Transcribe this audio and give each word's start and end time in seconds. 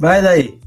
Vai 0.00 0.22
daí. 0.22 0.58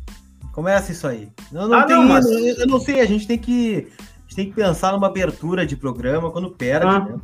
Começa 0.52 0.92
isso 0.92 1.08
aí. 1.08 1.30
Não, 1.52 1.68
não 1.68 1.80
Ah, 1.80 1.84
tem, 1.86 1.96
não, 1.96 2.08
mas- 2.08 2.26
eu, 2.26 2.68
não 2.68 2.80
sei, 2.80 3.00
a 3.02 3.06
gente 3.06 3.28
tem 3.28 3.38
que. 3.38 3.88
Tem 4.36 4.48
que 4.50 4.56
pensar 4.56 4.92
numa 4.94 5.06
abertura 5.06 5.64
de 5.64 5.76
programa 5.76 6.32
quando 6.32 6.50
perde, 6.50 6.88
Ah. 6.88 7.00
né? 7.02 7.20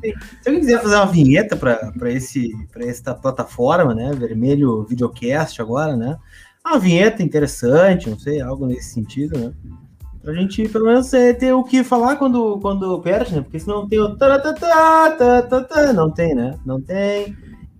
Tem- 0.00 0.14
se 0.40 0.48
alguém 0.48 0.60
quiser 0.60 0.80
fazer 0.80 0.94
uma 0.94 1.04
vinheta 1.04 1.54
para 1.56 2.10
esse 2.10 2.52
para 2.72 2.86
esta 2.86 3.14
plataforma, 3.14 3.94
né? 3.94 4.12
Vermelho 4.14 4.82
Videocast 4.84 5.60
agora, 5.60 5.94
né? 5.94 6.16
Uma 6.66 6.78
vinheta 6.78 7.22
interessante, 7.22 8.08
não 8.08 8.18
sei, 8.18 8.40
algo 8.40 8.64
nesse 8.66 8.94
sentido, 8.94 9.38
né? 9.38 9.52
Pra 10.22 10.32
gente, 10.32 10.66
pelo 10.70 10.86
menos, 10.86 11.12
é, 11.12 11.34
ter 11.34 11.52
o 11.52 11.62
que 11.62 11.84
falar 11.84 12.16
quando, 12.16 12.58
quando 12.60 12.98
perde, 13.02 13.34
né? 13.34 13.42
Porque 13.42 13.58
senão 13.60 13.86
tem 13.86 14.00
o. 14.00 14.16
Não 15.94 16.10
tem, 16.10 16.34
né? 16.34 16.58
Não 16.64 16.80
tem. 16.80 17.36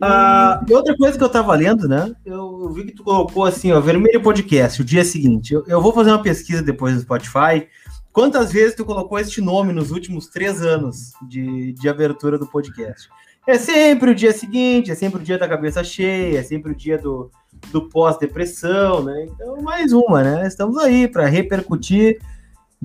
Ah, 0.06 0.64
e 0.69 0.74
outra 0.74 0.97
coisa 0.97 1.16
que 1.16 1.24
eu 1.24 1.28
tava 1.28 1.55
lendo, 1.55 1.88
né? 1.88 2.14
Eu 2.24 2.69
vi 2.70 2.84
que 2.84 2.92
tu 2.92 3.02
colocou 3.02 3.44
assim, 3.44 3.72
ó, 3.72 3.80
Vermelho 3.80 4.22
Podcast, 4.22 4.83
o 4.83 4.84
dia 4.84 5.05
seguinte. 5.05 5.55
Eu, 5.55 5.64
eu 5.66 5.80
vou 5.80 5.92
fazer 5.92 6.10
uma 6.10 6.22
pesquisa 6.22 6.62
depois 6.62 6.94
no 6.94 7.00
Spotify. 7.00 7.66
Quantas 8.12 8.52
vezes 8.52 8.77
tu 8.77 8.84
colocou 8.84 9.19
este 9.19 9.41
nome 9.41 9.72
nos 9.72 9.91
últimos 9.91 10.28
três 10.28 10.62
anos 10.62 11.12
de, 11.27 11.72
de 11.72 11.88
abertura 11.88 12.38
do 12.38 12.47
podcast? 12.47 13.08
É 13.47 13.58
sempre 13.58 14.10
o 14.10 14.14
dia 14.14 14.32
seguinte, 14.32 14.91
é 14.91 14.94
sempre 14.94 15.20
o 15.20 15.25
dia 15.25 15.38
da 15.38 15.48
cabeça 15.48 15.82
cheia, 15.82 16.38
é 16.38 16.42
sempre 16.42 16.72
o 16.72 16.77
dia 16.77 16.97
do, 16.97 17.30
do 17.72 17.88
pós-depressão, 17.88 19.02
né? 19.02 19.27
Então, 19.28 19.60
mais 19.62 19.92
uma, 19.92 20.22
né? 20.22 20.47
Estamos 20.47 20.78
aí 20.78 21.08
para 21.08 21.27
repercutir. 21.27 22.20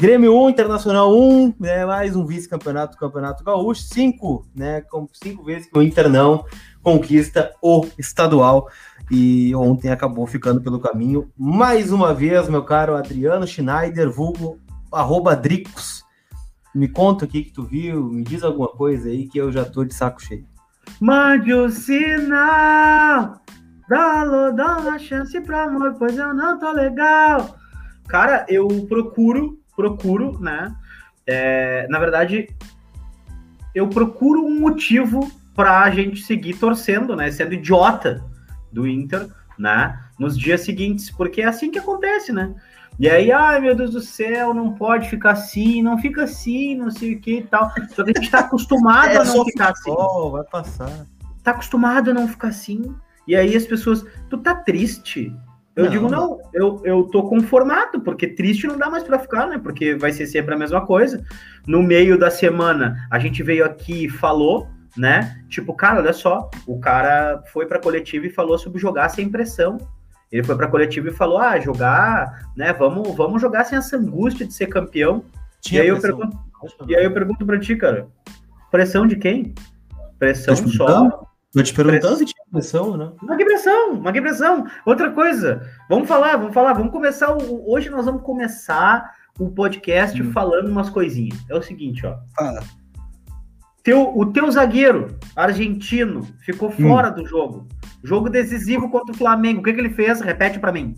Grêmio 0.02 0.34
1, 0.34 0.52
Internacional 0.52 1.14
1, 1.14 1.56
né? 1.60 1.86
mais 1.86 2.16
um 2.16 2.26
vice-campeonato 2.26 2.96
do 2.96 3.00
Campeonato 3.02 3.44
Gaúcho, 3.44 3.82
cinco, 3.82 4.48
né? 4.56 4.80
Com 4.80 5.06
cinco 5.12 5.44
vezes 5.44 5.70
que 5.70 5.78
o 5.78 5.82
Inter 5.82 6.08
não 6.08 6.46
conquista 6.82 7.54
o 7.62 7.86
estadual. 7.98 8.70
E 9.12 9.54
ontem 9.54 9.92
acabou 9.92 10.26
ficando 10.26 10.62
pelo 10.62 10.80
caminho. 10.80 11.30
Mais 11.38 11.92
uma 11.92 12.14
vez, 12.14 12.48
meu 12.48 12.64
caro 12.64 12.96
Adriano 12.96 13.46
Schneider, 13.46 14.10
vulgo 14.10 14.58
arroba 14.90 15.36
Dricos. 15.36 16.06
Me 16.74 16.88
conta 16.88 17.26
o 17.26 17.28
que 17.28 17.52
tu 17.52 17.64
viu, 17.64 18.06
me 18.06 18.24
diz 18.24 18.42
alguma 18.42 18.70
coisa 18.70 19.10
aí 19.10 19.28
que 19.28 19.38
eu 19.38 19.52
já 19.52 19.66
tô 19.66 19.84
de 19.84 19.94
saco 19.94 20.24
cheio. 20.24 20.46
Mande 21.02 21.54
o 21.54 21.70
sinal, 21.70 23.34
dá, 23.90 24.50
dá 24.52 24.78
uma 24.78 24.98
chance 24.98 25.42
pro 25.42 25.58
amor, 25.60 25.96
pois 26.00 26.18
eu 26.18 26.34
não 26.34 26.58
tô 26.58 26.72
legal. 26.72 27.60
Cara, 28.08 28.46
eu 28.48 28.66
procuro, 28.88 29.59
procuro, 29.80 30.38
né? 30.42 30.76
É, 31.26 31.88
na 31.90 32.00
verdade, 32.00 32.50
eu 33.74 33.88
procuro 33.88 34.46
um 34.46 34.60
motivo 34.60 35.32
pra 35.56 35.90
gente 35.90 36.22
seguir 36.22 36.56
torcendo, 36.56 37.16
né? 37.16 37.32
Sendo 37.32 37.54
idiota 37.54 38.22
do 38.74 38.86
Inter, 38.86 39.30
né? 39.58 39.98
Nos 40.20 40.38
dias 40.38 40.62
seguintes, 40.62 41.10
porque 41.10 41.42
é 41.42 41.46
assim 41.46 41.72
que 41.72 41.80
acontece, 41.80 42.34
né? 42.34 42.54
E 43.00 43.10
aí, 43.10 43.32
ai 43.32 43.62
meu 43.62 43.74
Deus 43.74 43.92
do 43.92 44.02
céu, 44.02 44.54
não 44.54 44.74
pode 44.74 45.10
ficar 45.10 45.32
assim, 45.32 45.82
não 45.82 45.98
fica 45.98 46.24
assim, 46.24 46.76
não 46.76 46.92
sei 46.92 47.16
o 47.16 47.22
que 47.22 47.38
e 47.38 47.44
tal. 47.44 47.72
Só 47.96 48.04
que 48.04 48.12
a 48.12 48.20
gente 48.20 48.30
tá 48.30 48.40
acostumado 48.40 49.16
a 49.18 49.24
não 49.24 49.46
ficar 49.46 49.72
assim 49.72 49.92
futebol, 49.92 50.32
vai 50.32 50.44
passar. 50.44 51.06
tá 51.42 51.52
acostumado 51.52 52.12
a 52.12 52.14
não 52.14 52.28
ficar 52.28 52.50
assim. 52.50 52.94
E 53.26 53.34
aí 53.34 53.56
as 53.56 53.66
pessoas, 53.66 54.06
tu 54.30 54.38
tá 54.40 54.56
triste? 54.56 55.34
Eu 55.80 55.86
Não. 55.86 55.92
digo, 55.92 56.10
não, 56.10 56.42
eu, 56.54 56.82
eu 56.84 57.04
tô 57.06 57.24
conformado, 57.24 58.02
porque 58.02 58.28
triste 58.28 58.68
não 58.68 58.78
dá 58.78 58.90
mais 58.90 59.02
pra 59.02 59.18
ficar, 59.18 59.48
né? 59.48 59.58
Porque 59.58 59.96
vai 59.96 60.12
ser 60.12 60.28
sempre 60.28 60.54
a 60.54 60.58
mesma 60.58 60.86
coisa. 60.86 61.24
No 61.66 61.82
meio 61.82 62.20
da 62.20 62.30
semana, 62.30 63.08
a 63.10 63.18
gente 63.18 63.42
veio 63.42 63.64
aqui 63.64 64.06
e 64.06 64.10
falou, 64.10 64.68
né? 64.98 65.42
Tipo, 65.48 65.74
cara, 65.74 66.02
olha 66.02 66.12
só, 66.12 66.50
o 66.68 66.82
cara 66.82 67.42
foi 67.54 67.66
pra 67.66 67.80
coletiva 67.80 68.28
e 68.28 68.30
falou 68.30 68.58
sobre 68.58 68.78
jogar 68.78 69.08
sem 69.08 69.30
pressão. 69.30 69.78
Ele 70.30 70.44
foi 70.44 70.58
pra 70.58 70.68
coletiva 70.68 71.08
e 71.08 71.14
falou: 71.14 71.38
ah, 71.38 71.58
jogar, 71.62 72.52
né? 72.58 72.74
Vamos, 72.74 73.16
vamos 73.16 73.42
jogar 73.42 73.64
sem 73.64 73.78
essa 73.78 73.96
angústia 73.96 74.46
de 74.46 74.54
ser 74.54 74.68
campeão. 74.68 75.24
Tinha 75.62 75.80
e, 75.80 75.84
aí 75.84 75.88
eu 75.88 76.02
pergunto, 76.02 76.38
e 76.90 76.96
aí 76.96 77.06
eu 77.06 77.14
pergunto 77.14 77.46
pra 77.46 77.58
ti, 77.58 77.78
cara, 77.78 78.08
pressão 78.70 79.08
de 79.08 79.16
quem? 79.16 79.56
Pressão 80.18 80.56
te 80.56 80.76
só? 80.76 81.26
Tô 81.52 81.64
te 81.64 81.74
perguntando 81.74 82.16
se 82.18 82.26
tinha 82.26 82.44
pressão, 82.52 82.96
né? 82.96 83.12
uma 83.24 83.36
quebração, 83.36 83.94
uma 83.94 84.14
quebração. 84.14 84.68
Outra 84.86 85.10
coisa, 85.12 85.68
vamos 85.90 86.08
falar, 86.08 86.38
vamos 86.38 86.54
falar, 86.54 86.74
vamos 86.74 86.92
começar. 86.92 87.36
O, 87.36 87.72
hoje 87.72 87.90
nós 87.90 88.06
vamos 88.06 88.22
começar 88.22 89.12
o 89.40 89.50
podcast 89.50 90.22
Hum. 90.22 90.32
falando 90.32 90.68
umas 90.70 90.90
coisinhas. 90.92 91.38
É 91.50 91.56
o 91.56 91.62
seguinte, 91.62 92.06
ó. 92.06 92.18
Fala. 92.36 92.62
Teu, 93.84 94.16
o 94.16 94.26
teu 94.32 94.52
zagueiro 94.52 95.18
argentino 95.36 96.20
Hum. 96.20 96.28
ficou 96.40 96.70
fora 96.70 97.10
do 97.10 97.26
jogo. 97.26 97.68
Jogo 98.04 98.30
decisivo 98.30 98.90
contra 98.92 99.12
o 99.14 99.18
Flamengo. 99.18 99.62
O 99.62 99.64
que, 99.64 99.74
que 99.74 99.80
ele 99.80 99.90
fez? 99.90 100.22
Repete 100.22 100.60
pra 100.60 100.72
mim. 100.72 100.94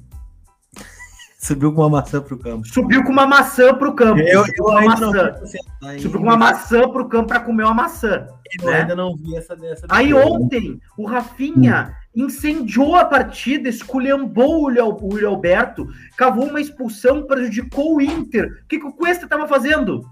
Subiu 1.42 1.74
com 1.74 1.82
uma 1.82 1.90
maçã 1.90 2.22
pro 2.22 2.38
campo. 2.38 2.68
Subiu 2.68 3.04
com 3.04 3.12
uma 3.12 3.26
maçã 3.26 3.74
pro 3.74 3.94
campo. 3.96 4.20
Eu, 4.22 4.46
Subiu 4.46 4.54
eu 4.60 4.64
com 4.64 4.72
uma 4.72 4.80
ainda 4.80 4.96
não 5.00 5.12
maçã. 5.12 5.36
ainda- 5.82 6.00
Subiu 6.02 6.20
com 6.20 6.26
uma 6.28 6.38
maçã 6.38 6.90
pro 6.90 7.10
campo 7.10 7.28
pra 7.30 7.40
comer 7.40 7.64
uma 7.64 7.74
maçã. 7.74 8.28
Eu 8.62 8.70
né? 8.70 8.82
ainda 8.82 8.96
não 8.96 9.16
vi 9.16 9.36
essa 9.36 9.56
dessa. 9.56 9.88
Aí 9.90 10.08
depois. 10.10 10.26
ontem, 10.28 10.80
o 10.96 11.06
Rafinha 11.08 11.96
incendiou 12.16 12.96
a 12.96 13.06
partida, 13.06 13.68
esculhambou 13.68 14.66
o 14.66 14.70
Yuri 14.70 15.26
Alberto, 15.26 15.88
cavou 16.16 16.46
uma 16.48 16.62
expulsão, 16.62 17.24
prejudicou 17.24 17.96
o 17.96 18.02
Inter. 18.02 18.60
O 18.64 18.68
que, 18.68 18.78
que 18.78 18.86
o 18.86 18.94
Cuesta 18.94 19.24
estava 19.24 19.48
fazendo? 19.48 20.06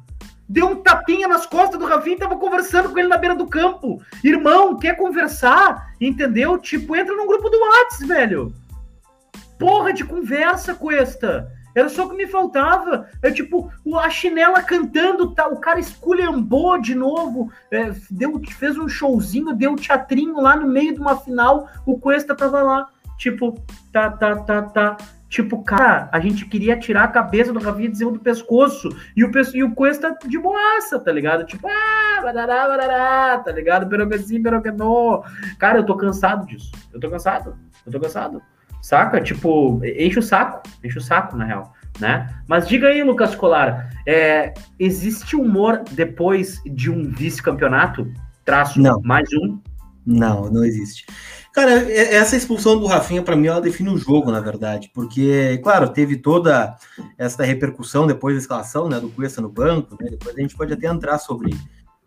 Deu 0.47 0.65
um 0.65 0.77
tapinha 0.77 1.27
nas 1.27 1.45
costas 1.45 1.79
do 1.79 1.85
Rafinha 1.85 2.15
e 2.15 2.19
tava 2.19 2.37
conversando 2.37 2.89
com 2.89 2.97
ele 2.97 3.07
na 3.07 3.17
beira 3.17 3.35
do 3.35 3.45
campo. 3.45 4.01
Irmão, 4.23 4.79
quer 4.79 4.97
conversar? 4.97 5.93
Entendeu? 6.01 6.57
Tipo, 6.57 6.95
entra 6.95 7.15
num 7.15 7.27
grupo 7.27 7.49
do 7.49 7.57
Whats, 7.59 8.07
velho. 8.07 8.51
Porra 9.59 9.93
de 9.93 10.05
conversa, 10.05 10.73
Cuesta. 10.73 11.51
Era 11.75 11.89
só 11.89 12.05
o 12.05 12.09
que 12.09 12.15
me 12.15 12.27
faltava. 12.27 13.07
É 13.21 13.29
tipo, 13.29 13.71
a 13.95 14.09
chinela 14.09 14.63
cantando, 14.63 15.33
tá? 15.33 15.47
o 15.47 15.57
cara 15.57 15.79
esculhambou 15.79 16.79
de 16.81 16.95
novo, 16.95 17.51
é, 17.71 17.91
deu, 18.09 18.41
fez 18.57 18.77
um 18.77 18.87
showzinho, 18.87 19.55
deu 19.55 19.71
um 19.71 19.75
teatrinho 19.75 20.41
lá 20.41 20.55
no 20.55 20.67
meio 20.67 20.93
de 20.93 20.99
uma 20.99 21.17
final, 21.17 21.69
o 21.85 21.99
Cuesta 21.99 22.35
tava 22.35 22.63
lá, 22.63 22.87
tipo, 23.17 23.61
tá, 23.91 24.09
tá, 24.09 24.37
tá, 24.37 24.61
tá. 24.63 24.97
Tipo, 25.29 25.63
cara, 25.63 26.09
a 26.11 26.19
gente 26.19 26.43
queria 26.47 26.75
tirar 26.75 27.03
a 27.03 27.07
cabeça 27.07 27.53
do 27.53 27.59
Rafinha 27.59 27.91
de 27.91 28.03
do 28.03 28.19
pescoço, 28.19 28.89
e 29.15 29.23
o, 29.23 29.31
e 29.53 29.63
o 29.63 29.75
Cuesta 29.75 30.17
de 30.25 30.39
boaça, 30.39 30.99
tá 30.99 31.11
ligado? 31.11 31.45
Tipo, 31.45 31.67
ah, 31.67 32.21
barará, 32.23 32.67
barará, 32.67 33.37
tá 33.37 33.51
ligado? 33.51 33.87
Pero 33.87 34.09
que 34.09 34.17
sim, 34.17 34.41
pero 34.41 34.59
que 34.59 34.71
não. 34.71 35.23
Cara, 35.59 35.77
eu 35.77 35.85
tô 35.85 35.95
cansado 35.95 36.47
disso. 36.47 36.71
Eu 36.91 36.99
tô 36.99 37.11
cansado. 37.11 37.55
Eu 37.85 37.91
tô 37.91 37.99
cansado. 37.99 38.41
Saca? 38.81 39.21
Tipo, 39.21 39.81
enche 39.83 40.19
o 40.19 40.23
saco. 40.23 40.63
Enche 40.83 40.97
o 40.97 41.01
saco, 41.01 41.35
na 41.35 41.45
real. 41.45 41.73
Né? 41.99 42.27
Mas 42.47 42.67
diga 42.67 42.87
aí, 42.87 43.03
Lucas 43.03 43.35
Colar, 43.35 43.89
é, 44.07 44.53
existe 44.79 45.35
humor 45.35 45.83
depois 45.91 46.61
de 46.65 46.89
um 46.89 47.09
vice-campeonato? 47.11 48.11
Traço 48.45 48.81
Não. 48.81 49.01
mais 49.01 49.27
um? 49.33 49.59
Não, 50.05 50.49
não 50.49 50.63
existe. 50.63 51.05
Cara, 51.53 51.71
essa 51.91 52.35
expulsão 52.35 52.79
do 52.79 52.85
Rafinha, 52.85 53.21
pra 53.21 53.35
mim, 53.35 53.47
ela 53.47 53.61
define 53.61 53.89
o 53.89 53.97
jogo, 53.97 54.31
na 54.31 54.39
verdade. 54.39 54.89
Porque, 54.93 55.59
claro, 55.63 55.89
teve 55.89 56.15
toda 56.15 56.75
essa 57.17 57.43
repercussão 57.43 58.07
depois 58.07 58.35
da 58.35 58.41
escalação, 58.41 58.87
né, 58.87 58.99
do 58.99 59.09
Cuesta 59.09 59.41
no 59.41 59.49
banco, 59.49 59.97
né? 59.99 60.09
Depois 60.11 60.35
a 60.35 60.41
gente 60.41 60.55
pode 60.55 60.73
até 60.73 60.87
entrar 60.87 61.17
sobre, 61.17 61.55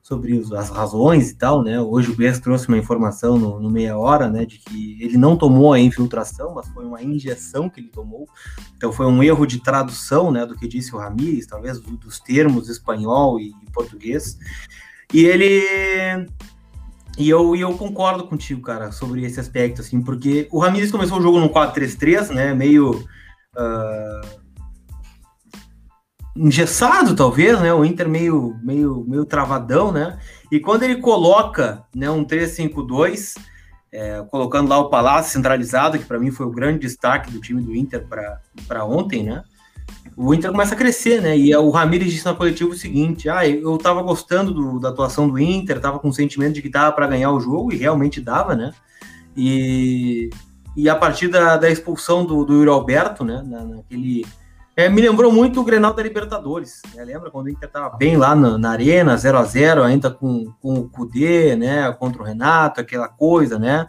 sobre 0.02 0.42
as 0.56 0.68
razões 0.68 1.30
e 1.30 1.36
tal, 1.36 1.62
né? 1.62 1.80
Hoje 1.80 2.10
o 2.10 2.16
Cuesta 2.16 2.42
trouxe 2.42 2.66
uma 2.66 2.76
informação 2.76 3.38
no, 3.38 3.60
no 3.60 3.70
meia 3.70 3.96
hora, 3.96 4.28
né, 4.28 4.44
de 4.44 4.58
que 4.58 4.98
ele 5.00 5.16
não 5.16 5.36
tomou 5.36 5.72
a 5.72 5.78
infiltração, 5.78 6.54
mas 6.54 6.68
foi 6.68 6.84
uma 6.84 7.00
injeção 7.00 7.70
que 7.70 7.78
ele 7.80 7.88
tomou. 7.88 8.28
Então 8.76 8.92
foi 8.92 9.06
um 9.06 9.22
erro 9.22 9.46
de 9.46 9.60
tradução, 9.60 10.32
né, 10.32 10.44
do 10.44 10.56
que 10.56 10.66
disse 10.66 10.94
o 10.94 10.98
Ramires, 10.98 11.46
talvez 11.46 11.78
do- 11.78 11.96
dos 11.96 12.18
termos 12.18 12.68
espanhol 12.68 13.38
e 13.38 13.54
português. 13.72 14.36
E 15.14 15.24
ele 15.24 16.26
e 17.16 17.28
eu, 17.28 17.54
e 17.54 17.60
eu 17.60 17.76
concordo 17.76 18.26
contigo, 18.26 18.62
cara, 18.62 18.90
sobre 18.90 19.22
esse 19.24 19.38
aspecto, 19.38 19.82
assim, 19.82 20.02
porque 20.02 20.48
o 20.50 20.58
Ramires 20.58 20.90
começou 20.90 21.18
o 21.18 21.22
jogo 21.22 21.38
no 21.38 21.50
4-3-3, 21.50 22.30
né, 22.30 22.54
meio 22.54 23.06
ah, 23.54 24.21
engessado, 26.36 27.14
talvez, 27.14 27.60
né, 27.60 27.72
o 27.72 27.84
Inter 27.84 28.08
meio, 28.08 28.56
meio, 28.62 29.04
meio 29.06 29.24
travadão, 29.24 29.92
né, 29.92 30.18
e 30.50 30.58
quando 30.58 30.82
ele 30.82 30.96
coloca, 30.96 31.84
né, 31.94 32.10
um 32.10 32.24
3-5-2, 32.24 33.36
é, 33.92 34.24
colocando 34.30 34.68
lá 34.68 34.78
o 34.78 34.88
Palácio 34.88 35.32
centralizado, 35.32 35.98
que 35.98 36.04
para 36.04 36.18
mim 36.18 36.30
foi 36.30 36.46
o 36.46 36.50
grande 36.50 36.78
destaque 36.78 37.30
do 37.30 37.40
time 37.40 37.60
do 37.60 37.74
Inter 37.74 38.06
para 38.66 38.84
ontem, 38.84 39.22
né, 39.22 39.42
o 40.16 40.34
Inter 40.34 40.50
começa 40.50 40.74
a 40.74 40.78
crescer, 40.78 41.22
né? 41.22 41.36
E 41.36 41.54
o 41.56 41.70
Ramires 41.70 42.12
disse 42.12 42.24
na 42.24 42.34
coletiva 42.34 42.70
o 42.70 42.76
seguinte: 42.76 43.28
ah, 43.28 43.46
eu 43.48 43.78
tava 43.78 44.02
gostando 44.02 44.52
do- 44.52 44.78
da 44.78 44.90
atuação 44.90 45.28
do 45.28 45.38
Inter, 45.38 45.80
tava 45.80 45.98
com 45.98 46.08
o 46.08 46.12
sentimento 46.12 46.54
de 46.54 46.62
que 46.62 46.68
dava 46.68 46.92
para 46.92 47.06
ganhar 47.06 47.30
o 47.32 47.40
jogo, 47.40 47.72
e 47.72 47.76
realmente 47.76 48.20
dava, 48.20 48.54
né? 48.54 48.72
E, 49.36 50.28
e 50.76 50.88
a 50.88 50.94
partir 50.94 51.28
da, 51.28 51.56
da 51.56 51.70
expulsão 51.70 52.24
do, 52.26 52.44
do 52.44 52.54
Yuri 52.54 52.68
Alberto, 52.68 53.24
né? 53.24 53.42
Na, 53.46 53.64
naquele. 53.64 54.26
É, 54.76 54.88
me 54.88 55.00
lembrou 55.00 55.30
muito 55.30 55.60
o 55.60 55.64
Grenal 55.64 55.92
da 55.92 56.02
Libertadores, 56.02 56.82
né? 56.94 57.04
Lembra 57.04 57.30
quando 57.30 57.46
o 57.46 57.50
Inter 57.50 57.70
tava 57.70 57.96
bem 57.96 58.16
lá 58.16 58.34
na, 58.34 58.56
na 58.56 58.70
arena, 58.70 59.16
0 59.16 59.38
a 59.38 59.44
0 59.44 59.82
ainda 59.82 60.10
com, 60.10 60.52
com 60.60 60.74
o 60.74 60.88
Kudê, 60.88 61.56
né? 61.56 61.92
Contra 61.92 62.22
o 62.22 62.24
Renato, 62.24 62.80
aquela 62.80 63.08
coisa, 63.08 63.58
né? 63.58 63.88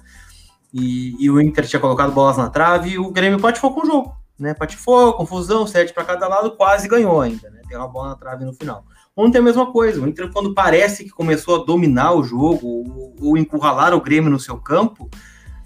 e, 0.73 1.15
e, 1.23 1.29
o 1.29 1.39
Inter 1.39 1.67
tinha 1.67 1.79
colocado 1.79 2.11
bolas 2.11 2.35
na 2.35 2.49
trave 2.49 2.89
e 2.89 2.99
o 2.99 3.11
Grêmio 3.11 3.39
patifou 3.39 3.73
com 3.73 3.83
o 3.83 3.85
jogo, 3.85 4.17
né? 4.39 4.55
Patifou, 4.55 5.13
confusão, 5.13 5.67
sete 5.67 5.93
para 5.93 6.03
cada 6.03 6.27
lado, 6.27 6.55
quase 6.57 6.87
ganhou 6.87 7.21
ainda, 7.21 7.49
né? 7.51 7.61
Tem 7.67 7.77
uma 7.77 7.87
bola 7.87 8.09
na 8.09 8.15
trave 8.15 8.43
no 8.43 8.53
final. 8.53 8.83
Ontem 9.15 9.37
é 9.37 9.41
a 9.41 9.43
mesma 9.43 9.71
coisa, 9.71 10.01
o 10.01 10.07
Inter 10.07 10.31
quando 10.31 10.55
parece 10.55 11.03
que 11.03 11.11
começou 11.11 11.61
a 11.61 11.65
dominar 11.65 12.13
o 12.13 12.23
jogo 12.23 12.65
ou, 12.65 13.15
ou 13.21 13.37
encurralar 13.37 13.93
o 13.93 14.01
Grêmio 14.01 14.31
no 14.31 14.39
seu 14.39 14.57
campo, 14.57 15.07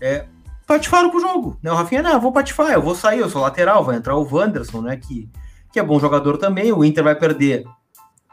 é, 0.02 0.26
patifaram 0.68 1.10
com 1.10 1.18
o 1.18 1.22
jogo, 1.22 1.58
né? 1.64 1.72
O 1.72 1.76
Rafinha, 1.76 2.04
não, 2.04 2.12
eu 2.12 2.22
vou 2.22 2.32
patifar, 2.32 2.74
eu 2.74 2.82
vou 2.82 2.94
sair, 2.94 3.20
eu 3.20 3.30
sou 3.30 3.42
lateral, 3.42 3.84
vai 3.84 3.96
entrar 3.96 4.16
o 4.16 4.28
Wanderson, 4.30 4.82
né? 4.82 4.98
Que, 4.98 5.30
que 5.72 5.80
é 5.80 5.84
bom 5.84 6.00
jogador 6.00 6.38
também, 6.38 6.72
o 6.72 6.84
Inter 6.84 7.04
vai 7.04 7.16
perder 7.16 7.66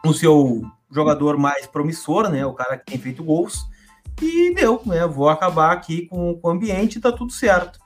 o 0.05 0.13
seu 0.13 0.63
jogador 0.91 1.39
mais 1.39 1.67
promissor, 1.67 2.29
né? 2.29 2.45
O 2.45 2.53
cara 2.53 2.77
que 2.77 2.87
tem 2.87 2.99
feito 2.99 3.25
gols, 3.25 3.67
e 4.21 4.55
deu, 4.55 4.83
né? 4.85 5.07
Vou 5.07 5.29
acabar 5.29 5.73
aqui 5.73 6.07
com, 6.07 6.35
com 6.35 6.49
o 6.49 6.51
ambiente 6.51 7.01
tá 7.01 7.11
tudo 7.11 7.33
certo. 7.33 7.79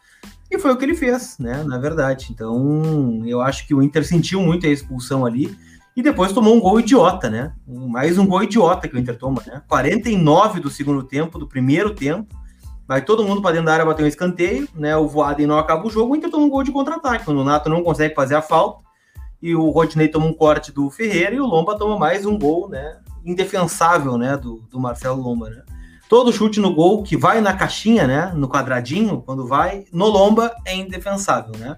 E 0.50 0.58
foi 0.58 0.72
o 0.72 0.76
que 0.76 0.84
ele 0.84 0.94
fez, 0.94 1.36
né? 1.38 1.62
Na 1.62 1.78
verdade. 1.78 2.28
Então, 2.30 3.22
eu 3.26 3.40
acho 3.40 3.66
que 3.66 3.74
o 3.74 3.82
Inter 3.82 4.06
sentiu 4.06 4.40
muito 4.40 4.66
a 4.66 4.70
expulsão 4.70 5.26
ali. 5.26 5.56
E 5.96 6.02
depois 6.02 6.32
tomou 6.32 6.54
um 6.54 6.60
gol 6.60 6.78
idiota, 6.78 7.28
né? 7.28 7.52
Mais 7.66 8.18
um 8.18 8.26
gol 8.26 8.44
idiota 8.44 8.86
que 8.86 8.94
o 8.94 8.98
Inter 8.98 9.18
toma, 9.18 9.42
né? 9.46 9.62
49 9.68 10.60
do 10.60 10.70
segundo 10.70 11.02
tempo, 11.02 11.38
do 11.38 11.48
primeiro 11.48 11.94
tempo. 11.94 12.34
Vai 12.88 13.02
todo 13.02 13.23
mundo 13.23 13.43
para 13.43 13.50
dentro 13.50 13.67
da 13.67 13.75
área 13.75 13.85
bater 13.85 14.02
um 14.02 14.08
escanteio, 14.08 14.67
né? 14.75 14.96
O 14.96 15.06
Voaden 15.06 15.46
não 15.46 15.58
acaba 15.58 15.87
o 15.87 15.90
jogo, 15.90 16.14
o 16.14 16.17
Inter 16.17 16.31
toma 16.31 16.46
um 16.46 16.49
gol 16.49 16.62
de 16.62 16.73
contra-ataque. 16.73 17.31
O 17.31 17.44
Nato 17.44 17.69
não 17.69 17.85
consegue 17.85 18.14
fazer 18.14 18.35
a 18.35 18.40
falta, 18.40 18.82
e 19.43 19.55
o 19.55 19.69
Rodney 19.69 20.08
toma 20.08 20.25
um 20.25 20.32
corte 20.32 20.73
do 20.73 20.88
Ferreira, 20.88 21.35
e 21.35 21.40
o 21.40 21.44
Lomba 21.44 21.76
toma 21.76 21.99
mais 21.99 22.25
um 22.25 22.38
gol, 22.38 22.67
né? 22.67 22.99
Indefensável, 23.26 24.17
né? 24.17 24.38
Do, 24.38 24.62
do 24.70 24.81
Marcelo 24.81 25.20
Lomba, 25.20 25.50
né? 25.50 25.62
Todo 26.08 26.32
chute 26.32 26.58
no 26.58 26.75
gol 26.75 27.02
que 27.02 27.14
vai 27.14 27.43
na 27.43 27.52
caixinha, 27.52 28.06
né? 28.06 28.32
No 28.35 28.49
quadradinho, 28.49 29.20
quando 29.20 29.46
vai, 29.46 29.85
no 29.93 30.06
lomba 30.06 30.50
é 30.64 30.75
indefensável, 30.75 31.52
né? 31.58 31.76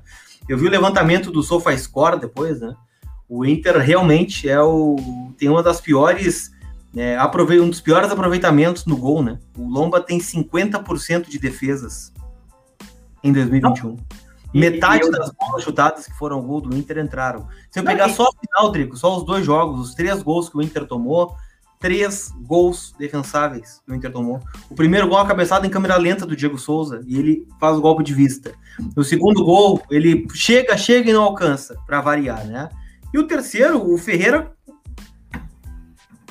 Eu 0.48 0.56
vi 0.56 0.68
o 0.68 0.70
levantamento 0.70 1.32
do 1.32 1.42
SofaScore 1.42 2.20
depois, 2.20 2.60
né? 2.60 2.76
O 3.28 3.44
Inter 3.44 3.78
realmente 3.78 4.48
é 4.48 4.60
o 4.62 4.96
tem 5.36 5.48
uma 5.48 5.62
das 5.62 5.80
piores 5.80 6.52
é, 6.96 7.16
um 7.60 7.70
dos 7.70 7.80
piores 7.80 8.10
aproveitamentos 8.10 8.84
no 8.84 8.96
gol, 8.96 9.22
né? 9.22 9.38
O 9.56 9.68
Lomba 9.68 10.00
tem 10.00 10.18
50% 10.18 11.28
de 11.28 11.38
defesas 11.38 12.12
em 13.22 13.32
2021. 13.32 13.90
Não. 13.90 13.98
Metade 14.52 15.04
eu... 15.04 15.12
das 15.12 15.30
bolas 15.30 15.62
chutadas 15.62 16.06
que 16.06 16.14
foram 16.14 16.42
gol 16.42 16.60
do 16.60 16.76
Inter 16.76 16.98
entraram. 16.98 17.46
Se 17.70 17.78
eu 17.78 17.84
pegar 17.84 18.08
só 18.08 18.24
o 18.24 18.34
final, 18.40 18.72
Drico, 18.72 18.96
só 18.96 19.16
os 19.16 19.24
dois 19.24 19.44
jogos, 19.44 19.80
os 19.80 19.94
três 19.94 20.22
gols 20.22 20.48
que 20.48 20.56
o 20.56 20.62
Inter 20.62 20.86
tomou, 20.86 21.36
três 21.78 22.32
gols 22.42 22.92
defensáveis 22.98 23.80
que 23.86 23.92
o 23.92 23.94
Inter 23.94 24.12
tomou. 24.12 24.40
O 24.68 24.74
primeiro 24.74 25.08
gol 25.08 25.20
é 25.20 25.26
cabeçada 25.26 25.66
em 25.66 25.70
câmera 25.70 25.96
lenta 25.96 26.26
do 26.26 26.34
Diego 26.34 26.58
Souza 26.58 27.02
e 27.06 27.18
ele 27.18 27.46
faz 27.60 27.76
o 27.76 27.80
golpe 27.80 28.02
de 28.02 28.12
vista. 28.12 28.52
O 28.96 29.04
segundo 29.04 29.44
gol, 29.44 29.80
ele 29.90 30.26
chega, 30.34 30.76
chega 30.76 31.10
e 31.10 31.12
não 31.12 31.22
alcança, 31.22 31.76
para 31.86 32.00
variar, 32.00 32.44
né? 32.46 32.68
E 33.12 33.18
o 33.18 33.26
terceiro, 33.26 33.92
o 33.92 33.98
Ferreira, 33.98 34.52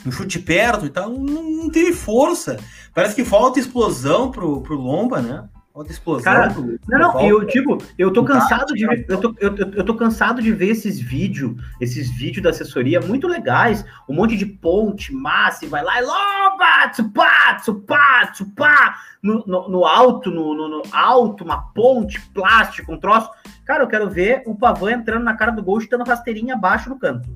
um 0.05 0.11
chute 0.11 0.39
perto 0.39 0.85
e 0.85 0.89
tal, 0.89 1.09
não, 1.09 1.43
não 1.43 1.69
teve 1.69 1.93
força. 1.93 2.57
Parece 2.93 3.15
que 3.15 3.25
falta 3.25 3.59
explosão 3.59 4.31
pro, 4.31 4.61
pro 4.61 4.75
Lomba, 4.75 5.21
né? 5.21 5.47
Outra 5.79 5.93
explosão. 5.93 6.23
Cara, 6.23 6.53
não, 6.89 6.99
não, 6.99 7.21
eu 7.21 7.45
digo, 7.45 7.77
eu 7.97 8.11
tô 8.11 8.25
cansado 8.25 8.73
de 8.73 8.85
ver, 8.85 9.05
eu 9.07 9.17
tô, 9.17 9.33
eu, 9.39 9.55
eu 9.55 9.83
tô 9.85 9.95
cansado 9.95 10.41
de 10.41 10.51
ver 10.51 10.71
esses 10.71 10.99
vídeos, 10.99 11.55
esses 11.79 12.09
vídeos 12.09 12.43
da 12.43 12.49
assessoria 12.49 12.99
muito 12.99 13.29
legais, 13.29 13.85
um 14.07 14.13
monte 14.13 14.35
de 14.35 14.45
ponte, 14.45 15.13
massa, 15.13 15.63
e 15.63 15.69
vai 15.69 15.81
lá 15.81 16.01
e 16.01 16.05
loba, 16.05 16.89
tsupá, 16.91 17.55
tsupá, 17.61 18.27
tsupá, 18.33 18.97
no, 19.23 19.43
no, 19.45 19.69
no 19.69 19.85
alto, 19.85 20.29
no, 20.29 20.53
no, 20.53 20.67
no, 20.67 20.83
alto, 20.91 21.45
uma 21.45 21.71
ponte, 21.71 22.19
plástico, 22.33 22.91
um 22.91 22.99
troço. 22.99 23.29
Cara, 23.63 23.83
eu 23.83 23.87
quero 23.87 24.09
ver 24.09 24.43
o 24.47 24.55
Pavan 24.55 24.91
entrando 24.91 25.23
na 25.23 25.35
cara 25.35 25.51
do 25.51 25.63
gol, 25.63 25.79
chutando 25.79 26.03
rasteirinha 26.03 26.55
abaixo 26.55 26.89
no 26.89 26.99
canto. 26.99 27.29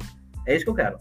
É 0.45 0.53
isso 0.53 0.65
que 0.65 0.71
eu 0.71 0.75
quero. 0.75 0.97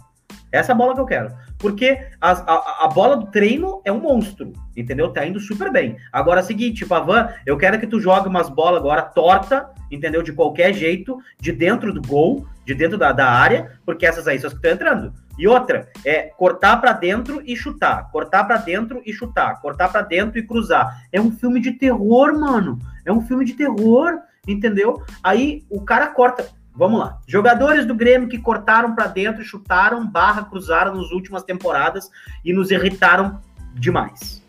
Essa 0.52 0.72
é 0.72 0.74
a 0.74 0.76
bola 0.76 0.94
que 0.94 1.00
eu 1.00 1.06
quero. 1.06 1.32
Porque 1.58 1.98
a, 2.20 2.30
a, 2.32 2.84
a, 2.84 2.88
bola 2.88 3.16
do 3.16 3.26
treino 3.26 3.80
é 3.84 3.90
um 3.90 4.00
monstro, 4.00 4.52
entendeu? 4.76 5.10
Tá 5.10 5.26
indo 5.26 5.40
super 5.40 5.72
bem. 5.72 5.96
Agora 6.12 6.40
é 6.40 6.42
o 6.42 6.46
seguinte, 6.46 6.84
Pavan, 6.84 7.30
eu 7.46 7.56
quero 7.56 7.80
que 7.80 7.86
tu 7.86 7.98
jogue 7.98 8.28
umas 8.28 8.50
bolas 8.50 8.80
agora 8.80 9.02
torta, 9.02 9.70
entendeu? 9.90 10.22
De 10.22 10.32
qualquer 10.32 10.74
jeito, 10.74 11.18
de 11.40 11.50
dentro 11.52 11.92
do 11.92 12.02
gol, 12.02 12.46
de 12.66 12.74
dentro 12.74 12.98
da, 12.98 13.12
da 13.12 13.26
área, 13.26 13.72
porque 13.86 14.04
essas 14.04 14.28
aí 14.28 14.38
são 14.38 14.48
as 14.48 14.52
que 14.52 14.58
estão 14.58 14.72
entrando. 14.72 15.12
E 15.38 15.48
outra, 15.48 15.88
é 16.04 16.24
cortar 16.36 16.76
para 16.78 16.92
dentro 16.92 17.42
e 17.44 17.56
chutar, 17.56 18.10
cortar 18.10 18.44
para 18.44 18.58
dentro 18.58 19.00
e 19.06 19.12
chutar, 19.12 19.60
cortar 19.60 19.88
para 19.88 20.02
dentro 20.02 20.38
e 20.38 20.46
cruzar. 20.46 21.02
É 21.10 21.20
um 21.20 21.30
filme 21.30 21.60
de 21.60 21.72
terror, 21.72 22.38
mano. 22.38 22.78
É 23.04 23.12
um 23.12 23.22
filme 23.22 23.44
de 23.44 23.54
terror, 23.54 24.18
entendeu? 24.46 25.02
Aí 25.22 25.64
o 25.70 25.80
cara 25.80 26.08
corta 26.08 26.46
Vamos 26.74 27.00
lá. 27.00 27.18
Jogadores 27.26 27.84
do 27.86 27.94
Grêmio 27.94 28.28
que 28.28 28.38
cortaram 28.38 28.94
para 28.94 29.06
dentro, 29.06 29.44
chutaram, 29.44 30.06
barra, 30.06 30.44
cruzaram 30.44 30.94
nas 30.94 31.10
últimas 31.10 31.42
temporadas 31.42 32.10
e 32.44 32.52
nos 32.52 32.70
irritaram 32.70 33.40
demais. 33.74 34.42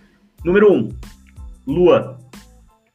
Número 0.43 0.71
1, 0.71 0.75
um, 0.75 0.89
Luan. 1.67 2.17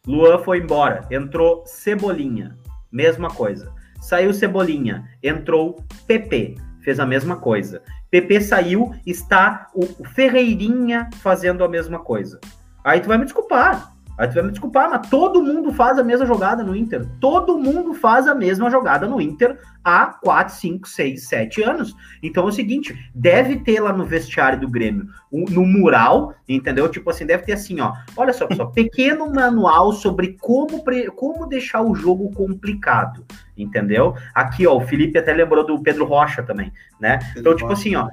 Luan 0.06 0.38
foi 0.38 0.58
embora. 0.58 1.06
Entrou 1.10 1.62
Cebolinha. 1.66 2.56
Mesma 2.90 3.28
coisa. 3.28 3.72
Saiu 4.00 4.32
Cebolinha. 4.32 5.08
Entrou 5.22 5.84
PP. 6.06 6.56
Fez 6.82 6.98
a 6.98 7.04
mesma 7.04 7.36
coisa. 7.36 7.82
PP 8.10 8.40
saiu, 8.40 8.94
está 9.06 9.68
o 9.74 9.84
Ferreirinha 10.14 11.10
fazendo 11.20 11.62
a 11.62 11.68
mesma 11.68 11.98
coisa. 11.98 12.40
Aí 12.82 13.00
tu 13.00 13.08
vai 13.08 13.18
me 13.18 13.24
desculpar. 13.24 13.92
Aí 14.18 14.26
tu 14.26 14.34
vai 14.34 14.42
me 14.42 14.50
desculpar, 14.50 14.90
mas 14.90 15.08
todo 15.08 15.40
mundo 15.40 15.72
faz 15.72 15.96
a 15.96 16.02
mesma 16.02 16.26
jogada 16.26 16.64
no 16.64 16.74
Inter. 16.74 17.06
Todo 17.20 17.56
mundo 17.56 17.94
faz 17.94 18.26
a 18.26 18.34
mesma 18.34 18.68
jogada 18.68 19.06
no 19.06 19.20
Inter 19.20 19.56
há 19.84 20.06
4, 20.06 20.54
5, 20.54 20.88
6, 20.88 21.28
7 21.28 21.62
anos. 21.62 21.94
Então 22.20 22.44
é 22.44 22.48
o 22.48 22.52
seguinte, 22.52 22.98
deve 23.14 23.60
ter 23.60 23.78
lá 23.78 23.92
no 23.92 24.04
vestiário 24.04 24.58
do 24.58 24.68
Grêmio, 24.68 25.06
no 25.30 25.64
mural, 25.64 26.34
entendeu? 26.48 26.88
Tipo 26.88 27.10
assim, 27.10 27.24
deve 27.24 27.44
ter 27.44 27.52
assim, 27.52 27.80
ó. 27.80 27.92
Olha 28.16 28.32
só, 28.32 28.48
pessoal, 28.48 28.70
pequeno 28.74 29.32
manual 29.32 29.92
sobre 29.92 30.36
como, 30.40 30.82
como 31.14 31.46
deixar 31.46 31.82
o 31.82 31.94
jogo 31.94 32.32
complicado, 32.32 33.24
entendeu? 33.56 34.16
Aqui, 34.34 34.66
ó, 34.66 34.76
o 34.76 34.80
Felipe 34.80 35.16
até 35.16 35.32
lembrou 35.32 35.64
do 35.64 35.80
Pedro 35.80 36.04
Rocha 36.04 36.42
também, 36.42 36.72
né? 36.98 37.20
Então, 37.36 37.54
tipo 37.54 37.70
assim, 37.72 37.94
ó. 37.94 38.08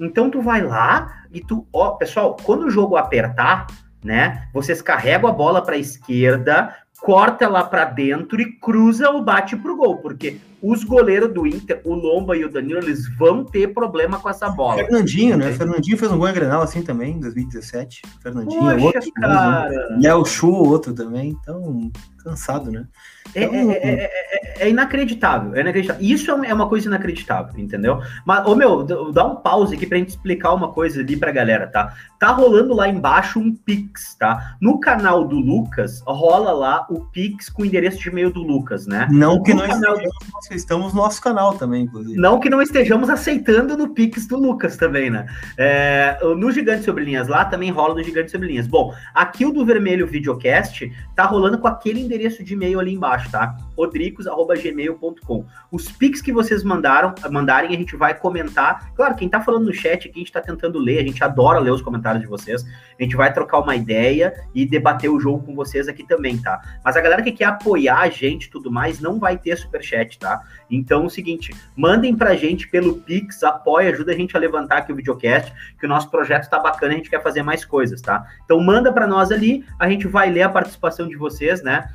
Então 0.00 0.30
tu 0.30 0.40
vai 0.40 0.62
lá 0.62 1.24
e 1.30 1.40
tu, 1.40 1.66
ó, 1.72 1.90
pessoal, 1.90 2.36
quando 2.44 2.64
o 2.64 2.70
jogo 2.70 2.96
apertar, 2.96 3.66
né? 4.04 4.46
Vocês 4.52 4.82
carregam 4.82 5.30
a 5.30 5.32
bola 5.32 5.62
para 5.62 5.74
a 5.74 5.78
esquerda, 5.78 6.76
corta 7.00 7.48
lá 7.48 7.64
para 7.64 7.86
dentro 7.86 8.40
e 8.40 8.52
cruza 8.52 9.08
ou 9.10 9.24
bate 9.24 9.56
pro 9.56 9.76
gol, 9.76 9.96
porque 9.96 10.38
os 10.64 10.82
goleiros 10.82 11.32
do 11.32 11.46
Inter, 11.46 11.82
o 11.84 11.94
Lomba 11.94 12.34
e 12.36 12.44
o 12.44 12.50
Danilo, 12.50 12.80
eles 12.80 13.06
vão 13.16 13.44
ter 13.44 13.74
problema 13.74 14.18
com 14.18 14.30
essa 14.30 14.48
bola. 14.48 14.76
Fernandinho, 14.76 15.36
né? 15.36 15.52
Fernandinho 15.52 15.98
fez 15.98 16.10
um 16.10 16.16
gol 16.16 16.28
em 16.28 16.32
Grenal 16.32 16.62
assim 16.62 16.80
também, 16.80 17.16
em 17.16 17.20
2017. 17.20 18.02
Fernandinho, 18.22 18.60
Poxa, 18.60 18.84
outro. 18.86 19.12
Cara. 19.12 19.98
E 20.00 20.06
é 20.06 20.14
o 20.14 20.24
Chu, 20.24 20.50
outro 20.50 20.94
também. 20.94 21.36
Então, 21.38 21.90
cansado, 22.24 22.70
né? 22.70 22.86
É, 23.34 23.44
então, 23.44 23.70
é, 23.70 23.74
é, 23.74 24.10
é, 24.10 24.64
é, 24.64 24.70
inacreditável, 24.70 25.54
é 25.54 25.60
inacreditável. 25.60 26.02
Isso 26.02 26.30
é 26.30 26.54
uma 26.54 26.68
coisa 26.68 26.86
inacreditável, 26.86 27.58
entendeu? 27.58 28.00
Mas, 28.24 28.46
ô 28.46 28.54
meu, 28.54 28.84
dá 29.12 29.26
um 29.26 29.36
pause 29.36 29.74
aqui 29.74 29.86
pra 29.86 29.98
gente 29.98 30.10
explicar 30.10 30.54
uma 30.54 30.72
coisa 30.72 31.00
ali 31.00 31.16
pra 31.16 31.32
galera, 31.32 31.66
tá? 31.66 31.94
Tá 32.18 32.30
rolando 32.30 32.74
lá 32.74 32.88
embaixo 32.88 33.38
um 33.38 33.54
Pix, 33.54 34.14
tá? 34.14 34.56
No 34.60 34.78
canal 34.78 35.26
do 35.26 35.36
Lucas, 35.36 36.02
rola 36.06 36.52
lá 36.52 36.86
o 36.88 37.00
Pix 37.06 37.48
com 37.48 37.62
o 37.62 37.66
endereço 37.66 37.98
de 37.98 38.08
e-mail 38.08 38.30
do 38.30 38.42
Lucas, 38.42 38.86
né? 38.86 39.08
Não 39.10 39.42
que 39.42 39.52
nós 39.52 39.68
canal... 39.68 39.96
estamos 40.54 40.92
no 40.92 41.02
nosso 41.02 41.20
canal 41.20 41.56
também, 41.56 41.84
inclusive. 41.84 42.18
Não 42.18 42.40
que 42.40 42.50
não 42.50 42.62
estejamos 42.62 43.10
aceitando 43.10 43.76
no 43.76 43.90
Pix 43.94 44.26
do 44.26 44.38
Lucas 44.38 44.76
também, 44.76 45.10
né? 45.10 45.26
É, 45.56 46.18
no 46.36 46.50
Gigante 46.50 46.84
Sobre 46.84 47.04
Linhas 47.04 47.28
lá 47.28 47.44
também 47.44 47.70
rola 47.70 47.94
do 47.94 48.02
Gigante 48.02 48.30
Sobre 48.30 48.48
Linhas. 48.48 48.66
Bom, 48.66 48.94
aqui 49.14 49.44
o 49.44 49.52
do 49.52 49.64
Vermelho 49.64 50.06
Videocast 50.06 50.90
tá 51.14 51.24
rolando 51.24 51.58
com 51.58 51.68
aquele 51.68 52.00
endereço 52.00 52.42
de 52.42 52.54
e-mail 52.54 52.80
ali 52.80 52.94
embaixo, 52.94 53.30
tá? 53.30 53.56
rodricos.gmail.com. 53.76 55.44
Os 55.70 55.90
pics 55.90 56.20
que 56.20 56.32
vocês 56.32 56.62
mandaram, 56.62 57.14
mandarem, 57.30 57.74
a 57.74 57.78
gente 57.78 57.96
vai 57.96 58.14
comentar. 58.14 58.92
Claro, 58.94 59.14
quem 59.14 59.28
tá 59.28 59.40
falando 59.40 59.66
no 59.66 59.72
chat 59.72 60.08
aqui, 60.08 60.16
a 60.16 60.18
gente 60.18 60.32
tá 60.32 60.40
tentando 60.40 60.78
ler, 60.78 60.98
a 60.98 61.02
gente 61.02 61.22
adora 61.22 61.58
ler 61.58 61.72
os 61.72 61.82
comentários 61.82 62.22
de 62.22 62.28
vocês. 62.28 62.64
A 62.98 63.02
gente 63.02 63.16
vai 63.16 63.32
trocar 63.32 63.58
uma 63.58 63.74
ideia 63.74 64.32
e 64.54 64.64
debater 64.64 65.10
o 65.10 65.18
jogo 65.20 65.44
com 65.44 65.54
vocês 65.54 65.88
aqui 65.88 66.06
também, 66.06 66.38
tá? 66.38 66.60
Mas 66.84 66.96
a 66.96 67.00
galera 67.00 67.22
que 67.22 67.32
quer 67.32 67.46
apoiar 67.46 68.00
a 68.00 68.08
gente 68.08 68.44
e 68.44 68.50
tudo 68.50 68.70
mais, 68.70 69.00
não 69.00 69.18
vai 69.18 69.36
ter 69.36 69.56
superchat, 69.56 70.18
tá? 70.18 70.40
Então, 70.70 71.02
é 71.02 71.06
o 71.06 71.10
seguinte, 71.10 71.54
mandem 71.76 72.16
pra 72.16 72.34
gente 72.34 72.68
pelo 72.68 72.96
Pix, 72.96 73.42
apoia, 73.42 73.90
ajuda 73.90 74.12
a 74.12 74.16
gente 74.16 74.36
a 74.36 74.40
levantar 74.40 74.78
aqui 74.78 74.92
o 74.92 74.96
videocast, 74.96 75.52
que 75.78 75.86
o 75.86 75.88
nosso 75.88 76.10
projeto 76.10 76.48
tá 76.48 76.58
bacana, 76.58 76.94
a 76.94 76.96
gente 76.96 77.10
quer 77.10 77.22
fazer 77.22 77.42
mais 77.42 77.64
coisas, 77.64 78.00
tá? 78.00 78.26
Então, 78.44 78.58
manda 78.60 78.92
para 78.92 79.06
nós 79.06 79.30
ali, 79.30 79.64
a 79.78 79.88
gente 79.88 80.06
vai 80.06 80.30
ler 80.30 80.42
a 80.42 80.48
participação 80.48 81.08
de 81.08 81.16
vocês, 81.16 81.62
né? 81.62 81.88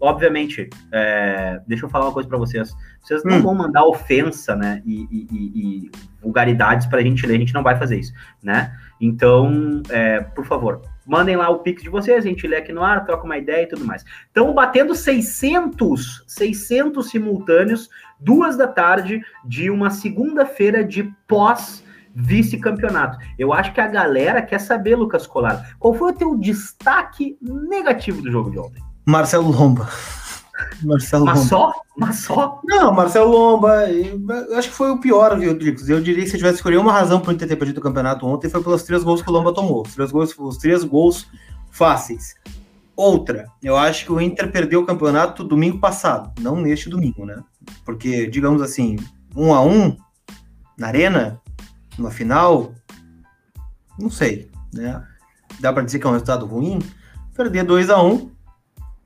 obviamente, 0.00 0.70
é, 0.90 1.60
deixa 1.66 1.84
eu 1.84 1.90
falar 1.90 2.06
uma 2.06 2.12
coisa 2.12 2.28
para 2.28 2.38
vocês. 2.38 2.74
Vocês 3.02 3.22
não 3.22 3.36
hum. 3.36 3.42
vão 3.42 3.54
mandar 3.54 3.84
ofensa, 3.84 4.56
né? 4.56 4.82
E, 4.84 5.06
e, 5.10 5.28
e, 5.30 5.86
e 5.86 5.90
vulgaridades 6.22 6.86
para 6.86 7.00
a 7.00 7.02
gente 7.02 7.26
ler, 7.26 7.36
a 7.36 7.38
gente 7.38 7.54
não 7.54 7.62
vai 7.62 7.78
fazer 7.78 7.98
isso, 7.98 8.12
né? 8.42 8.74
Então, 9.00 9.82
é, 9.90 10.20
por 10.20 10.46
favor, 10.46 10.80
Mandem 11.10 11.34
lá 11.34 11.50
o 11.50 11.58
pix 11.58 11.82
de 11.82 11.88
vocês, 11.88 12.24
a 12.24 12.28
gente 12.28 12.46
lê 12.46 12.54
aqui 12.54 12.72
no 12.72 12.84
ar, 12.84 13.04
troca 13.04 13.24
uma 13.24 13.36
ideia 13.36 13.64
e 13.64 13.66
tudo 13.66 13.84
mais. 13.84 14.04
Estão 14.28 14.54
batendo 14.54 14.94
600, 14.94 16.22
600 16.24 17.10
simultâneos, 17.10 17.88
duas 18.20 18.56
da 18.56 18.68
tarde 18.68 19.20
de 19.44 19.70
uma 19.70 19.90
segunda-feira 19.90 20.84
de 20.84 21.12
pós 21.26 21.82
vice-campeonato. 22.14 23.18
Eu 23.36 23.52
acho 23.52 23.72
que 23.72 23.80
a 23.80 23.88
galera 23.88 24.40
quer 24.40 24.60
saber, 24.60 24.94
Lucas 24.94 25.26
Colar, 25.26 25.74
qual 25.80 25.94
foi 25.94 26.12
o 26.12 26.14
teu 26.14 26.36
destaque 26.36 27.36
negativo 27.42 28.22
do 28.22 28.30
jogo 28.30 28.48
de 28.52 28.60
ontem? 28.60 28.80
Marcelo 29.04 29.50
Lomba. 29.50 29.88
Marcelo 30.82 31.24
Mas 31.24 31.38
Lomba. 31.38 31.48
só? 31.48 31.72
Mas 31.96 32.16
só? 32.16 32.60
Não, 32.64 32.92
Marcelo 32.92 33.30
Lomba, 33.30 33.90
eu 33.90 34.56
acho 34.56 34.68
que 34.68 34.74
foi 34.74 34.90
o 34.90 34.98
pior, 34.98 35.38
viu, 35.38 35.56
Dricos? 35.56 35.88
Eu 35.88 36.00
diria 36.00 36.24
que 36.24 36.30
se 36.30 36.36
tivesse 36.36 36.56
escolhido 36.56 36.82
uma 36.82 36.92
razão 36.92 37.20
para 37.20 37.30
o 37.30 37.32
Inter 37.34 37.48
ter 37.48 37.56
perdido 37.56 37.78
o 37.78 37.82
campeonato 37.82 38.26
ontem 38.26 38.48
foi 38.48 38.62
pelos 38.62 38.82
três 38.82 39.02
gols 39.02 39.22
que 39.22 39.28
o 39.28 39.32
Lomba 39.32 39.52
tomou. 39.52 39.82
Os 39.82 39.94
três 39.94 40.10
gols, 40.10 40.34
os 40.38 40.56
três 40.56 40.84
gols 40.84 41.26
fáceis. 41.70 42.34
Outra, 42.96 43.46
eu 43.62 43.76
acho 43.76 44.04
que 44.04 44.12
o 44.12 44.20
Inter 44.20 44.50
perdeu 44.52 44.80
o 44.80 44.86
campeonato 44.86 45.42
domingo 45.42 45.78
passado, 45.78 46.32
não 46.40 46.60
neste 46.60 46.90
domingo, 46.90 47.24
né? 47.24 47.42
Porque, 47.84 48.26
digamos 48.26 48.60
assim, 48.60 48.96
um 49.34 49.54
a 49.54 49.62
um 49.62 49.96
na 50.76 50.88
arena, 50.88 51.40
numa 51.96 52.10
final, 52.10 52.74
não 53.98 54.10
sei, 54.10 54.50
né? 54.72 55.02
Dá 55.58 55.72
para 55.72 55.82
dizer 55.82 55.98
que 55.98 56.06
é 56.06 56.10
um 56.10 56.12
resultado 56.12 56.46
ruim? 56.46 56.78
Perder 57.34 57.64
2 57.64 57.90
a 57.90 58.02
1 58.02 58.12
um, 58.12 58.30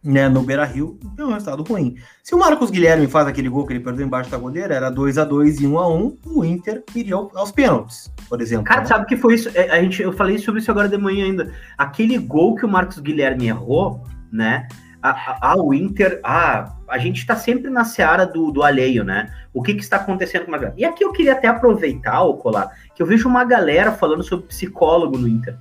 né, 0.04 0.28
no 0.28 0.42
Beira 0.42 0.66
Rio, 0.66 0.98
é 1.16 1.24
um 1.24 1.32
resultado 1.32 1.62
ruim. 1.62 1.96
Se 2.22 2.34
o 2.34 2.38
Marcos 2.38 2.70
Guilherme 2.70 3.06
faz 3.06 3.26
aquele 3.26 3.48
gol 3.48 3.66
que 3.66 3.72
ele 3.72 3.80
perdeu 3.80 4.06
embaixo 4.06 4.30
da 4.30 4.36
goleira, 4.36 4.74
era 4.74 4.90
2 4.90 5.16
a 5.16 5.24
2 5.24 5.60
e 5.62 5.66
1 5.66 5.78
a 5.78 5.88
1 5.88 6.18
o 6.26 6.44
Inter 6.44 6.84
iria 6.94 7.14
aos 7.14 7.50
pênaltis, 7.50 8.12
por 8.28 8.42
exemplo. 8.42 8.64
Cara, 8.64 8.82
né? 8.82 8.86
sabe 8.86 9.04
o 9.04 9.06
que 9.06 9.16
foi 9.16 9.34
isso? 9.34 9.50
É, 9.54 9.70
a 9.70 9.82
gente, 9.82 10.02
eu 10.02 10.12
falei 10.12 10.36
sobre 10.36 10.60
isso 10.60 10.70
agora 10.70 10.88
de 10.90 10.98
manhã 10.98 11.24
ainda. 11.24 11.50
Aquele 11.78 12.18
gol 12.18 12.54
que 12.54 12.66
o 12.66 12.68
Marcos 12.68 12.98
Guilherme 12.98 13.46
errou, 13.46 14.02
né? 14.30 14.68
Ah, 15.06 15.54
o 15.58 15.74
Inter, 15.74 16.18
ah, 16.24 16.76
a 16.88 16.96
gente 16.96 17.18
está 17.18 17.36
sempre 17.36 17.70
na 17.70 17.84
seara 17.84 18.26
do, 18.26 18.50
do 18.50 18.62
alheio, 18.62 19.04
né? 19.04 19.30
O 19.52 19.62
que, 19.62 19.74
que 19.74 19.82
está 19.82 19.96
acontecendo 19.96 20.46
com 20.46 20.50
uma 20.50 20.56
galera? 20.56 20.74
E 20.78 20.84
aqui 20.84 21.04
eu 21.04 21.12
queria 21.12 21.32
até 21.32 21.46
aproveitar, 21.46 22.22
o 22.22 22.38
Colar, 22.38 22.70
que 22.94 23.02
eu 23.02 23.06
vejo 23.06 23.28
uma 23.28 23.44
galera 23.44 23.92
falando 23.92 24.22
sobre 24.22 24.46
psicólogo 24.46 25.18
no 25.18 25.28
Inter 25.28 25.58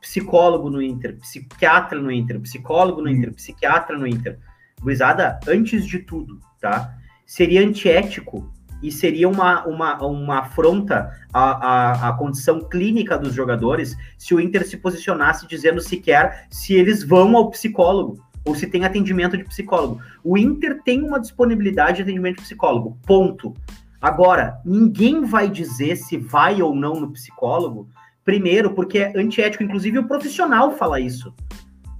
psicólogo 0.00 0.70
no 0.70 0.80
Inter, 0.82 1.16
psiquiatra 1.18 2.00
no 2.00 2.10
Inter, 2.10 2.40
psicólogo 2.40 3.02
no 3.02 3.08
hum. 3.08 3.12
Inter, 3.12 3.34
psiquiatra 3.34 3.98
no 3.98 4.06
Inter. 4.06 4.38
Guizada, 4.82 5.38
antes 5.46 5.86
de 5.86 5.98
tudo, 5.98 6.40
tá? 6.60 6.94
Seria 7.26 7.60
antiético 7.60 8.50
e 8.82 8.90
seria 8.90 9.28
uma, 9.28 9.66
uma, 9.66 10.02
uma 10.06 10.38
afronta 10.38 11.14
à, 11.32 11.50
à, 11.50 12.08
à, 12.08 12.12
condição 12.14 12.60
clínica 12.60 13.18
dos 13.18 13.34
jogadores 13.34 13.96
se 14.16 14.34
o 14.34 14.40
Inter 14.40 14.66
se 14.66 14.78
posicionasse 14.78 15.46
dizendo 15.46 15.80
sequer 15.80 16.46
se 16.50 16.74
eles 16.74 17.04
vão 17.04 17.36
ao 17.36 17.50
psicólogo 17.50 18.18
ou 18.44 18.54
se 18.54 18.66
tem 18.66 18.84
atendimento 18.84 19.36
de 19.36 19.44
psicólogo. 19.44 20.00
O 20.24 20.38
Inter 20.38 20.82
tem 20.82 21.02
uma 21.02 21.20
disponibilidade 21.20 21.96
de 21.98 22.02
atendimento 22.02 22.36
de 22.36 22.42
psicólogo, 22.42 22.96
ponto. 23.06 23.54
Agora, 24.00 24.58
ninguém 24.64 25.24
vai 25.24 25.50
dizer 25.50 25.96
se 25.96 26.16
vai 26.16 26.62
ou 26.62 26.74
não 26.74 26.94
no 26.94 27.12
psicólogo 27.12 27.86
Primeiro, 28.30 28.70
porque 28.70 28.98
é 29.00 29.12
antiético, 29.16 29.64
inclusive 29.64 29.98
o 29.98 30.06
profissional 30.06 30.70
fala 30.76 31.00
isso. 31.00 31.34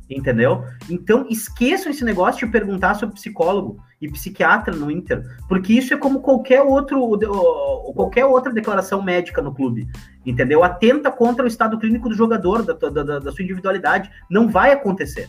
Entendeu? 0.08 0.62
Então, 0.88 1.26
esqueçam 1.28 1.90
esse 1.90 2.04
negócio 2.04 2.46
de 2.46 2.52
perguntar 2.52 2.94
sobre 2.94 3.16
psicólogo 3.16 3.82
e 4.00 4.08
psiquiatra 4.08 4.72
no 4.72 4.92
Inter, 4.92 5.24
porque 5.48 5.72
isso 5.72 5.92
é 5.92 5.96
como 5.96 6.20
qualquer 6.20 6.62
outro 6.62 7.18
qualquer 7.96 8.26
outra 8.26 8.52
declaração 8.52 9.02
médica 9.02 9.42
no 9.42 9.52
clube, 9.52 9.88
entendeu? 10.24 10.62
Atenta 10.62 11.10
contra 11.10 11.44
o 11.44 11.48
estado 11.48 11.76
clínico 11.80 12.08
do 12.08 12.14
jogador, 12.14 12.62
da, 12.62 12.74
da, 12.74 13.18
da 13.18 13.32
sua 13.32 13.42
individualidade. 13.42 14.08
Não 14.30 14.48
vai 14.48 14.70
acontecer. 14.70 15.28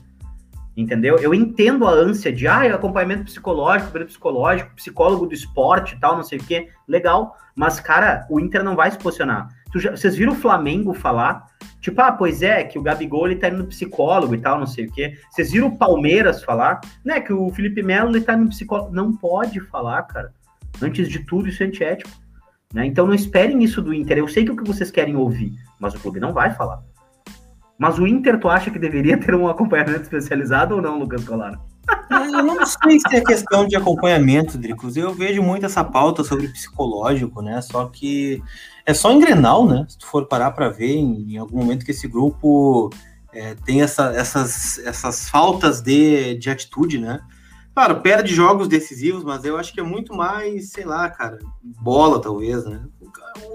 Entendeu? 0.78 1.18
Eu 1.18 1.34
entendo 1.34 1.88
a 1.88 1.92
ânsia 1.92 2.32
de 2.32 2.48
ah, 2.48 2.76
acompanhamento 2.76 3.24
psicológico, 3.24 3.92
psicológico, 4.06 4.76
psicólogo 4.76 5.26
do 5.26 5.34
esporte 5.34 6.00
tal, 6.00 6.16
não 6.16 6.24
sei 6.24 6.38
o 6.38 6.44
quê. 6.44 6.70
Legal. 6.88 7.36
Mas, 7.56 7.80
cara, 7.80 8.28
o 8.30 8.40
Inter 8.40 8.64
não 8.64 8.76
vai 8.76 8.92
se 8.92 9.00
posicionar. 9.00 9.50
Já, 9.76 9.92
vocês 9.92 10.16
viram 10.16 10.34
o 10.34 10.36
Flamengo 10.36 10.94
falar? 10.94 11.48
Tipo, 11.80 12.02
ah, 12.02 12.12
pois 12.12 12.42
é, 12.42 12.64
que 12.64 12.78
o 12.78 12.82
Gabigol 12.82 13.28
ele 13.28 13.38
tá 13.38 13.48
indo 13.48 13.60
no 13.60 13.68
psicólogo 13.68 14.36
e 14.36 14.38
tal, 14.38 14.60
não 14.60 14.68
sei 14.68 14.86
o 14.86 14.92
quê. 14.92 15.18
Vocês 15.30 15.52
viram 15.52 15.68
o 15.68 15.78
Palmeiras 15.78 16.44
falar, 16.44 16.82
né? 17.04 17.20
Que 17.20 17.34
o 17.34 17.50
Felipe 17.52 17.82
Melo 17.82 18.12
ele 18.12 18.22
tá 18.22 18.34
indo 18.34 18.44
no 18.44 18.50
psicólogo. 18.50 18.94
Não 18.94 19.16
pode 19.16 19.60
falar, 19.62 20.04
cara. 20.04 20.34
Antes 20.82 21.10
de 21.10 21.20
tudo, 21.26 21.50
isso 21.50 21.64
é 21.64 21.66
antiético. 21.66 22.12
Né? 22.74 22.86
Então 22.86 23.06
não 23.06 23.14
esperem 23.14 23.64
isso 23.64 23.82
do 23.82 23.94
Inter. 23.94 24.18
Eu 24.18 24.28
sei 24.28 24.44
que 24.44 24.52
é 24.52 24.54
o 24.54 24.58
que 24.58 24.68
vocês 24.68 24.92
querem 24.92 25.16
ouvir, 25.16 25.54
mas 25.80 25.94
o 25.94 26.00
clube 26.00 26.20
não 26.20 26.34
vai 26.34 26.54
falar. 26.54 26.82
Mas 27.78 27.98
o 27.98 28.06
Inter, 28.06 28.40
tu 28.40 28.48
acha 28.48 28.70
que 28.70 28.78
deveria 28.78 29.18
ter 29.18 29.34
um 29.34 29.48
acompanhamento 29.48 30.04
especializado 30.04 30.76
ou 30.76 30.82
não, 30.82 31.00
Lucas 31.00 31.24
Colar? 31.24 31.60
Eu 32.12 32.44
não 32.44 32.66
sei 32.66 33.00
se 33.00 33.16
é 33.16 33.22
questão 33.22 33.68
de 33.68 33.76
acompanhamento, 33.76 34.58
Dricos. 34.58 34.96
Eu 34.96 35.14
vejo 35.14 35.42
muito 35.42 35.66
essa 35.66 35.84
pauta 35.84 36.24
sobre 36.24 36.48
psicológico, 36.48 37.42
né? 37.42 37.60
Só 37.62 37.86
que 37.86 38.42
é 38.86 38.94
só 38.94 39.12
em 39.12 39.20
Grenal, 39.20 39.68
né? 39.68 39.86
Se 39.88 39.98
tu 39.98 40.06
for 40.06 40.26
parar 40.28 40.52
para 40.52 40.70
ver 40.70 40.96
em, 40.96 41.34
em, 41.34 41.38
algum 41.38 41.58
momento 41.60 41.86
que 41.86 41.92
esse 41.92 42.08
grupo 42.08 42.90
é, 43.34 43.56
tem 43.66 43.82
essa, 43.82 44.14
essas, 44.14 44.80
essas 44.80 45.30
faltas 45.30 45.82
de, 45.82 46.36
de 46.36 46.50
atitude, 46.50 46.98
né? 46.98 47.22
Claro, 47.74 48.02
perde 48.02 48.34
jogos 48.34 48.68
decisivos, 48.68 49.24
mas 49.24 49.46
eu 49.46 49.58
acho 49.58 49.74
que 49.74 49.80
é 49.80 49.84
muito 49.84 50.14
mais, 50.14 50.72
sei 50.72 50.84
lá, 50.84 51.10
cara, 51.10 51.40
bola 51.64 52.22
talvez, 52.22 52.66
né? 52.66 52.84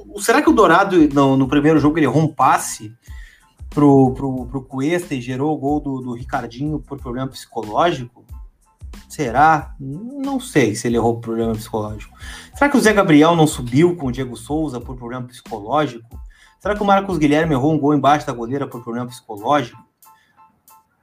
O, 0.08 0.20
será 0.20 0.40
que 0.40 0.48
o 0.48 0.54
Dourado 0.54 0.96
no, 1.12 1.36
no 1.36 1.48
primeiro 1.48 1.78
jogo 1.78 1.98
ele 1.98 2.06
errou 2.06 2.22
um 2.22 2.32
passe 2.32 2.94
pro, 3.68 4.14
pro, 4.14 4.46
pro 4.46 4.62
Cuesta 4.62 5.14
e 5.14 5.20
gerou 5.20 5.54
o 5.54 5.58
gol 5.58 5.80
do, 5.80 6.00
do 6.00 6.14
Ricardinho 6.14 6.78
por 6.78 6.98
problema 6.98 7.28
psicológico? 7.28 8.25
Será? 9.08 9.74
Não 9.78 10.40
sei 10.40 10.74
se 10.74 10.88
ele 10.88 10.96
errou 10.96 11.14
por 11.14 11.22
problema 11.22 11.52
psicológico. 11.52 12.16
Será 12.54 12.70
que 12.70 12.76
o 12.76 12.80
Zé 12.80 12.92
Gabriel 12.92 13.36
não 13.36 13.46
subiu 13.46 13.96
com 13.96 14.06
o 14.06 14.12
Diego 14.12 14.36
Souza 14.36 14.80
por 14.80 14.96
problema 14.96 15.26
psicológico? 15.26 16.20
Será 16.58 16.74
que 16.74 16.82
o 16.82 16.86
Marcos 16.86 17.18
Guilherme 17.18 17.54
errou 17.54 17.72
um 17.72 17.78
gol 17.78 17.94
embaixo 17.94 18.26
da 18.26 18.32
goleira 18.32 18.66
por 18.66 18.82
problema 18.82 19.06
psicológico? 19.06 19.78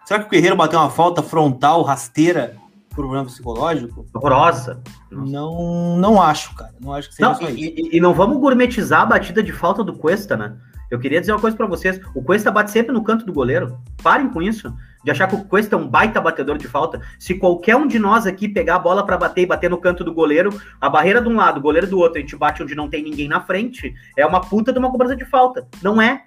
Será 0.06 0.20
que 0.20 0.28
o 0.28 0.30
Guerreiro 0.30 0.56
bateu 0.56 0.80
uma 0.80 0.90
falta 0.90 1.24
frontal, 1.24 1.82
rasteira, 1.82 2.58
por 2.90 2.98
problema 2.98 3.26
psicológico? 3.26 4.06
Horrorosa. 4.14 4.82
Não, 5.10 5.98
não 5.98 6.22
acho, 6.22 6.54
cara. 6.56 6.74
Não 6.80 6.94
acho 6.94 7.10
que 7.10 7.16
seja 7.16 7.30
não, 7.30 7.36
isso 7.36 7.46
aí. 7.46 7.56
E, 7.56 7.98
e, 7.98 8.02
não 8.02 8.14
vamos 8.14 8.38
gourmetizar 8.38 9.02
a 9.02 9.06
batida 9.06 9.42
de 9.42 9.54
falta 9.54 9.84
do 9.84 9.94
Cuesta, 9.94 10.36
né? 10.36 10.58
Eu 10.92 11.00
queria 11.00 11.22
dizer 11.22 11.32
uma 11.32 11.40
coisa 11.40 11.56
para 11.56 11.66
vocês. 11.66 12.00
O 12.14 12.22
Cuesta 12.22 12.52
bate 12.52 12.72
sempre 12.72 12.92
no 12.92 13.04
canto 13.04 13.26
do 13.26 13.32
goleiro. 13.32 13.78
Parem 14.04 14.30
com 14.30 14.42
isso 14.42 14.74
de 15.04 15.12
achar 15.12 15.28
que 15.28 15.36
o 15.36 15.44
Cuesta 15.44 15.76
é 15.76 15.78
um 15.78 15.88
baita 15.88 16.22
batedor 16.22 16.58
de 16.58 16.68
falta. 16.68 17.02
Se 17.20 17.36
qualquer 17.36 17.76
um 17.76 17.86
de 17.88 18.00
nós 18.00 18.26
aqui 18.26 18.48
pegar 18.48 18.76
a 18.76 18.80
bola 18.80 19.06
para 19.06 19.18
bater 19.18 19.42
e 19.42 19.46
bater 19.46 19.70
no 19.70 19.78
canto 19.78 20.04
do 20.04 20.14
goleiro, 20.14 20.50
a 20.80 20.90
barreira 20.90 21.22
de 21.22 21.28
um 21.28 21.36
lado, 21.36 21.58
o 21.58 21.62
goleiro 21.62 21.88
do 21.88 22.00
outro, 22.00 22.18
a 22.18 22.22
gente 22.22 22.36
bate 22.36 22.64
onde 22.64 22.76
não 22.76 22.90
tem 22.90 23.04
ninguém 23.04 23.28
na 23.28 23.42
frente, 23.42 23.94
é 24.18 24.26
uma 24.26 24.42
puta 24.42 24.72
de 24.72 24.80
uma 24.80 24.92
cobrança 24.92 25.16
de 25.16 25.26
falta. 25.26 25.68
Não 25.82 26.02
é. 26.02 26.26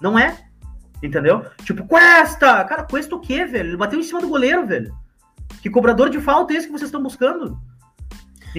Não 0.00 0.18
é. 0.18 0.36
Entendeu? 1.02 1.44
Tipo, 1.64 1.86
Cuesta! 1.86 2.64
Cara, 2.64 2.82
Cuesta 2.82 3.14
o 3.14 3.20
quê, 3.20 3.44
velho? 3.46 3.70
Ele 3.70 3.76
bateu 3.76 3.98
em 3.98 4.02
cima 4.02 4.20
do 4.20 4.28
goleiro, 4.28 4.66
velho. 4.66 4.92
Que 5.62 5.70
cobrador 5.70 6.10
de 6.10 6.20
falta 6.20 6.52
é 6.52 6.56
esse 6.56 6.66
que 6.66 6.72
vocês 6.72 6.88
estão 6.88 7.02
buscando? 7.02 7.58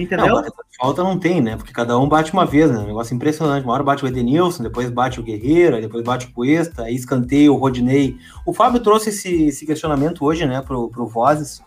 Entendeu? 0.02 0.26
Não, 0.26 0.44
falta 0.78 1.02
não 1.02 1.18
tem, 1.18 1.40
né? 1.40 1.56
Porque 1.56 1.72
cada 1.72 1.98
um 1.98 2.08
bate 2.08 2.32
uma 2.32 2.46
vez, 2.46 2.70
né? 2.70 2.78
Um 2.78 2.86
negócio 2.86 3.14
impressionante. 3.14 3.64
Uma 3.64 3.74
hora 3.74 3.82
bate 3.82 4.04
o 4.04 4.08
Edenilson, 4.08 4.62
depois 4.62 4.90
bate 4.90 5.20
o 5.20 5.22
Guerreiro, 5.22 5.80
depois 5.80 6.02
bate 6.02 6.26
o 6.26 6.32
Cuesta, 6.32 6.84
aí 6.84 6.94
escanteia 6.94 7.52
o 7.52 7.56
Rodinei. 7.56 8.16
O 8.46 8.52
Fábio 8.52 8.80
trouxe 8.80 9.10
esse, 9.10 9.44
esse 9.44 9.66
questionamento 9.66 10.24
hoje, 10.24 10.46
né, 10.46 10.62
pro, 10.62 10.88
pro 10.88 11.06
Vozes. 11.06 11.60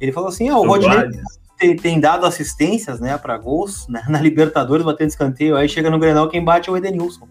Ele 0.00 0.12
falou 0.12 0.28
assim: 0.28 0.48
ah, 0.48 0.58
o 0.58 0.66
Rodinei 0.66 1.10
tem, 1.58 1.76
tem, 1.76 2.00
dado 2.00 2.24
assistências, 2.24 3.00
né, 3.00 3.18
para 3.18 3.36
gols 3.36 3.86
né, 3.88 4.02
na 4.08 4.20
Libertadores, 4.20 4.84
batendo 4.84 5.08
escanteio. 5.08 5.56
Aí 5.56 5.68
chega 5.68 5.90
no 5.90 5.98
Grenal, 5.98 6.28
quem 6.28 6.42
bate 6.42 6.68
é 6.68 6.72
o 6.72 6.76
Edenilson. 6.76 7.28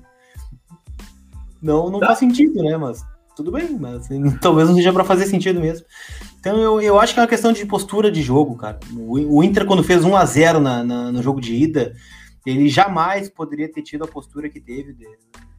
Não, 1.62 1.90
não 1.90 2.00
tá. 2.00 2.08
faz 2.08 2.20
sentido, 2.20 2.62
né? 2.64 2.78
Mas 2.78 3.04
tudo 3.36 3.52
bem, 3.52 3.78
mas 3.80 3.96
assim, 4.02 4.30
talvez 4.40 4.68
não 4.68 4.76
seja 4.76 4.92
para 4.92 5.04
fazer 5.04 5.26
sentido 5.26 5.60
mesmo. 5.60 5.86
Então 6.40 6.58
eu, 6.58 6.82
eu 6.82 7.00
acho 7.00 7.14
que 7.14 7.20
é 7.20 7.24
uma 7.24 7.30
questão 7.30 7.52
de 7.52 7.66
postura 7.66 8.12
de 8.12 8.22
jogo, 8.22 8.56
cara. 8.56 8.80
O, 8.94 9.38
o 9.38 9.44
Inter, 9.44 9.66
quando 9.66 9.84
fez 9.84 10.04
1 10.04 10.16
a 10.16 10.26
0 10.26 10.60
na, 10.60 10.84
na, 10.84 11.12
no 11.12 11.22
jogo 11.22 11.42
de 11.42 11.54
ida, 11.54 11.94
ele 12.46 12.70
jamais 12.70 13.30
poderia 13.30 13.72
ter 13.72 13.82
tido 13.82 14.06
a 14.06 14.08
postura 14.08 14.50
que 14.50 14.60
teve 14.60 14.94
de, 14.94 15.06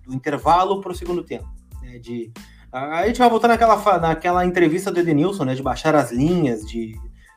do 0.07 0.15
intervalo 0.15 0.81
para 0.81 0.93
o 0.93 0.95
segundo 0.95 1.23
tempo. 1.23 1.49
Né, 1.83 1.99
de, 1.99 2.33
a, 2.73 3.07
gente 3.07 3.19
vai 3.19 3.29
voltar 3.29 3.49
naquela, 3.49 3.99
naquela 3.99 4.47
entrevista 4.47 4.91
do 4.91 5.01
Edenilson, 5.01 5.45
né? 5.45 5.55
De 5.55 5.63
baixar 5.63 5.95
as 5.95 6.13
linhas, 6.13 6.63
de, 6.63 6.95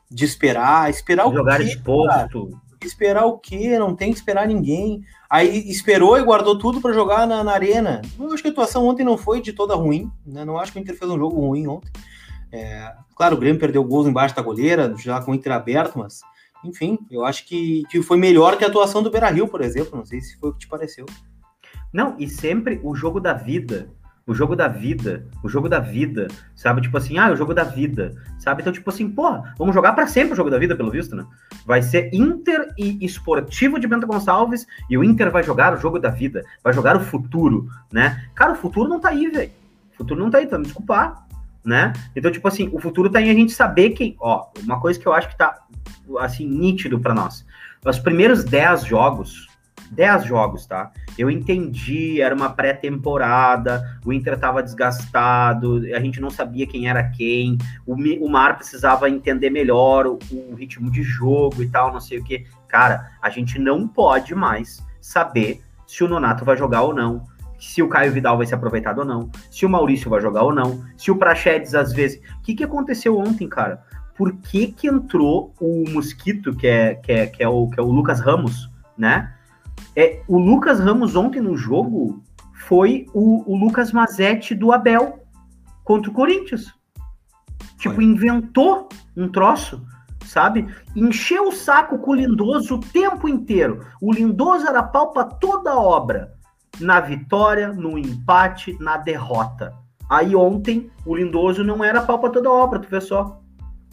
de 0.10 0.26
esperar, 0.26 0.90
esperar 0.90 1.30
Jogar 1.32 1.60
o 1.60 1.64
quê? 1.64 1.70
Exposto. 1.70 2.62
Esperar 2.84 3.26
o 3.26 3.40
quê? 3.40 3.80
Não 3.80 3.96
tem 3.96 4.12
que 4.12 4.18
esperar 4.18 4.48
ninguém. 4.48 5.02
Aí 5.30 5.70
esperou 5.70 6.18
e 6.18 6.24
guardou 6.24 6.58
tudo 6.58 6.80
para 6.80 6.94
jogar 6.94 7.26
na, 7.26 7.44
na, 7.44 7.54
arena. 7.54 8.02
Eu 8.20 8.32
acho 8.32 8.44
que 8.44 8.50
a 8.50 8.52
atuação 8.52 8.86
ontem 8.86 9.04
não 9.04 9.18
foi 9.18 9.42
de 9.42 9.54
toda 9.54 9.74
ruim, 9.74 10.12
né? 10.26 10.46
Não 10.46 10.58
acho 10.58 10.72
que 10.72 10.78
o 10.78 10.82
Inter 10.82 10.98
fez 10.98 11.10
um 11.10 11.18
jogo 11.18 11.40
ruim 11.40 11.66
ontem. 11.68 11.92
É, 12.54 12.94
claro, 13.16 13.36
o 13.36 13.40
Grêmio 13.40 13.60
perdeu 13.60 13.84
gols 13.84 14.08
embaixo 14.08 14.36
da 14.36 14.42
goleira, 14.44 14.94
já 14.98 15.20
com 15.20 15.32
o 15.32 15.36
Inter 15.36 15.54
aberto, 15.54 15.98
mas 15.98 16.22
enfim, 16.64 17.00
eu 17.10 17.26
acho 17.26 17.48
que, 17.48 17.84
que 17.90 18.02
foi 18.04 18.18
melhor 18.18 18.58
que 18.58 18.64
a 18.64 18.68
atuação 18.68 19.02
do 19.02 19.10
Beira 19.10 19.30
Rio, 19.30 19.48
por 19.48 19.62
exemplo. 19.62 19.98
Não 19.98 20.06
sei 20.06 20.22
se 20.22 20.38
foi 20.38 20.52
o 20.52 20.54
que 20.54 20.60
te 20.60 20.68
pareceu. 20.68 21.06
Não, 21.92 22.16
e 22.20 22.30
sempre 22.30 22.80
o 22.84 22.96
jogo 22.96 23.20
da 23.20 23.34
vida, 23.34 23.90
o 24.26 24.34
jogo 24.34 24.56
da 24.56 24.68
vida, 24.68 25.28
o 25.44 25.50
jogo 25.50 25.68
da 25.68 25.80
vida, 25.80 26.28
sabe? 26.56 26.82
Tipo 26.82 26.98
assim, 26.98 27.18
ah, 27.18 27.32
o 27.32 27.36
jogo 27.36 27.54
da 27.54 27.64
vida, 27.64 28.16
sabe? 28.38 28.62
Então, 28.62 28.72
tipo 28.72 28.90
assim, 28.90 29.10
porra, 29.10 29.54
vamos 29.58 29.74
jogar 29.74 29.94
para 29.94 30.08
sempre 30.08 30.34
o 30.34 30.36
jogo 30.36 30.50
da 30.50 30.58
vida, 30.58 30.76
pelo 30.76 30.92
visto, 30.92 31.16
né? 31.16 31.26
Vai 31.66 31.82
ser 31.82 32.14
Inter 32.14 32.72
e 32.78 33.04
Esportivo 33.04 33.80
de 33.80 33.88
Bento 33.88 34.08
Gonçalves 34.08 34.66
e 34.90 34.98
o 34.98 35.04
Inter 35.04 35.32
vai 35.32 35.44
jogar 35.44 35.74
o 35.74 35.78
jogo 35.78 36.00
da 36.00 36.10
vida, 36.10 36.44
vai 36.64 36.72
jogar 36.72 36.96
o 36.96 37.02
futuro, 37.02 37.68
né? 37.92 38.26
Cara, 38.34 38.54
o 38.54 38.56
futuro 38.56 38.88
não 38.88 39.00
tá 39.00 39.10
aí, 39.10 39.28
velho. 39.28 39.52
O 39.94 39.98
futuro 39.98 40.20
não 40.20 40.32
tá 40.32 40.38
aí, 40.38 40.48
tá 40.48 40.58
me 40.58 40.64
desculpar, 40.64 41.28
né? 41.64 41.94
Então, 42.16 42.32
tipo 42.32 42.48
assim, 42.48 42.70
o 42.74 42.80
futuro 42.80 43.10
tá 43.10 43.22
em 43.22 43.30
a 43.30 43.34
gente 43.34 43.54
saber 43.54 43.92
que, 43.92 44.16
ó, 44.20 44.48
uma 44.64 44.80
coisa 44.80 45.00
que 45.00 45.08
eu 45.08 45.14
acho 45.14 45.30
que 45.30 45.38
tá, 45.38 45.60
assim, 46.20 46.46
nítido 46.46 47.00
para 47.00 47.14
nós. 47.14 47.46
Os 47.86 48.00
primeiros 48.00 48.44
10 48.44 48.86
jogos, 48.86 49.48
10 49.92 50.26
jogos, 50.26 50.66
tá? 50.66 50.92
Eu 51.18 51.30
entendi, 51.30 52.22
era 52.22 52.34
uma 52.34 52.50
pré-temporada, 52.50 54.00
o 54.06 54.12
Inter 54.12 54.34
estava 54.34 54.64
desgastado, 54.64 55.82
a 55.94 56.00
gente 56.00 56.20
não 56.20 56.30
sabia 56.30 56.68
quem 56.68 56.90
era 56.90 57.04
quem, 57.04 57.58
o, 57.86 57.94
o 57.94 58.30
Mar 58.30 58.58
precisava 58.58 59.10
entender 59.10 59.50
melhor 59.50 60.08
o, 60.08 60.20
o 60.32 60.56
ritmo 60.56 60.90
de 60.90 61.04
jogo 61.04 61.62
e 61.62 61.70
tal, 61.70 61.94
não 61.94 62.00
sei 62.00 62.20
o 62.20 62.24
que. 62.24 62.46
Cara, 62.68 63.12
a 63.22 63.30
gente 63.30 63.60
não 63.60 63.88
pode 63.88 64.34
mais 64.34 64.84
saber 65.00 65.62
se 65.86 66.04
o 66.04 66.08
Nonato 66.08 66.44
vai 66.44 66.58
jogar 66.58 66.82
ou 66.82 66.94
não, 66.94 67.24
se 67.64 67.82
o 67.82 67.88
Caio 67.88 68.12
Vidal 68.12 68.36
vai 68.36 68.46
ser 68.46 68.56
aproveitado 68.56 69.00
ou 69.00 69.06
não, 69.06 69.32
se 69.50 69.66
o 69.66 69.70
Maurício 69.70 70.10
vai 70.10 70.20
jogar 70.20 70.44
ou 70.44 70.54
não, 70.54 70.84
se 70.98 71.10
o 71.10 71.16
Prachedes 71.16 71.74
às 71.74 71.94
vezes. 71.94 72.22
O 72.40 72.42
que, 72.44 72.54
que 72.54 72.64
aconteceu 72.64 73.18
ontem, 73.18 73.48
cara? 73.48 73.82
Por 74.18 74.34
que, 74.34 74.68
que 74.68 74.88
entrou 74.88 75.54
o 75.60 75.86
Mosquito, 75.90 76.54
que 76.54 76.68
é, 76.68 76.96
que, 76.96 77.12
é, 77.12 77.26
que, 77.26 77.42
é 77.42 77.48
o, 77.48 77.70
que 77.70 77.80
é 77.80 77.84
o 77.84 77.90
Lucas 77.90 78.20
Ramos, 78.20 78.70
né? 78.98 79.34
É, 79.96 80.22
o 80.28 80.38
Lucas 80.38 80.80
Ramos 80.80 81.16
ontem 81.16 81.42
no 81.42 81.56
jogo 81.56 82.22
foi 82.68 83.06
o, 83.14 83.50
o 83.52 83.56
Lucas 83.56 83.94
Mazetti 83.94 84.54
do 84.54 84.72
Abel 84.72 85.24
contra 85.86 86.12
o 86.12 86.14
Corinthians. 86.14 86.74
Tipo, 87.78 87.96
foi. 87.96 88.04
inventou 88.04 88.90
um 89.16 89.30
troço, 89.30 89.86
sabe? 90.26 90.68
Encheu 90.96 91.48
o 91.48 91.52
saco 91.54 91.98
com 91.98 92.12
o 92.12 92.16
Lindoso 92.16 92.76
o 92.76 92.80
tempo 92.80 93.28
inteiro. 93.28 93.86
O 94.02 94.14
Lindoso 94.14 94.68
era 94.68 94.84
pau 94.84 95.12
pra 95.12 95.24
toda 95.24 95.72
a 95.72 95.80
obra. 95.80 96.34
Na 96.80 97.00
vitória, 97.00 97.72
no 97.72 97.98
empate, 97.98 98.78
na 98.80 98.98
derrota. 98.98 99.74
Aí 100.10 100.36
ontem, 100.36 100.90
o 101.06 101.16
Lindoso 101.16 101.64
não 101.64 101.84
era 101.84 102.02
pau 102.02 102.20
pra 102.20 102.30
toda 102.30 102.50
a 102.50 102.54
obra, 102.54 102.80
tu 102.80 102.90
vê 102.90 103.00
só. 103.00 103.42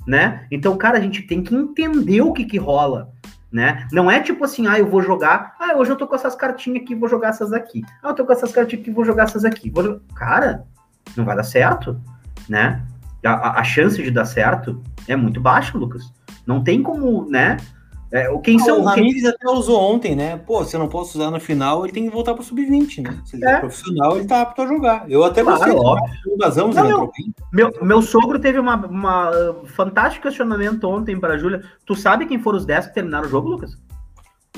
Né? 0.07 0.47
Então, 0.51 0.77
cara, 0.77 0.99
a 0.99 1.01
gente 1.01 1.23
tem 1.23 1.43
que 1.43 1.55
entender 1.55 2.21
o 2.23 2.33
que 2.33 2.45
que 2.45 2.59
rola 2.59 3.12
né? 3.53 3.87
Não 3.90 4.11
é 4.11 4.21
tipo 4.21 4.45
assim, 4.45 4.66
ah, 4.66 4.79
eu 4.79 4.88
vou 4.88 5.03
jogar, 5.03 5.57
ah, 5.59 5.77
hoje 5.77 5.90
eu 5.90 5.97
tô 5.97 6.07
com 6.07 6.14
essas 6.14 6.35
cartinhas 6.35 6.83
aqui, 6.83 6.95
vou 6.95 7.09
jogar 7.09 7.31
essas 7.31 7.53
aqui. 7.53 7.83
Ah, 8.03 8.11
eu 8.11 8.14
tô 8.14 8.25
com 8.25 8.33
essas 8.33 8.53
cartinhas 8.53 8.83
aqui, 8.83 8.90
vou 8.90 9.05
jogar 9.05 9.25
essas 9.25 9.45
aqui. 9.45 9.71
Vou... 9.71 10.01
Cara, 10.14 10.64
não 11.16 11.25
vai 11.25 11.35
dar 11.35 11.43
certo, 11.43 12.01
né? 12.49 12.85
A, 13.25 13.61
a, 13.61 13.64
chance 13.64 14.01
de 14.01 14.11
dar 14.11 14.25
certo 14.25 14.81
é 15.09 15.16
muito 15.16 15.40
baixa, 15.40 15.77
Lucas. 15.77 16.12
Não 16.47 16.62
tem 16.62 16.83
como, 16.83 17.29
né? 17.29 17.57
É, 18.12 18.27
quem 18.38 18.57
ah, 18.57 18.64
são, 18.64 18.81
o 18.81 18.85
Ramires 18.85 19.23
quem... 19.23 19.31
até 19.31 19.49
usou 19.49 19.81
ontem, 19.81 20.16
né? 20.16 20.37
Pô, 20.37 20.64
se 20.64 20.75
eu 20.75 20.81
não 20.81 20.88
posso 20.88 21.16
usar 21.16 21.31
no 21.31 21.38
final, 21.38 21.85
ele 21.85 21.92
tem 21.92 22.05
que 22.05 22.11
voltar 22.11 22.35
pro 22.35 22.42
sub-20, 22.42 23.03
né? 23.05 23.20
Se 23.25 23.37
ele 23.37 23.44
é. 23.44 23.53
é 23.53 23.61
profissional, 23.61 24.16
ele 24.16 24.27
tá 24.27 24.40
apto 24.40 24.62
a 24.62 24.66
jogar. 24.66 25.09
Eu 25.09 25.23
até 25.23 25.44
claro, 25.44 25.59
gostei. 25.59 25.79
Óbvio. 25.79 26.37
Vazamos, 26.37 26.75
não, 26.75 26.85
meu, 26.88 27.12
meu, 27.53 27.73
meu 27.81 28.03
sogro 28.03 28.40
teve 28.40 28.59
uma, 28.59 28.75
uma 28.87 29.31
uh, 29.31 29.66
fantástico 29.66 30.25
questionamento 30.25 30.85
ontem 30.88 31.20
para 31.20 31.35
a 31.35 31.38
Júlia. 31.38 31.62
Tu 31.87 31.94
sabe 31.94 32.27
quem 32.27 32.40
foram 32.40 32.59
os 32.59 32.66
10 32.66 32.88
que 32.88 32.94
terminaram 32.94 33.27
o 33.27 33.31
jogo, 33.31 33.49
Lucas? 33.49 33.79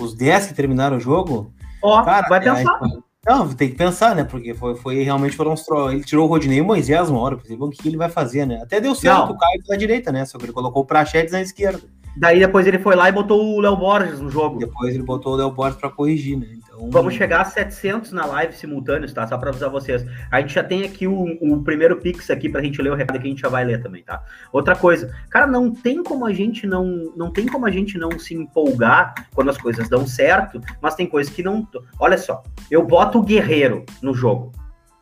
Os 0.00 0.14
10 0.14 0.46
que 0.46 0.54
terminaram 0.54 0.96
o 0.96 1.00
jogo? 1.00 1.52
Ó, 1.82 2.02
Cara, 2.02 2.26
vai 2.28 2.38
é, 2.38 2.42
pensar. 2.42 2.80
não, 3.26 3.52
tem 3.52 3.68
que 3.68 3.76
pensar, 3.76 4.14
né? 4.14 4.24
Porque 4.24 4.54
foi, 4.54 4.76
foi 4.76 5.02
realmente 5.02 5.36
foram 5.36 5.52
os 5.52 5.66
Ele 5.90 6.04
tirou 6.04 6.26
o 6.26 6.28
Rodinei 6.28 6.58
e 6.58 6.62
o 6.62 6.64
Moisés 6.64 7.10
uma 7.10 7.20
hora. 7.20 7.36
Pensei, 7.36 7.56
o 7.58 7.68
que 7.68 7.86
ele 7.86 7.98
vai 7.98 8.08
fazer, 8.08 8.46
né? 8.46 8.60
Até 8.62 8.80
deu 8.80 8.94
certo 8.94 9.26
não. 9.26 9.32
o 9.32 9.38
Caio 9.38 9.62
pela 9.66 9.76
direita, 9.76 10.10
né? 10.10 10.24
Só 10.24 10.38
que 10.38 10.46
ele 10.46 10.52
colocou 10.52 10.82
o 10.82 10.86
Prachetes 10.86 11.32
na 11.32 11.42
esquerda. 11.42 11.82
Daí 12.16 12.38
depois 12.38 12.66
ele 12.66 12.78
foi 12.78 12.94
lá 12.94 13.08
e 13.08 13.12
botou 13.12 13.56
o 13.56 13.60
Léo 13.60 13.76
Borges 13.76 14.20
no 14.20 14.30
jogo. 14.30 14.58
Depois 14.58 14.94
ele 14.94 15.02
botou 15.02 15.32
o 15.32 15.36
Léo 15.36 15.50
Borges 15.50 15.78
para 15.78 15.88
corrigir, 15.88 16.38
né? 16.38 16.46
Então... 16.52 16.90
Vamos 16.90 17.14
chegar 17.14 17.40
a 17.40 17.44
700 17.44 18.12
na 18.12 18.26
live 18.26 18.54
simultâneos, 18.54 19.12
tá? 19.12 19.26
Só 19.26 19.38
para 19.38 19.50
avisar 19.50 19.70
vocês. 19.70 20.04
A 20.30 20.40
gente 20.40 20.54
já 20.54 20.62
tem 20.62 20.84
aqui 20.84 21.06
o, 21.06 21.24
o 21.40 21.62
primeiro 21.62 21.96
Pix 21.96 22.30
aqui 22.30 22.48
pra 22.48 22.62
gente 22.62 22.82
ler 22.82 22.90
o 22.92 22.94
recado 22.94 23.18
que 23.18 23.26
a 23.26 23.30
gente 23.30 23.40
já 23.40 23.48
vai 23.48 23.64
ler 23.64 23.82
também, 23.82 24.02
tá? 24.02 24.22
Outra 24.52 24.76
coisa, 24.76 25.14
cara, 25.30 25.46
não 25.46 25.70
tem 25.70 26.02
como 26.02 26.26
a 26.26 26.32
gente 26.32 26.66
não 26.66 27.12
não 27.16 27.30
tem 27.30 27.46
como 27.46 27.66
a 27.66 27.70
gente 27.70 27.96
não 27.96 28.18
se 28.18 28.34
empolgar 28.34 29.14
quando 29.34 29.50
as 29.50 29.58
coisas 29.58 29.88
dão 29.88 30.06
certo, 30.06 30.60
mas 30.80 30.94
tem 30.94 31.06
coisas 31.06 31.32
que 31.32 31.42
não. 31.42 31.66
Olha 31.98 32.18
só, 32.18 32.42
eu 32.70 32.84
boto 32.84 33.18
o 33.18 33.22
Guerreiro 33.22 33.84
no 34.02 34.12
jogo. 34.12 34.52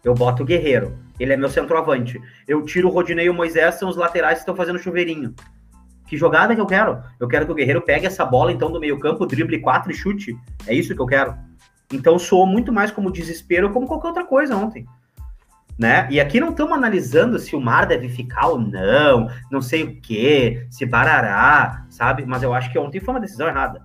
Eu 0.05 0.14
boto 0.14 0.42
o 0.42 0.46
Guerreiro. 0.46 0.96
Ele 1.18 1.35
é 1.35 1.37
meu 1.37 1.51
centroavante. 1.51 2.20
Eu 2.49 2.62
tiro 2.64 2.88
o 2.88 2.90
Rodinei 2.90 3.27
e 3.27 3.31
o 3.31 3.35
Moisés, 3.35 3.75
são 3.75 3.88
os 3.88 3.96
laterais 3.96 4.38
que 4.38 4.42
estão 4.42 4.57
fazendo 4.57 4.79
chuveirinho. 4.79 5.35
Que 6.11 6.16
jogada 6.16 6.57
que 6.57 6.61
eu 6.61 6.66
quero? 6.66 7.01
Eu 7.20 7.29
quero 7.29 7.46
que 7.46 7.53
o 7.53 7.55
Guerreiro 7.55 7.83
pegue 7.83 8.05
essa 8.05 8.25
bola, 8.25 8.51
então, 8.51 8.73
do 8.73 8.81
meio-campo, 8.81 9.25
drible 9.25 9.61
quatro 9.61 9.92
e 9.92 9.94
chute. 9.94 10.37
É 10.66 10.75
isso 10.75 10.92
que 10.92 11.01
eu 11.01 11.07
quero. 11.07 11.37
Então, 11.92 12.18
soou 12.18 12.44
muito 12.44 12.73
mais 12.73 12.90
como 12.90 13.12
desespero 13.12 13.70
como 13.70 13.87
qualquer 13.87 14.09
outra 14.09 14.25
coisa 14.25 14.57
ontem. 14.57 14.85
Né? 15.79 16.09
E 16.11 16.20
aqui 16.20 16.40
não 16.40 16.51
estamos 16.51 16.73
analisando 16.73 17.38
se 17.38 17.55
o 17.55 17.61
Mar 17.61 17.87
deve 17.87 18.09
ficar 18.09 18.49
ou 18.49 18.59
não, 18.59 19.31
não 19.53 19.62
sei 19.62 19.85
o 19.85 20.01
que, 20.01 20.66
se 20.68 20.85
barará, 20.85 21.87
sabe? 21.88 22.27
Mas 22.27 22.42
eu 22.42 22.53
acho 22.53 22.73
que 22.73 22.79
ontem 22.79 22.99
foi 22.99 23.14
uma 23.14 23.20
decisão 23.20 23.46
errada. 23.46 23.81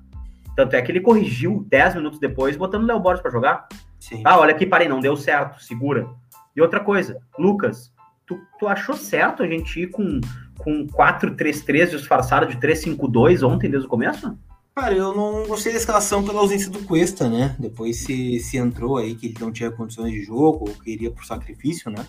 Tanto 0.55 0.75
é 0.75 0.81
que 0.81 0.91
ele 0.91 1.01
corrigiu 1.01 1.63
10 1.69 1.93
minutos 1.93 2.19
depois, 2.19 2.57
botando 2.57 2.85
o 2.85 2.87
Léo 2.87 2.99
Borges 2.99 3.21
para 3.21 3.29
jogar. 3.29 3.67
Sim. 3.99 4.23
Ah, 4.25 4.39
olha 4.39 4.55
aqui, 4.55 4.65
parei, 4.65 4.87
não 4.87 4.99
deu 4.99 5.15
certo, 5.15 5.61
segura. 5.61 6.07
E 6.55 6.61
outra 6.61 6.79
coisa, 6.79 7.19
Lucas, 7.37 7.93
tu, 8.25 8.39
tu 8.57 8.67
achou 8.67 8.95
certo 8.95 9.43
a 9.43 9.47
gente 9.47 9.79
ir 9.79 9.91
com 9.91 10.19
com 10.57 10.87
4-3-3 10.87 11.91
disfarçado 11.91 12.47
de 12.47 12.57
3-5-2 12.57 13.47
ontem 13.47 13.69
desde 13.69 13.87
o 13.87 13.89
começo? 13.89 14.37
Cara, 14.75 14.93
eu 14.93 15.15
não 15.15 15.47
gostei 15.47 15.71
da 15.71 15.77
escalação 15.77 16.21
pela 16.21 16.41
ausência 16.41 16.69
do 16.69 16.83
Cuesta, 16.83 17.29
né? 17.29 17.55
Depois 17.57 18.03
se, 18.03 18.39
se 18.41 18.57
entrou 18.57 18.97
aí 18.97 19.15
que 19.15 19.27
ele 19.27 19.37
não 19.39 19.49
tinha 19.51 19.71
condições 19.71 20.11
de 20.11 20.21
jogo, 20.21 20.67
ou 20.67 20.75
queria 20.75 21.09
por 21.09 21.25
sacrifício, 21.25 21.89
né? 21.89 22.05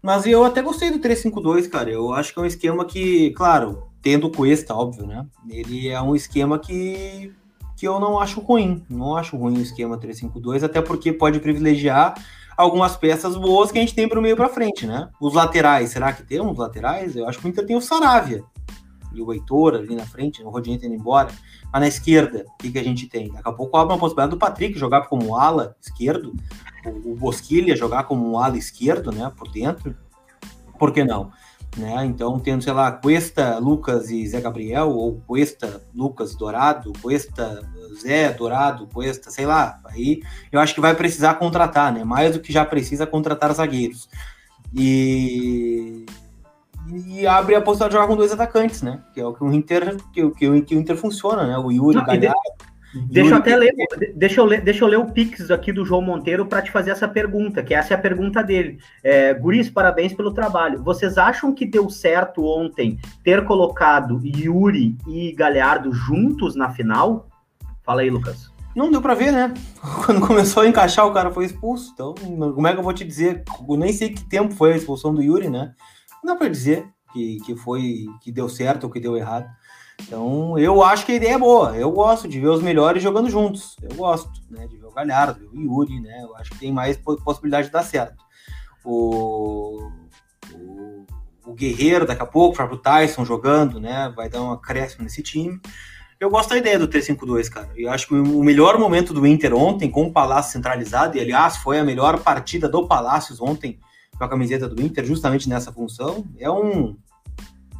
Mas 0.00 0.24
eu 0.24 0.44
até 0.44 0.62
gostei 0.62 0.90
do 0.90 1.00
3-5-2, 1.00 1.68
cara. 1.68 1.90
Eu 1.90 2.12
acho 2.12 2.32
que 2.32 2.38
é 2.38 2.42
um 2.42 2.46
esquema 2.46 2.84
que, 2.84 3.32
claro, 3.32 3.88
tendo 4.00 4.28
o 4.28 4.30
Cuesta, 4.30 4.72
óbvio, 4.72 5.04
né? 5.06 5.26
Ele 5.48 5.88
é 5.88 6.00
um 6.00 6.14
esquema 6.14 6.58
que, 6.60 7.32
que 7.76 7.88
eu 7.88 7.98
não 7.98 8.20
acho 8.20 8.40
ruim. 8.40 8.84
Não 8.88 9.16
acho 9.16 9.36
ruim 9.36 9.58
o 9.58 9.62
esquema 9.62 9.98
3-5-2, 9.98 10.62
até 10.62 10.80
porque 10.80 11.12
pode 11.12 11.40
privilegiar 11.40 12.14
algumas 12.56 12.96
peças 12.96 13.36
boas 13.36 13.70
que 13.72 13.78
a 13.78 13.80
gente 13.80 13.94
tem 13.94 14.08
para 14.08 14.18
o 14.18 14.22
meio 14.22 14.36
para 14.36 14.48
frente, 14.48 14.86
né? 14.86 15.08
Os 15.20 15.34
laterais, 15.34 15.90
será 15.90 16.12
que 16.12 16.22
temos 16.22 16.58
laterais? 16.58 17.16
Eu 17.16 17.28
acho 17.28 17.38
que 17.38 17.46
o 17.46 17.48
Inter 17.48 17.66
tem 17.66 17.76
o 17.76 17.80
Saravia 17.80 18.44
e 19.12 19.20
o 19.20 19.32
Heitor 19.32 19.74
ali 19.74 19.94
na 19.94 20.06
frente, 20.06 20.42
o 20.42 20.50
Rodinei 20.50 20.78
indo 20.78 20.94
embora. 20.94 21.30
Mas 21.72 21.80
na 21.80 21.88
esquerda, 21.88 22.44
o 22.46 22.56
que, 22.58 22.70
que 22.70 22.78
a 22.78 22.84
gente 22.84 23.08
tem? 23.08 23.30
Daqui 23.32 23.48
a 23.48 23.52
pouco 23.52 23.76
abre 23.76 23.92
uma 23.92 23.98
possibilidade 23.98 24.30
do 24.30 24.38
Patrick 24.38 24.78
jogar 24.78 25.02
como 25.02 25.36
ala 25.36 25.76
esquerdo, 25.80 26.34
o, 26.84 27.12
o 27.12 27.16
Bosquilha 27.16 27.76
jogar 27.76 28.04
como 28.04 28.38
ala 28.38 28.56
esquerdo, 28.56 29.12
né, 29.12 29.30
por 29.36 29.50
dentro. 29.50 29.96
Por 30.78 30.92
que 30.92 31.04
não? 31.04 31.30
Né? 31.76 32.04
Então, 32.06 32.38
tendo, 32.40 32.62
sei 32.62 32.72
lá, 32.72 32.90
Cuesta, 32.90 33.58
Lucas 33.58 34.10
e 34.10 34.26
Zé 34.26 34.40
Gabriel, 34.40 34.90
ou 34.90 35.20
Cuesta, 35.26 35.82
Lucas 35.94 36.34
Dourado, 36.34 36.92
Cuesta, 37.00 37.62
Zé 38.00 38.32
Dourado, 38.32 38.86
Cuesta, 38.86 39.30
sei 39.30 39.46
lá. 39.46 39.78
Aí 39.84 40.22
eu 40.50 40.60
acho 40.60 40.74
que 40.74 40.80
vai 40.80 40.94
precisar 40.94 41.34
contratar, 41.34 41.92
né? 41.92 42.04
Mais 42.04 42.34
do 42.34 42.40
que 42.40 42.52
já 42.52 42.64
precisa 42.64 43.06
contratar 43.06 43.52
zagueiros. 43.52 44.08
E, 44.74 46.06
e 47.06 47.26
abre 47.26 47.54
a 47.54 47.60
possibilidade 47.60 47.90
de 47.90 47.96
jogar 47.96 48.08
com 48.08 48.16
dois 48.16 48.32
atacantes, 48.32 48.82
né? 48.82 49.00
Que 49.12 49.20
é 49.20 49.26
o 49.26 49.34
que 49.34 49.44
o 49.44 49.52
Inter, 49.52 49.96
que, 50.12 50.30
que, 50.30 50.62
que 50.62 50.74
o 50.74 50.78
Inter 50.78 50.96
funciona, 50.96 51.46
né? 51.46 51.58
O 51.58 51.70
Yuri, 51.70 51.96
Não, 51.96 52.04
Galhardo. 52.04 52.34
Deixa 52.92 53.30
eu 53.30 53.36
até 53.36 53.56
ler, 53.56 53.72
deixa 54.16 54.40
eu 54.40 54.44
ler, 54.44 54.60
deixa 54.62 54.84
eu 54.84 54.88
ler 54.88 54.98
o 54.98 55.06
Pix 55.06 55.48
aqui 55.50 55.72
do 55.72 55.84
João 55.84 56.02
Monteiro 56.02 56.46
para 56.46 56.60
te 56.60 56.72
fazer 56.72 56.90
essa 56.90 57.06
pergunta, 57.06 57.62
que 57.62 57.72
essa 57.72 57.94
é 57.94 57.96
a 57.96 58.00
pergunta 58.00 58.42
dele. 58.42 58.78
É, 59.02 59.32
Guris, 59.32 59.70
parabéns 59.70 60.12
pelo 60.12 60.34
trabalho. 60.34 60.82
Vocês 60.82 61.16
acham 61.16 61.54
que 61.54 61.64
deu 61.64 61.88
certo 61.88 62.44
ontem 62.44 62.98
ter 63.22 63.44
colocado 63.44 64.20
Yuri 64.24 64.96
e 65.06 65.32
Galhardo 65.32 65.92
juntos 65.92 66.56
na 66.56 66.70
final? 66.70 67.29
Fala 67.82 68.02
aí, 68.02 68.10
Lucas. 68.10 68.50
Não 68.74 68.90
deu 68.90 69.02
para 69.02 69.14
ver, 69.14 69.32
né? 69.32 69.52
Quando 70.04 70.26
começou 70.26 70.62
a 70.62 70.66
encaixar, 70.66 71.06
o 71.06 71.12
cara 71.12 71.30
foi 71.30 71.44
expulso. 71.44 71.90
Então, 71.92 72.14
como 72.14 72.66
é 72.66 72.72
que 72.72 72.78
eu 72.78 72.84
vou 72.84 72.92
te 72.92 73.04
dizer? 73.04 73.42
Eu 73.68 73.76
nem 73.76 73.92
sei 73.92 74.10
que 74.10 74.24
tempo 74.24 74.54
foi 74.54 74.72
a 74.72 74.76
expulsão 74.76 75.14
do 75.14 75.22
Yuri, 75.22 75.48
né? 75.48 75.74
Não 76.22 76.32
dá 76.32 76.38
para 76.38 76.48
dizer 76.48 76.86
que, 77.12 77.38
que 77.44 77.56
foi 77.56 78.06
que 78.20 78.30
deu 78.30 78.48
certo 78.48 78.84
ou 78.84 78.90
que 78.90 79.00
deu 79.00 79.16
errado. 79.16 79.48
Então, 80.02 80.58
eu 80.58 80.82
acho 80.82 81.04
que 81.04 81.12
a 81.12 81.16
ideia 81.16 81.34
é 81.34 81.38
boa. 81.38 81.76
Eu 81.76 81.90
gosto 81.90 82.26
de 82.28 82.40
ver 82.40 82.48
os 82.48 82.62
melhores 82.62 83.02
jogando 83.02 83.28
juntos. 83.28 83.76
Eu 83.82 83.94
gosto, 83.96 84.30
né? 84.48 84.66
De 84.66 84.78
ver 84.78 84.86
o 84.86 84.92
Galhardo, 84.92 85.50
o 85.52 85.60
Yuri, 85.60 86.00
né? 86.00 86.22
Eu 86.22 86.36
acho 86.36 86.50
que 86.50 86.58
tem 86.58 86.72
mais 86.72 86.96
possibilidade 86.96 87.66
de 87.66 87.72
dar 87.72 87.82
certo. 87.82 88.22
O, 88.84 89.90
o, 90.54 91.06
o 91.44 91.54
Guerreiro, 91.54 92.06
daqui 92.06 92.22
a 92.22 92.26
pouco, 92.26 92.54
o 92.54 92.56
próprio 92.56 92.78
Tyson 92.78 93.24
jogando, 93.24 93.80
né? 93.80 94.12
Vai 94.16 94.28
dar 94.28 94.42
um 94.42 94.52
acréscimo 94.52 95.04
nesse 95.04 95.22
time. 95.22 95.60
Eu 96.20 96.28
gosto 96.28 96.50
da 96.50 96.58
ideia 96.58 96.78
do 96.78 96.86
3-5-2, 96.86 97.48
cara. 97.48 97.70
Eu 97.74 97.90
acho 97.90 98.06
que 98.06 98.14
o 98.14 98.44
melhor 98.44 98.78
momento 98.78 99.14
do 99.14 99.26
Inter 99.26 99.54
ontem, 99.54 99.90
com 99.90 100.04
o 100.04 100.12
Palácio 100.12 100.52
centralizado, 100.52 101.16
e 101.16 101.20
aliás, 101.20 101.56
foi 101.56 101.78
a 101.78 101.84
melhor 101.84 102.20
partida 102.20 102.68
do 102.68 102.86
Palácios 102.86 103.40
ontem 103.40 103.80
com 104.18 104.24
a 104.24 104.28
camiseta 104.28 104.68
do 104.68 104.82
Inter, 104.82 105.02
justamente 105.06 105.48
nessa 105.48 105.72
função, 105.72 106.26
é 106.38 106.50
um 106.50 106.94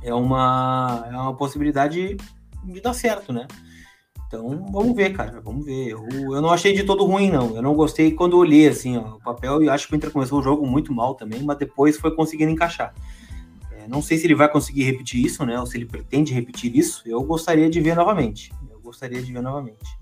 é 0.03 0.15
uma, 0.15 1.07
é 1.07 1.15
uma 1.15 1.37
possibilidade 1.37 2.17
de 2.65 2.81
dar 2.81 2.95
certo, 2.95 3.31
né? 3.31 3.47
Então, 4.27 4.65
vamos 4.73 4.97
ver, 4.97 5.13
cara, 5.13 5.39
vamos 5.43 5.67
ver. 5.67 5.89
Eu, 5.89 6.07
eu 6.09 6.41
não 6.41 6.51
achei 6.51 6.73
de 6.73 6.85
todo 6.85 7.05
ruim, 7.05 7.31
não. 7.31 7.55
Eu 7.55 7.61
não 7.61 7.75
gostei 7.75 8.13
quando 8.13 8.39
olhei, 8.39 8.69
assim, 8.69 8.97
ó, 8.97 9.17
o 9.17 9.21
papel, 9.21 9.63
e 9.63 9.69
acho 9.69 9.87
que 9.87 9.93
o 9.93 9.97
Inter 9.97 10.11
começou 10.11 10.39
o 10.39 10.43
jogo 10.43 10.67
muito 10.67 10.95
mal 10.95 11.15
também, 11.15 11.43
mas 11.43 11.59
depois 11.59 11.99
foi 11.99 12.15
conseguindo 12.15 12.51
encaixar. 12.51 12.95
Não 13.91 14.01
sei 14.01 14.17
se 14.19 14.27
ele 14.27 14.37
vai 14.37 14.49
conseguir 14.49 14.85
repetir 14.85 15.25
isso, 15.25 15.45
né, 15.45 15.59
ou 15.59 15.67
se 15.67 15.77
ele 15.77 15.85
pretende 15.85 16.33
repetir 16.33 16.75
isso. 16.77 17.03
Eu 17.05 17.23
gostaria 17.25 17.69
de 17.69 17.81
ver 17.81 17.97
novamente. 17.97 18.53
Eu 18.71 18.81
gostaria 18.81 19.21
de 19.21 19.33
ver 19.33 19.43
novamente. 19.43 19.99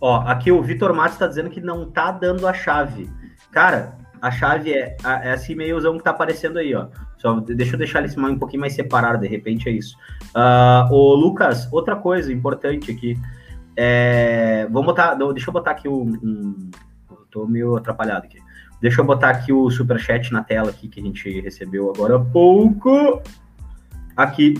Ó, 0.00 0.16
aqui 0.26 0.50
o 0.50 0.60
Vitor 0.60 0.92
Matos 0.92 1.14
está 1.14 1.28
dizendo 1.28 1.48
que 1.48 1.60
não 1.60 1.88
tá 1.88 2.10
dando 2.10 2.46
a 2.48 2.52
chave. 2.52 3.08
Cara, 3.52 3.96
a 4.20 4.30
chave 4.32 4.72
é, 4.72 4.96
é 5.04 5.34
esse 5.34 5.52
e-mailzão 5.52 5.96
que 5.96 6.02
tá 6.02 6.10
aparecendo 6.10 6.58
aí, 6.58 6.74
ó. 6.74 6.88
Só, 7.18 7.38
deixa 7.38 7.74
eu 7.74 7.78
deixar 7.78 8.04
esse 8.04 8.18
um 8.18 8.38
pouquinho 8.38 8.62
mais 8.62 8.72
separado, 8.72 9.20
de 9.20 9.28
repente 9.28 9.68
é 9.68 9.72
isso. 9.72 9.96
Uh, 10.34 10.92
ô, 10.92 11.14
Lucas, 11.14 11.72
outra 11.72 11.94
coisa 11.94 12.32
importante 12.32 12.90
aqui. 12.90 13.16
É, 13.76 14.66
botar, 14.66 15.14
deixa 15.14 15.48
eu 15.48 15.52
botar 15.52 15.70
aqui 15.70 15.86
o. 15.86 16.02
Um, 16.02 16.70
tô 17.30 17.46
meio 17.46 17.76
atrapalhado 17.76 18.26
aqui. 18.26 18.41
Deixa 18.82 19.00
eu 19.00 19.04
botar 19.04 19.30
aqui 19.30 19.52
o 19.52 19.70
superchat 19.70 20.32
na 20.32 20.42
tela 20.42 20.70
aqui 20.70 20.88
que 20.88 20.98
a 20.98 21.02
gente 21.02 21.40
recebeu 21.40 21.88
agora 21.94 22.16
há 22.16 22.18
pouco. 22.18 23.22
Aqui. 24.16 24.54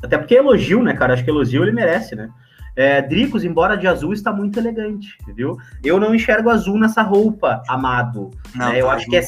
Até 0.00 0.16
porque 0.16 0.36
é 0.36 0.38
elogio, 0.38 0.80
né, 0.80 0.94
cara? 0.94 1.12
Acho 1.12 1.24
que 1.24 1.30
elogio 1.30 1.64
ele 1.64 1.72
merece, 1.72 2.14
né? 2.14 2.30
É, 2.76 3.02
Dricos, 3.02 3.42
embora 3.42 3.76
de 3.76 3.88
azul, 3.88 4.12
está 4.12 4.32
muito 4.32 4.60
elegante, 4.60 5.18
viu? 5.34 5.56
Eu 5.82 5.98
não 5.98 6.14
enxergo 6.14 6.48
azul 6.48 6.78
nessa 6.78 7.02
roupa, 7.02 7.60
amado. 7.66 8.30
Não, 8.54 8.68
né? 8.68 8.80
eu, 8.80 8.86
tá 8.86 8.92
acho 8.92 9.06
que 9.06 9.16
é, 9.16 9.22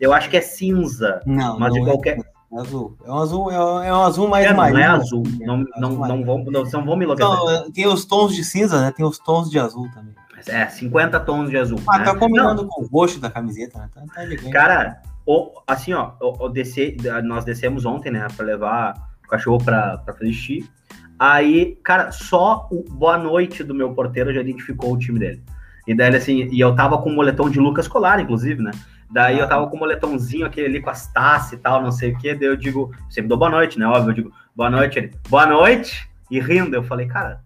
eu 0.00 0.12
acho 0.12 0.28
que 0.28 0.36
é 0.36 0.40
cinza. 0.40 1.20
Não, 1.24 1.56
mas 1.56 1.72
não 1.72 1.78
de 1.78 1.86
qualquer. 1.86 2.18
É 2.18 2.58
azul. 2.58 2.96
É 3.04 3.10
um 3.12 3.18
azul, 3.18 3.50
é 3.52 3.92
um 3.92 4.02
azul 4.02 4.28
mais 4.28 4.46
é. 4.46 4.52
Não 4.52 4.78
é 4.78 4.84
azul. 4.84 5.22
Não, 5.38 5.64
não, 5.76 5.90
não, 5.92 6.24
vão, 6.24 6.44
não, 6.44 6.64
não 6.64 6.84
vão 6.84 6.96
me 6.96 7.06
logar. 7.06 7.28
Então, 7.28 7.70
tem 7.70 7.86
os 7.86 8.04
tons 8.04 8.34
de 8.34 8.42
cinza, 8.42 8.80
né? 8.80 8.90
Tem 8.90 9.06
os 9.06 9.18
tons 9.20 9.48
de 9.48 9.60
azul 9.60 9.88
também. 9.94 10.12
É, 10.48 10.66
50 10.66 11.18
tons 11.20 11.50
de 11.50 11.56
azul. 11.56 11.80
Ah, 11.88 11.98
né? 11.98 12.04
tá 12.04 12.14
combinando 12.14 12.62
não. 12.62 12.68
com 12.68 12.82
o 12.82 12.86
roxo 12.86 13.20
da 13.20 13.30
camiseta, 13.30 13.78
né? 13.78 13.88
Tá, 13.92 14.00
tá. 14.02 14.50
Cara, 14.50 15.02
o, 15.26 15.52
assim, 15.66 15.92
ó, 15.92 16.12
o 16.20 16.48
descer, 16.48 16.96
nós 17.24 17.44
descemos 17.44 17.84
ontem, 17.84 18.12
né, 18.12 18.26
pra 18.36 18.46
levar 18.46 18.94
o 19.24 19.28
cachorro 19.28 19.58
pra, 19.62 19.98
pra 19.98 20.14
fazer 20.14 20.32
xixi. 20.32 20.70
Aí, 21.18 21.78
cara, 21.82 22.12
só 22.12 22.68
o 22.70 22.84
boa 22.88 23.18
noite 23.18 23.64
do 23.64 23.74
meu 23.74 23.92
porteiro 23.92 24.32
já 24.32 24.40
identificou 24.40 24.92
o 24.92 24.98
time 24.98 25.18
dele. 25.18 25.42
E 25.86 25.94
daí, 25.94 26.14
assim, 26.14 26.48
e 26.52 26.60
eu 26.60 26.74
tava 26.74 26.98
com 26.98 27.10
o 27.10 27.14
moletom 27.14 27.48
de 27.48 27.58
Lucas 27.58 27.88
Colar, 27.88 28.20
inclusive, 28.20 28.62
né? 28.62 28.70
Daí 29.10 29.38
ah. 29.38 29.42
eu 29.42 29.48
tava 29.48 29.66
com 29.68 29.76
o 29.76 29.78
moletomzinho 29.78 30.44
aquele 30.44 30.66
ali 30.66 30.80
com 30.80 30.90
as 30.90 31.10
taças 31.12 31.52
e 31.52 31.56
tal, 31.56 31.82
não 31.82 31.92
sei 31.92 32.12
o 32.12 32.18
quê. 32.18 32.34
Daí 32.34 32.48
eu 32.48 32.56
digo, 32.56 32.92
me 33.16 33.22
deu 33.22 33.36
boa 33.36 33.50
noite, 33.50 33.78
né? 33.78 33.86
Óbvio, 33.86 34.10
eu 34.10 34.14
digo, 34.14 34.32
boa 34.54 34.68
noite. 34.68 34.98
Ele, 34.98 35.10
boa 35.28 35.46
noite. 35.46 36.08
E 36.30 36.40
rindo, 36.40 36.74
eu 36.74 36.82
falei, 36.82 37.06
cara, 37.06 37.40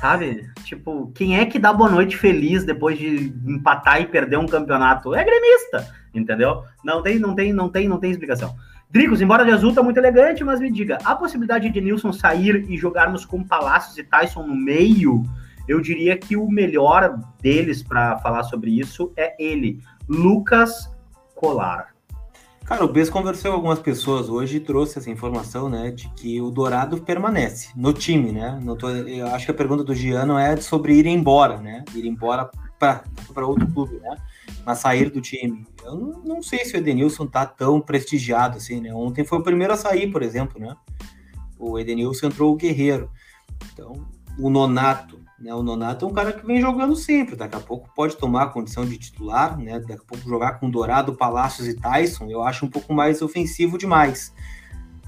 sabe? 0.00 0.48
tipo, 0.64 1.12
quem 1.14 1.38
é 1.38 1.46
que 1.46 1.58
dá 1.58 1.72
boa 1.72 1.88
noite 1.88 2.16
feliz 2.16 2.64
depois 2.64 2.98
de 2.98 3.32
empatar 3.46 4.00
e 4.00 4.06
perder 4.06 4.38
um 4.38 4.46
campeonato? 4.46 5.14
É 5.14 5.24
gremista, 5.24 5.86
entendeu? 6.14 6.62
Não 6.84 7.02
tem, 7.02 7.18
não 7.18 7.34
tem, 7.34 7.52
não 7.52 7.68
tem, 7.68 7.88
não 7.88 7.98
tem 7.98 8.10
explicação. 8.10 8.56
Dricos, 8.90 9.20
embora 9.20 9.44
de 9.44 9.50
azul 9.50 9.74
tá 9.74 9.82
muito 9.82 9.96
elegante, 9.96 10.44
mas 10.44 10.60
me 10.60 10.70
diga, 10.70 10.98
a 11.04 11.14
possibilidade 11.14 11.68
de 11.68 11.80
Nilson 11.80 12.12
sair 12.12 12.64
e 12.68 12.76
jogarmos 12.76 13.24
com 13.24 13.42
Palácios 13.42 13.98
e 13.98 14.04
Tyson 14.04 14.44
no 14.44 14.54
meio, 14.54 15.24
eu 15.66 15.80
diria 15.80 16.16
que 16.16 16.36
o 16.36 16.48
melhor 16.48 17.18
deles 17.40 17.82
para 17.82 18.18
falar 18.18 18.44
sobre 18.44 18.78
isso 18.78 19.12
é 19.16 19.34
ele, 19.42 19.80
Lucas 20.08 20.88
Colar. 21.34 21.95
Cara, 22.66 22.84
o 22.84 22.88
Bess 22.88 23.08
conversou 23.08 23.52
com 23.52 23.56
algumas 23.58 23.78
pessoas 23.78 24.28
hoje 24.28 24.56
e 24.56 24.60
trouxe 24.60 24.98
essa 24.98 25.08
informação, 25.08 25.68
né, 25.68 25.92
de 25.92 26.08
que 26.14 26.40
o 26.40 26.50
Dourado 26.50 27.00
permanece 27.00 27.70
no 27.76 27.92
time, 27.92 28.32
né? 28.32 28.60
Eu 29.06 29.28
acho 29.28 29.44
que 29.44 29.52
a 29.52 29.54
pergunta 29.54 29.84
do 29.84 29.94
Gian 29.94 30.26
não 30.26 30.36
é 30.36 30.56
sobre 30.56 30.94
ir 30.94 31.06
embora, 31.06 31.58
né? 31.58 31.84
Ir 31.94 32.04
embora 32.04 32.50
para 32.76 33.46
outro 33.46 33.68
clube, 33.68 34.00
né? 34.00 34.16
Mas 34.64 34.78
sair 34.78 35.10
do 35.10 35.20
time. 35.20 35.64
Eu 35.84 35.94
não, 35.94 36.20
não, 36.24 36.42
sei 36.42 36.64
se 36.64 36.74
o 36.74 36.78
Edenilson 36.78 37.24
tá 37.24 37.46
tão 37.46 37.80
prestigiado 37.80 38.56
assim, 38.56 38.80
né? 38.80 38.92
Ontem 38.92 39.24
foi 39.24 39.38
o 39.38 39.44
primeiro 39.44 39.72
a 39.72 39.76
sair, 39.76 40.10
por 40.10 40.20
exemplo, 40.20 40.60
né? 40.60 40.74
O 41.56 41.78
Edenilson 41.78 42.26
entrou 42.26 42.52
o 42.52 42.56
Guerreiro. 42.56 43.08
Então, 43.72 43.92
o 44.40 44.50
Nonato, 44.50 45.20
né? 45.38 45.54
O 45.54 45.62
Nonato 45.62 46.04
é 46.04 46.08
um 46.08 46.12
cara 46.12 46.32
que 46.32 46.46
vem 46.46 46.60
jogando 46.60 46.96
sempre. 46.96 47.36
Daqui 47.36 47.56
a 47.56 47.60
pouco 47.60 47.90
pode 47.94 48.16
tomar 48.16 48.44
a 48.44 48.48
condição 48.48 48.84
de 48.84 48.96
titular, 48.98 49.58
né? 49.58 49.78
Daqui 49.78 49.92
a 49.92 50.06
pouco 50.06 50.28
jogar 50.28 50.58
com 50.58 50.70
Dourado, 50.70 51.14
Palácios 51.14 51.68
e 51.68 51.74
Tyson, 51.74 52.26
eu 52.30 52.42
acho 52.42 52.64
um 52.64 52.70
pouco 52.70 52.92
mais 52.94 53.22
ofensivo 53.22 53.76
demais. 53.76 54.32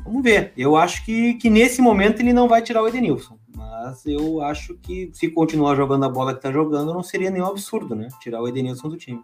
Vamos 0.05 0.23
ver. 0.23 0.53
Eu 0.57 0.77
acho 0.77 1.05
que, 1.05 1.35
que 1.35 1.51
nesse 1.51 1.83
momento 1.83 2.21
ele 2.21 2.33
não 2.33 2.49
vai 2.49 2.63
tirar 2.63 2.83
o 2.83 2.89
Edenilson. 2.89 3.39
Mas 3.55 4.07
eu 4.07 4.41
acho 4.43 4.75
que 4.77 5.11
se 5.13 5.29
continuar 5.29 5.75
jogando 5.75 6.05
a 6.05 6.09
bola 6.09 6.35
que 6.35 6.41
tá 6.41 6.53
jogando, 6.53 6.95
não 6.95 7.03
seria 7.03 7.31
nenhum 7.31 7.47
absurdo, 7.47 7.95
né? 7.95 8.09
Tirar 8.21 8.41
o 8.41 8.49
Edenilson 8.49 8.89
do 8.89 8.97
time. 8.97 9.23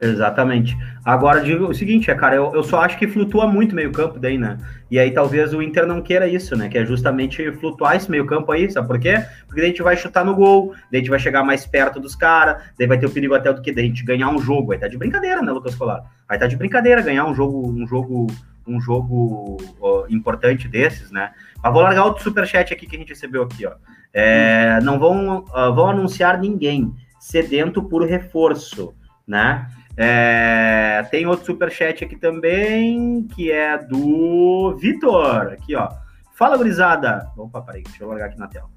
Exatamente. 0.00 0.74
Agora, 1.04 1.42
digo 1.42 1.66
o 1.66 1.74
seguinte, 1.74 2.10
é, 2.10 2.14
cara, 2.14 2.34
eu, 2.34 2.54
eu 2.54 2.62
só 2.62 2.80
acho 2.80 2.96
que 2.96 3.06
flutua 3.06 3.46
muito 3.46 3.74
meio 3.74 3.92
campo 3.92 4.18
daí, 4.18 4.38
né? 4.38 4.56
E 4.90 4.98
aí 4.98 5.10
talvez 5.10 5.52
o 5.52 5.60
Inter 5.60 5.86
não 5.86 6.00
queira 6.00 6.26
isso, 6.26 6.56
né? 6.56 6.70
Que 6.70 6.78
é 6.78 6.86
justamente 6.86 7.52
flutuar 7.52 7.96
esse 7.96 8.10
meio 8.10 8.24
campo 8.24 8.50
aí, 8.50 8.70
sabe 8.70 8.88
por 8.88 8.98
quê? 8.98 9.22
Porque 9.46 9.60
daí 9.60 9.66
a 9.66 9.72
gente 9.72 9.82
vai 9.82 9.98
chutar 9.98 10.24
no 10.24 10.34
gol, 10.34 10.72
daí 10.90 11.00
a 11.00 11.02
gente 11.02 11.10
vai 11.10 11.18
chegar 11.18 11.44
mais 11.44 11.66
perto 11.66 12.00
dos 12.00 12.16
caras, 12.16 12.62
daí 12.78 12.88
vai 12.88 12.98
ter 12.98 13.04
o 13.04 13.10
perigo 13.10 13.34
até 13.34 13.52
do 13.52 13.60
que? 13.60 13.72
Daí 13.72 13.84
a 13.84 13.88
gente 13.88 14.02
ganhar 14.02 14.30
um 14.30 14.38
jogo. 14.38 14.72
Aí 14.72 14.78
tá 14.78 14.88
de 14.88 14.96
brincadeira, 14.96 15.42
né, 15.42 15.52
Lucas 15.52 15.74
Colar? 15.74 16.02
Aí 16.26 16.38
tá 16.38 16.46
de 16.46 16.56
brincadeira 16.56 17.02
ganhar 17.02 17.26
um 17.26 17.34
jogo, 17.34 17.68
um 17.68 17.86
jogo, 17.86 18.26
um 18.66 18.80
jogo 18.80 19.58
ó, 19.82 20.06
importante 20.08 20.66
desses, 20.66 21.10
né? 21.10 21.30
Mas 21.62 21.72
vou 21.74 21.82
largar 21.82 22.06
outro 22.06 22.24
superchat 22.24 22.72
aqui 22.72 22.86
que 22.86 22.96
a 22.96 22.98
gente 22.98 23.10
recebeu 23.10 23.42
aqui, 23.42 23.66
ó. 23.66 23.72
É, 24.14 24.80
não 24.82 24.98
vão, 24.98 25.40
uh, 25.40 25.74
vão 25.74 25.90
anunciar 25.90 26.38
ninguém 26.38 26.90
sedento 27.18 27.82
por 27.82 28.02
reforço, 28.06 28.94
né? 29.26 29.68
É, 30.02 31.06
tem 31.10 31.26
outro 31.26 31.44
superchat 31.44 32.02
aqui 32.02 32.16
também, 32.16 33.28
que 33.34 33.52
é 33.52 33.76
do 33.76 34.74
Vitor. 34.78 35.48
Aqui, 35.52 35.76
ó. 35.76 35.90
Fala, 36.32 36.56
gurizada. 36.56 37.30
Opa, 37.36 37.60
peraí, 37.60 37.82
deixa 37.82 38.02
eu 38.02 38.08
largar 38.08 38.28
aqui 38.28 38.38
na 38.38 38.48
tela. 38.48 38.70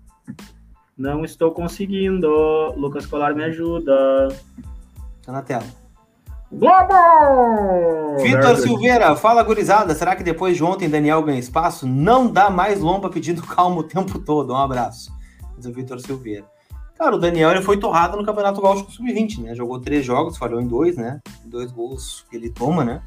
Não 0.97 1.23
estou 1.23 1.51
conseguindo. 1.51 2.27
Lucas 2.75 3.05
Colar 3.05 3.33
me 3.33 3.45
ajuda. 3.45 4.27
Tá 5.25 5.31
na 5.31 5.41
tela. 5.41 5.63
Globo! 6.51 8.21
Vitor 8.21 8.57
Silveira, 8.57 9.15
fala 9.15 9.41
gurizada. 9.43 9.95
Será 9.95 10.17
que 10.17 10.23
depois 10.23 10.57
de 10.57 10.63
ontem 10.63 10.89
Daniel 10.89 11.23
ganha 11.23 11.39
espaço? 11.39 11.87
Não 11.87 12.29
dá 12.29 12.49
mais 12.49 12.81
lomba 12.81 13.09
pedindo 13.09 13.41
calma 13.47 13.77
o 13.77 13.83
tempo 13.83 14.19
todo. 14.19 14.51
Um 14.51 14.57
abraço. 14.57 15.09
Diz 15.57 15.67
o 15.67 15.71
Vitor 15.71 16.01
Silveira. 16.01 16.52
Cara, 17.03 17.17
o 17.17 17.19
Daniel 17.19 17.51
ele 17.51 17.61
foi 17.61 17.77
torrado 17.77 18.15
no 18.15 18.23
Campeonato 18.23 18.61
Gaúcho 18.61 18.89
Sub-20, 18.89 19.39
né? 19.39 19.53
Jogou 19.53 19.77
três 19.77 20.05
jogos, 20.05 20.37
falhou 20.37 20.61
em 20.61 20.65
dois, 20.65 20.95
né? 20.95 21.19
Dois 21.43 21.69
gols 21.69 22.25
que 22.29 22.37
ele 22.37 22.49
toma, 22.49 22.85
né? 22.85 23.01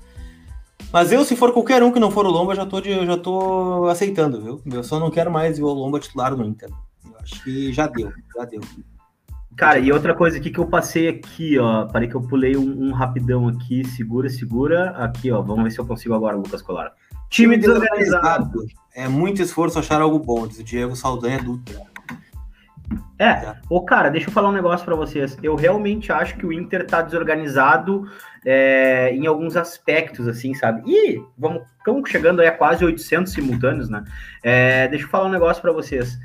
Mas 0.93 1.13
eu, 1.13 1.25
se 1.25 1.35
for 1.35 1.51
qualquer 1.51 1.83
um 1.83 1.91
que 1.91 1.99
não 1.99 2.11
for 2.11 2.27
o 2.27 2.31
Lomba, 2.31 2.55
já 2.55 2.67
tô, 2.67 2.79
de, 2.79 3.07
já 3.07 3.17
tô 3.17 3.87
aceitando, 3.87 4.43
viu? 4.43 4.61
Eu 4.71 4.85
só 4.85 5.01
não 5.01 5.11
quero 5.11 5.31
mais 5.31 5.57
ver 5.57 5.65
o 5.65 5.73
Lomba 5.73 5.99
titular 5.99 6.37
no 6.37 6.45
Inter. 6.45 6.69
Eu 7.07 7.17
acho 7.23 7.43
que 7.43 7.73
já 7.73 7.87
deu, 7.87 8.13
já 8.37 8.45
deu. 8.45 8.61
Cara, 9.57 9.79
e 9.79 9.91
outra 9.91 10.15
coisa 10.15 10.37
aqui 10.37 10.51
que 10.51 10.61
eu 10.61 10.67
passei 10.67 11.09
aqui, 11.09 11.59
ó. 11.59 11.87
Parei 11.87 12.07
que 12.07 12.17
eu 12.17 12.21
pulei 12.21 12.55
um, 12.55 12.89
um, 12.89 12.93
rapidão 12.93 13.49
aqui. 13.49 13.83
Segura, 13.83 14.29
segura. 14.29 14.91
Aqui, 14.91 15.33
ó. 15.33 15.41
Vamos 15.41 15.65
ver 15.65 15.71
se 15.71 15.79
eu 15.79 15.87
consigo 15.87 16.13
agora, 16.13 16.37
Lucas 16.37 16.61
Colar. 16.61 16.93
Time 17.31 17.57
desorganizado. 17.57 18.63
É 18.95 19.09
muito 19.09 19.41
esforço 19.41 19.79
achar 19.79 20.03
algo 20.03 20.19
bom, 20.19 20.47
diz 20.47 20.59
o 20.59 20.65
Diego 20.65 20.95
Saldanha 20.95 21.43
Dutra. 21.43 21.96
É, 23.19 23.55
ô 23.71 23.83
cara, 23.83 24.11
deixa 24.11 24.29
eu 24.29 24.33
falar 24.33 24.51
um 24.51 24.53
negócio 24.53 24.85
para 24.85 24.95
vocês. 24.95 25.39
Eu 25.43 25.55
realmente 25.55 26.13
acho 26.13 26.37
que 26.37 26.45
o 26.45 26.53
Inter 26.53 26.87
tá 26.87 27.01
desorganizado 27.01 28.07
é, 28.45 29.11
em 29.13 29.27
alguns 29.27 29.57
aspectos, 29.57 30.29
assim, 30.29 30.55
sabe? 30.55 30.83
E 30.87 31.21
vamos, 31.37 31.63
estamos 31.79 32.09
chegando 32.11 32.41
aí 32.41 32.47
a 32.47 32.53
quase 32.53 32.85
800 32.85 33.33
simultâneos, 33.33 33.89
né? 33.89 34.05
É, 34.43 34.87
deixa 34.89 35.05
eu 35.05 35.09
falar 35.09 35.27
um 35.27 35.33
negócio 35.33 35.63
para 35.63 35.73
vocês. 35.73 36.19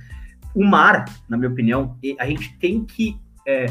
O 0.53 0.65
Mar, 0.65 1.05
na 1.29 1.37
minha 1.37 1.49
opinião, 1.49 1.97
a 2.19 2.25
gente 2.25 2.57
tem 2.57 2.83
que. 2.83 3.17
É, 3.47 3.67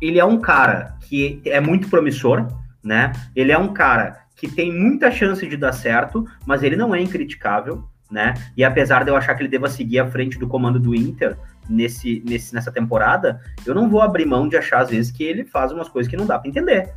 ele 0.00 0.18
é 0.20 0.24
um 0.24 0.38
cara 0.38 0.96
que 1.02 1.40
é 1.44 1.60
muito 1.60 1.88
promissor, 1.88 2.46
né? 2.82 3.12
Ele 3.34 3.50
é 3.50 3.58
um 3.58 3.72
cara 3.72 4.24
que 4.36 4.48
tem 4.48 4.72
muita 4.72 5.10
chance 5.10 5.46
de 5.46 5.56
dar 5.56 5.72
certo, 5.72 6.24
mas 6.46 6.62
ele 6.62 6.76
não 6.76 6.94
é 6.94 7.00
incriticável, 7.00 7.88
né? 8.10 8.34
E 8.56 8.64
apesar 8.64 9.04
de 9.04 9.10
eu 9.10 9.16
achar 9.16 9.34
que 9.34 9.42
ele 9.42 9.48
deva 9.48 9.68
seguir 9.68 9.98
à 9.98 10.10
frente 10.10 10.38
do 10.38 10.46
comando 10.46 10.78
do 10.78 10.94
Inter, 10.94 11.36
nesse, 11.68 12.22
nesse, 12.26 12.54
nessa 12.54 12.70
temporada, 12.70 13.40
eu 13.64 13.74
não 13.74 13.88
vou 13.88 14.00
abrir 14.00 14.24
mão 14.24 14.48
de 14.48 14.56
achar, 14.56 14.80
às 14.80 14.90
vezes, 14.90 15.10
que 15.10 15.24
ele 15.24 15.44
faz 15.44 15.72
umas 15.72 15.88
coisas 15.88 16.10
que 16.10 16.16
não 16.16 16.26
dá 16.26 16.38
para 16.38 16.48
entender. 16.48 16.92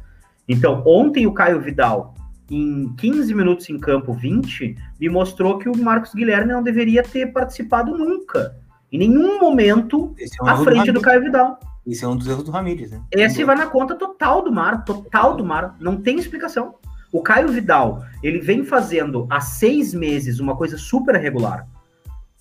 Então, 0.47 0.83
ontem 0.85 1.27
o 1.27 1.33
Caio 1.33 1.59
Vidal, 1.59 2.15
em 2.49 2.93
15 2.95 3.33
minutos 3.33 3.69
em 3.69 3.79
campo, 3.79 4.13
20, 4.13 4.75
me 4.99 5.09
mostrou 5.09 5.57
que 5.57 5.69
o 5.69 5.77
Marcos 5.77 6.13
Guilherme 6.13 6.51
não 6.51 6.63
deveria 6.63 7.03
ter 7.03 7.27
participado 7.27 7.95
nunca. 7.95 8.55
Em 8.91 8.97
nenhum 8.97 9.39
momento 9.39 10.15
é 10.19 10.49
à 10.49 10.57
frente 10.57 10.91
do 10.91 11.01
Caio 11.01 11.21
Vidal. 11.21 11.59
Isso 11.85 12.05
é 12.05 12.07
um 12.07 12.15
dos 12.15 12.27
erros 12.27 12.43
do 12.43 12.51
Ramírez, 12.51 12.91
né? 12.91 13.01
Esse 13.11 13.43
vai 13.43 13.55
na 13.55 13.67
conta 13.67 13.95
total 13.95 14.43
do 14.43 14.51
Mar, 14.51 14.83
total 14.83 15.35
do 15.35 15.45
Mar. 15.45 15.75
Não 15.79 15.97
tem 15.97 16.17
explicação. 16.17 16.75
O 17.11 17.21
Caio 17.21 17.49
Vidal, 17.49 18.03
ele 18.21 18.39
vem 18.39 18.63
fazendo 18.63 19.27
há 19.29 19.41
seis 19.41 19.93
meses 19.93 20.39
uma 20.39 20.55
coisa 20.55 20.77
super 20.77 21.15
regular. 21.15 21.67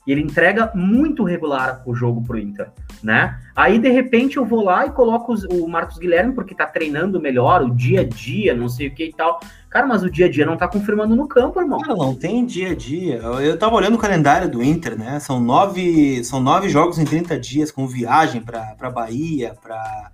E 0.08 0.12
ele 0.12 0.22
entrega 0.22 0.72
muito 0.74 1.22
regular 1.22 1.82
o 1.84 1.94
jogo 1.94 2.22
pro 2.22 2.38
Inter, 2.38 2.70
né? 3.02 3.38
Aí, 3.54 3.78
de 3.78 3.90
repente, 3.90 4.38
eu 4.38 4.44
vou 4.46 4.64
lá 4.64 4.86
e 4.86 4.90
coloco 4.90 5.34
o 5.50 5.68
Marcos 5.68 5.98
Guilherme, 5.98 6.32
porque 6.32 6.54
tá 6.54 6.64
treinando 6.64 7.20
melhor, 7.20 7.62
o 7.62 7.74
dia 7.74 8.00
a 8.00 8.04
dia, 8.04 8.54
não 8.54 8.70
sei 8.70 8.88
o 8.88 8.94
que 8.94 9.04
e 9.04 9.12
tal. 9.12 9.38
Cara, 9.68 9.86
mas 9.86 10.02
o 10.02 10.10
dia 10.10 10.24
a 10.24 10.30
dia 10.30 10.46
não 10.46 10.56
tá 10.56 10.66
confirmando 10.66 11.14
no 11.14 11.28
campo, 11.28 11.60
irmão. 11.60 11.78
Cara, 11.80 11.94
não 11.94 12.14
tem 12.14 12.46
dia 12.46 12.70
a 12.70 12.74
dia. 12.74 13.16
Eu 13.16 13.58
tava 13.58 13.74
olhando 13.74 13.96
o 13.96 13.98
calendário 13.98 14.50
do 14.50 14.62
Inter, 14.62 14.98
né? 14.98 15.20
São 15.20 15.38
nove, 15.38 16.24
são 16.24 16.40
nove 16.40 16.70
jogos 16.70 16.98
em 16.98 17.04
30 17.04 17.38
dias, 17.38 17.70
com 17.70 17.86
viagem 17.86 18.40
pra, 18.40 18.74
pra 18.78 18.90
Bahia, 18.90 19.54
pra, 19.62 20.10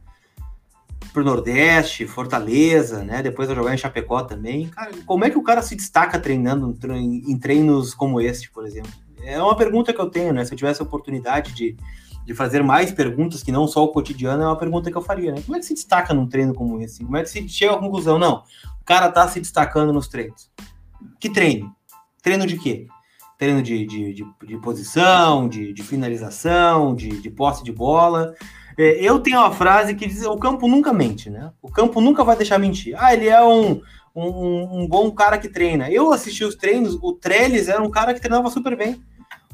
pro 1.14 1.24
Nordeste, 1.24 2.08
Fortaleza, 2.08 3.04
né? 3.04 3.22
Depois 3.22 3.46
vai 3.46 3.56
jogar 3.56 3.72
em 3.72 3.78
Chapecó 3.78 4.24
também. 4.24 4.66
Cara, 4.66 4.90
como 5.06 5.24
é 5.24 5.30
que 5.30 5.38
o 5.38 5.44
cara 5.44 5.62
se 5.62 5.76
destaca 5.76 6.18
treinando 6.18 6.76
em 6.92 7.38
treinos 7.38 7.94
como 7.94 8.20
este, 8.20 8.50
por 8.50 8.66
exemplo? 8.66 8.90
É 9.22 9.40
uma 9.40 9.56
pergunta 9.56 9.92
que 9.92 10.00
eu 10.00 10.10
tenho, 10.10 10.32
né? 10.32 10.44
Se 10.44 10.52
eu 10.52 10.58
tivesse 10.58 10.82
a 10.82 10.84
oportunidade 10.84 11.52
de, 11.52 11.76
de 12.26 12.34
fazer 12.34 12.64
mais 12.64 12.90
perguntas 12.90 13.44
que 13.44 13.52
não 13.52 13.68
só 13.68 13.84
o 13.84 13.88
cotidiano, 13.88 14.42
é 14.42 14.46
uma 14.46 14.58
pergunta 14.58 14.90
que 14.90 14.96
eu 14.96 15.00
faria, 15.00 15.32
né? 15.32 15.40
Como 15.46 15.56
é 15.56 15.60
que 15.60 15.66
se 15.66 15.74
destaca 15.74 16.12
num 16.12 16.26
treino 16.26 16.52
como 16.52 16.80
esse? 16.80 17.04
Como 17.04 17.16
é 17.16 17.22
que 17.22 17.30
se 17.30 17.48
chega 17.48 17.74
à 17.74 17.78
conclusão? 17.78 18.18
Não, 18.18 18.42
o 18.80 18.84
cara 18.84 19.08
tá 19.08 19.26
se 19.28 19.38
destacando 19.38 19.92
nos 19.92 20.08
treinos. 20.08 20.50
Que 21.20 21.30
treino? 21.30 21.72
Treino 22.24 22.44
de 22.44 22.58
quê? 22.58 22.88
Treino 23.38 23.62
de, 23.62 23.86
de, 23.86 24.14
de, 24.14 24.26
de 24.46 24.58
posição, 24.58 25.48
de, 25.48 25.72
de 25.72 25.82
finalização, 25.84 26.92
de, 26.92 27.20
de 27.20 27.30
posse 27.30 27.62
de 27.62 27.70
bola. 27.70 28.34
É, 28.78 29.04
eu 29.04 29.18
tenho 29.20 29.38
uma 29.38 29.52
frase 29.52 29.94
que 29.94 30.06
diz: 30.06 30.24
o 30.24 30.36
campo 30.36 30.66
nunca 30.68 30.92
mente, 30.92 31.30
né? 31.30 31.52
O 31.62 31.70
campo 31.70 32.00
nunca 32.00 32.24
vai 32.24 32.36
deixar 32.36 32.58
mentir. 32.58 32.94
Ah, 32.98 33.14
ele 33.14 33.28
é 33.28 33.42
um, 33.42 33.80
um, 34.14 34.80
um 34.82 34.88
bom 34.88 35.10
cara 35.10 35.38
que 35.38 35.48
treina. 35.48 35.90
Eu 35.90 36.12
assisti 36.12 36.44
os 36.44 36.56
treinos, 36.56 36.98
o 37.00 37.12
Trellis 37.12 37.68
era 37.68 37.82
um 37.82 37.90
cara 37.90 38.14
que 38.14 38.20
treinava 38.20 38.50
super 38.50 38.76
bem. 38.76 39.02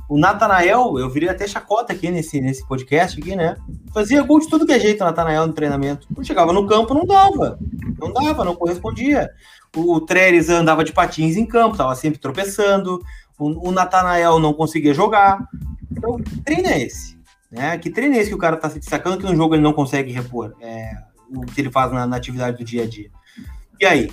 O 0.08 0.18
Natanael, 0.18 0.98
eu 0.98 1.08
virei 1.08 1.28
até 1.28 1.46
chacota 1.46 1.92
aqui 1.92 2.10
nesse, 2.10 2.40
nesse 2.40 2.66
podcast 2.66 3.20
aqui, 3.20 3.36
né? 3.36 3.56
Fazia 3.94 4.20
gol 4.22 4.40
de 4.40 4.48
tudo 4.48 4.66
que 4.66 4.72
é 4.72 4.80
jeito 4.80 5.02
o 5.02 5.04
Natanael 5.04 5.46
no 5.46 5.52
treinamento. 5.52 6.08
Quando 6.12 6.26
chegava 6.26 6.52
no 6.52 6.66
campo, 6.66 6.92
não 6.92 7.06
dava. 7.06 7.56
Não 7.96 8.12
dava, 8.12 8.44
não 8.44 8.56
correspondia. 8.56 9.30
O, 9.76 9.94
o 9.94 10.00
Trellis 10.00 10.48
andava 10.48 10.82
de 10.82 10.92
patins 10.92 11.36
em 11.36 11.46
campo, 11.46 11.76
tava 11.76 11.94
sempre 11.94 12.18
tropeçando. 12.18 13.00
O, 13.38 13.68
o 13.68 13.70
Natanael 13.70 14.40
não 14.40 14.52
conseguia 14.52 14.92
jogar. 14.92 15.46
Então, 15.92 16.16
treino 16.44 16.66
é 16.66 16.82
esse? 16.82 17.19
Né? 17.50 17.76
Que 17.78 17.90
treino 17.90 18.14
é 18.14 18.18
esse 18.18 18.30
que 18.30 18.34
o 18.34 18.38
cara 18.38 18.56
tá 18.56 18.70
se 18.70 18.78
destacando 18.78 19.18
que 19.18 19.24
no 19.24 19.34
jogo 19.34 19.54
ele 19.54 19.62
não 19.62 19.72
consegue 19.72 20.12
repor 20.12 20.54
é, 20.60 20.92
o 21.34 21.40
que 21.40 21.60
ele 21.60 21.70
faz 21.70 21.92
na, 21.92 22.06
na 22.06 22.16
atividade 22.16 22.58
do 22.58 22.64
dia 22.64 22.84
a 22.84 22.86
dia? 22.86 23.10
E 23.80 23.86
aí? 23.86 24.10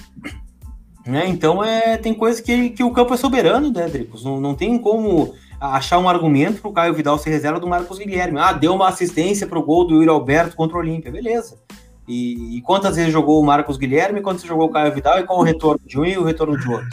Né? 1.05 1.27
Então, 1.27 1.63
é, 1.63 1.97
tem 1.97 2.13
coisas 2.13 2.41
que, 2.41 2.71
que 2.71 2.83
o 2.83 2.91
campo 2.91 3.13
é 3.13 3.17
soberano, 3.17 3.71
né, 3.71 3.87
Dricos? 3.87 4.25
Não, 4.25 4.41
não 4.41 4.55
tem 4.55 4.77
como 4.77 5.33
achar 5.59 5.99
um 5.99 6.09
argumento 6.09 6.61
para 6.61 6.69
o 6.69 6.73
Caio 6.73 6.93
Vidal 6.93 7.17
ser 7.17 7.29
reserva 7.29 7.59
do 7.59 7.67
Marcos 7.67 7.97
Guilherme. 7.97 8.39
Ah, 8.39 8.53
deu 8.53 8.73
uma 8.73 8.89
assistência 8.89 9.47
para 9.47 9.57
o 9.57 9.63
gol 9.63 9.85
do 9.87 9.95
Yuri 9.95 10.09
Alberto 10.09 10.55
contra 10.55 10.77
o 10.77 10.79
Olímpia. 10.79 11.11
Beleza. 11.11 11.57
E, 12.07 12.57
e, 12.57 12.61
quantas 12.61 12.95
vezes 12.95 13.11
jogou 13.11 13.41
o 13.41 13.45
Marcos 13.45 13.77
Guilherme, 13.77 14.21
quantas 14.21 14.41
vezes 14.41 14.53
jogou 14.53 14.67
o 14.67 14.71
Caio 14.71 14.93
Vidal 14.93 15.19
e 15.19 15.23
qual 15.23 15.39
o 15.39 15.43
retorno 15.43 15.81
de 15.85 15.99
um 15.99 16.05
e 16.05 16.17
o 16.17 16.23
retorno 16.23 16.57
de 16.57 16.69
outro? 16.69 16.87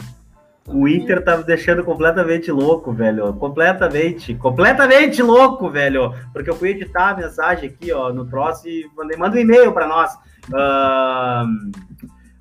O 0.67 0.87
Inter 0.87 1.23
tá 1.23 1.37
me 1.37 1.43
deixando 1.43 1.83
completamente 1.83 2.51
louco, 2.51 2.91
velho. 2.91 3.31
Completamente, 3.33 4.33
completamente 4.33 5.21
louco, 5.21 5.69
velho. 5.69 6.13
Porque 6.33 6.49
eu 6.49 6.55
fui 6.55 6.69
editar 6.69 7.09
a 7.09 7.15
mensagem 7.15 7.69
aqui, 7.69 7.91
ó, 7.91 8.11
no 8.11 8.25
troço 8.25 8.67
e 8.67 8.89
mandei, 8.97 9.15
manda 9.15 9.35
um 9.35 9.39
e-mail 9.39 9.71
para 9.71 9.87
nós. 9.87 10.15
Uh, 10.49 11.71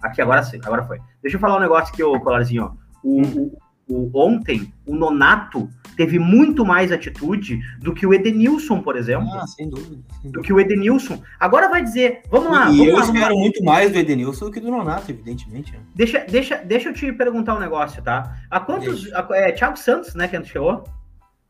aqui, 0.03 0.23
agora 0.23 0.43
sim, 0.43 0.59
agora 0.65 0.85
foi. 0.85 1.01
Deixa 1.23 1.37
eu 1.37 1.41
falar 1.41 1.59
um 1.59 1.61
negócio 1.61 1.93
aqui, 1.93 2.03
ô 2.03 2.19
Colarzinho. 2.19 2.79
O, 3.03 3.21
o, 3.23 3.59
o, 3.89 4.11
ontem, 4.15 4.73
o 4.87 4.95
Nonato 4.95 5.69
teve 5.97 6.19
muito 6.19 6.65
mais 6.65 6.93
atitude 6.93 7.61
do 7.79 7.95
que 7.95 8.07
o 8.07 8.13
Edenilson, 8.13 8.81
por 8.81 8.97
exemplo. 8.97 9.29
Ah, 9.35 9.47
sem 9.47 9.69
dúvida. 9.69 9.89
Sem 10.21 10.31
dúvida. 10.31 10.33
Do 10.33 10.43
que 10.43 10.53
o 10.53 10.61
Edenilson. 10.61 11.23
Agora 11.39 11.69
vai 11.69 11.83
dizer, 11.83 12.23
vamos 12.31 12.51
lá. 12.51 12.71
E 12.71 12.79
vamos 12.79 12.87
eu 12.89 12.97
lá, 12.97 13.05
espero 13.05 13.37
muito 13.37 13.65
mais 13.65 13.93
do 13.93 13.99
Edenilson 13.99 14.47
do 14.47 14.53
que 14.53 14.61
do 14.61 14.71
Nonato, 14.71 15.11
evidentemente. 15.11 15.73
Né? 15.73 15.79
Deixa, 15.95 16.25
deixa, 16.29 16.57
deixa 16.57 16.89
eu 16.89 16.95
te 16.95 17.13
perguntar 17.13 17.55
um 17.55 17.61
negócio, 17.61 18.03
tá? 18.03 18.37
A 18.51 18.61
quantos. 18.61 19.13
A, 19.13 19.27
é 19.33 19.53
Thiago 19.53 19.77
Santos, 19.77 20.15
né, 20.15 20.29
que 20.29 20.37
ele 20.37 20.45
chegou? 20.45 20.85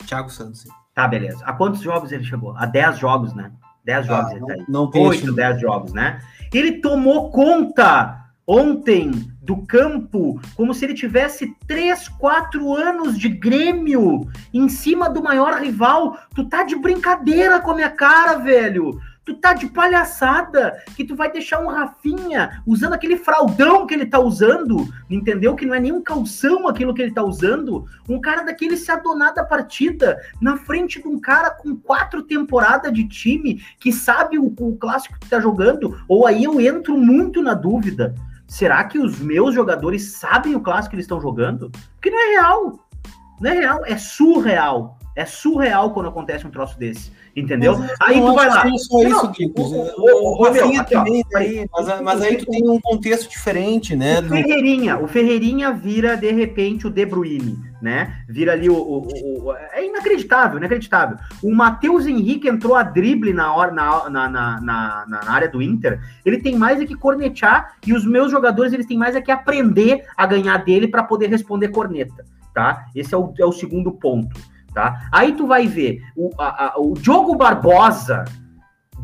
Thiago 0.07 0.30
Santos, 0.30 0.62
sim. 0.62 0.68
Tá, 0.94 1.09
beleza. 1.09 1.44
A 1.44 1.52
quantos 1.52 1.80
jogos 1.80 2.12
ele 2.12 2.24
chegou? 2.24 2.57
A 2.57 2.66
10 2.66 2.98
jogos, 2.98 3.35
né? 3.35 3.50
10 3.85 4.07
jogos 4.07 4.33
ah, 4.33 4.37
ele 4.37 4.46
tá 4.46 4.52
aí. 4.54 4.64
Não 4.68 4.88
tem 4.88 5.04
8, 5.04 5.33
10 5.33 5.61
jogos, 5.61 5.92
né? 5.92 6.20
Ele 6.52 6.80
tomou 6.80 7.30
conta 7.30 8.23
ontem 8.46 9.11
do 9.42 9.59
campo 9.66 10.40
como 10.54 10.72
se 10.72 10.85
ele 10.85 10.94
tivesse 10.94 11.54
3, 11.66 12.09
4 12.09 12.74
anos 12.74 13.18
de 13.18 13.28
Grêmio 13.28 14.28
em 14.52 14.68
cima 14.68 15.09
do 15.09 15.22
maior 15.22 15.61
rival. 15.61 16.18
Tu 16.35 16.44
tá 16.48 16.62
de 16.62 16.76
brincadeira 16.76 17.61
com 17.61 17.70
a 17.72 17.74
minha 17.74 17.90
cara, 17.90 18.38
velho. 18.38 18.98
Tu 19.24 19.35
tá 19.37 19.54
de 19.54 19.68
palhaçada 19.68 20.83
que 20.94 21.02
tu 21.02 21.16
vai 21.16 21.33
deixar 21.33 21.59
um 21.61 21.68
Rafinha 21.68 22.62
usando 22.66 22.92
aquele 22.92 23.16
fraldão 23.16 23.87
que 23.87 23.94
ele 23.94 24.04
tá 24.04 24.18
usando, 24.18 24.87
entendeu? 25.09 25.54
Que 25.54 25.64
não 25.64 25.74
é 25.74 25.80
nem 25.80 25.92
um 25.92 26.02
calção 26.02 26.68
aquilo 26.68 26.92
que 26.92 27.00
ele 27.00 27.14
tá 27.14 27.22
usando. 27.22 27.87
Um 28.07 28.20
cara 28.20 28.42
daquele 28.42 28.76
se 28.76 28.90
adonar 28.90 29.33
da 29.33 29.42
partida 29.42 30.20
na 30.42 30.59
frente 30.59 31.00
de 31.00 31.09
um 31.09 31.18
cara 31.18 31.50
com 31.50 31.74
quatro 31.74 32.22
temporadas 32.22 32.92
de 32.92 33.09
time 33.09 33.62
que 33.80 33.90
sabe 33.90 34.38
o, 34.38 34.54
o 34.59 34.76
clássico 34.76 35.18
que 35.18 35.30
tá 35.30 35.40
jogando. 35.40 35.98
Ou 36.07 36.26
aí 36.26 36.44
eu 36.44 36.61
entro 36.61 36.98
muito 36.98 37.42
na 37.42 37.54
dúvida. 37.54 38.14
Será 38.55 38.85
que 38.85 39.01
os 39.01 39.19
meus 39.19 39.53
jogadores 39.53 40.12
sabem 40.12 40.55
o 40.55 40.61
clássico 40.61 40.90
que 40.90 40.95
eles 40.95 41.07
estão 41.07 41.21
jogando? 41.21 41.73
Porque 41.97 42.09
não 42.09 42.21
é 42.21 42.31
real. 42.35 42.79
Não 43.40 43.51
é 43.51 43.55
real, 43.55 43.81
é 43.85 43.99
surreal. 43.99 44.97
É 45.17 45.25
surreal 45.25 45.93
quando 45.93 46.09
acontece 46.09 46.47
um 46.47 46.53
troço 46.53 46.79
desse. 46.79 47.11
Entendeu? 47.35 47.75
Aí 48.01 48.21
tu 48.21 48.33
vai 48.33 48.49
lá. 48.49 48.64
É 48.64 48.79
só 48.79 49.03
isso, 49.03 49.33
Kikos. 49.33 49.73
O, 49.73 49.81
o, 49.99 50.40
o, 50.40 50.43
Rafinha 50.45 50.85
também, 50.85 51.25
aí, 51.35 51.67
mas, 51.73 52.01
mas 52.01 52.23
aí 52.23 52.37
tu 52.37 52.47
tem 52.47 52.69
um 52.69 52.81
contexto 52.81 53.29
diferente, 53.29 53.97
né? 53.97 54.21
O. 54.21 54.29
Ferreirinha, 54.29 54.99
o 54.99 55.09
Ferreirinha 55.09 55.73
vira, 55.73 56.17
de 56.17 56.31
repente, 56.31 56.87
o 56.87 56.90
De 56.90 57.05
Bruyne, 57.05 57.59
né? 57.85 58.16
Vira 58.27 58.53
ali 58.53 58.70
o. 58.70 58.75
o, 58.75 59.44
o 59.44 59.53
é 59.73 59.87
inacreditável, 59.87 60.57
inacreditável. 60.57 61.18
O 61.42 61.55
Matheus 61.55 62.07
Henrique 62.07 62.49
entrou 62.49 62.75
a 62.75 62.83
drible 62.83 63.35
na, 63.35 63.55
hora, 63.55 63.70
na, 63.70 64.09
na, 64.09 64.29
na, 64.31 64.61
na, 64.62 65.07
na 65.07 65.31
área 65.31 65.51
do 65.51 65.61
Inter. 65.61 66.01
Ele 66.25 66.38
tem 66.38 66.57
mais 66.57 66.81
é 66.81 66.87
que 66.87 66.94
cornetear 66.94 67.75
e 67.87 67.92
os 67.92 68.07
meus 68.07 68.33
jogadores 68.33 68.73
eles 68.73 68.87
têm 68.87 68.97
mais 68.97 69.14
é 69.14 69.20
que 69.20 69.31
aprender 69.31 70.07
a 70.16 70.25
ganhar 70.25 70.57
dele 70.64 70.88
para 70.88 71.03
poder 71.03 71.29
responder 71.29 71.68
corneta, 71.68 72.25
tá? 72.55 72.87
Esse 72.94 73.14
é 73.14 73.18
o, 73.18 73.35
é 73.38 73.44
o 73.44 73.53
segundo 73.53 73.92
ponto. 73.92 74.35
Tá? 74.73 75.07
Aí 75.12 75.33
tu 75.33 75.47
vai 75.47 75.68
ver 75.68 76.03
o, 76.16 76.31
a, 76.38 76.73
a, 76.73 76.81
o 76.81 76.94
Diogo 76.94 77.37
Barbosa, 77.37 78.25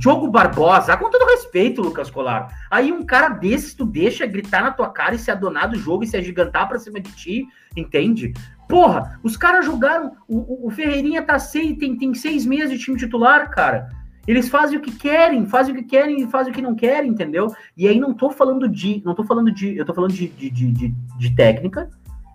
Diogo 0.01 0.29
Barbosa, 0.29 0.97
com 0.97 1.11
todo 1.11 1.29
respeito, 1.29 1.83
Lucas 1.83 2.11
Colar. 2.11 2.49
Aí 2.71 2.91
um 2.91 3.05
cara 3.05 3.29
desses 3.29 3.75
tu 3.75 3.85
deixa 3.85 4.25
gritar 4.25 4.63
na 4.63 4.71
tua 4.71 4.89
cara 4.89 5.15
e 5.15 5.19
se 5.19 5.31
adonar 5.31 5.69
do 5.69 5.77
jogo 5.77 6.03
e 6.03 6.07
se 6.07 6.17
agigantar 6.17 6.67
pra 6.67 6.79
cima 6.79 6.99
de 6.99 7.13
ti, 7.13 7.47
entende? 7.77 8.33
Porra, 8.67 9.21
os 9.23 9.37
caras 9.37 9.67
jogaram. 9.67 10.13
O, 10.27 10.67
o 10.67 10.71
Ferreirinha 10.71 11.21
tá 11.21 11.39
seis, 11.39 11.77
tem, 11.77 11.99
tem 11.99 12.15
seis 12.15 12.47
meses 12.47 12.71
de 12.71 12.79
time 12.79 12.97
titular, 12.97 13.51
cara. 13.51 13.91
Eles 14.27 14.49
fazem 14.49 14.79
o 14.79 14.81
que 14.81 14.91
querem, 14.91 15.45
fazem 15.45 15.75
o 15.75 15.77
que 15.77 15.85
querem 15.85 16.23
e 16.23 16.27
fazem 16.27 16.51
o 16.51 16.55
que 16.55 16.63
não 16.63 16.75
querem, 16.75 17.11
entendeu? 17.11 17.55
E 17.77 17.87
aí 17.87 18.01
não 18.01 18.15
tô 18.15 18.31
falando 18.31 18.67
de. 18.67 19.03
Não 19.05 19.15
tô 19.15 19.23
falando 19.23 19.53
de. 19.53 19.77
Eu 19.77 19.85
tô 19.85 19.93
falando 19.93 20.15
de, 20.15 20.29
de, 20.29 20.49
de, 20.49 20.95
de 21.19 21.37
técnica, 21.37 21.91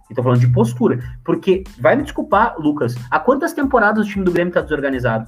Estou 0.08 0.24
falando 0.24 0.40
de 0.40 0.50
postura. 0.50 1.00
Porque, 1.24 1.64
vai 1.80 1.96
me 1.96 2.04
desculpar, 2.04 2.60
Lucas, 2.60 2.94
há 3.10 3.20
quantas 3.20 3.54
temporadas 3.54 4.06
o 4.06 4.08
time 4.08 4.24
do 4.24 4.32
Grêmio 4.32 4.52
está 4.52 4.62
desorganizado? 4.62 5.28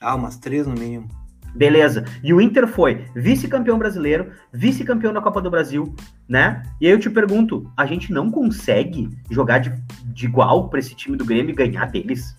Ah, 0.00 0.16
umas 0.16 0.36
três 0.36 0.66
no 0.66 0.74
mínimo. 0.74 1.08
Beleza. 1.54 2.04
E 2.22 2.34
o 2.34 2.40
Inter 2.40 2.66
foi 2.66 3.04
vice-campeão 3.14 3.78
brasileiro, 3.78 4.30
vice-campeão 4.52 5.12
da 5.12 5.20
Copa 5.20 5.40
do 5.40 5.50
Brasil, 5.50 5.94
né? 6.28 6.62
E 6.80 6.86
aí 6.86 6.92
eu 6.92 6.98
te 6.98 7.08
pergunto, 7.08 7.70
a 7.76 7.86
gente 7.86 8.12
não 8.12 8.30
consegue 8.30 9.08
jogar 9.30 9.58
de, 9.58 9.72
de 10.06 10.26
igual 10.26 10.68
para 10.68 10.80
esse 10.80 10.94
time 10.94 11.16
do 11.16 11.24
Grêmio 11.24 11.52
e 11.52 11.54
ganhar 11.54 11.86
deles? 11.86 12.36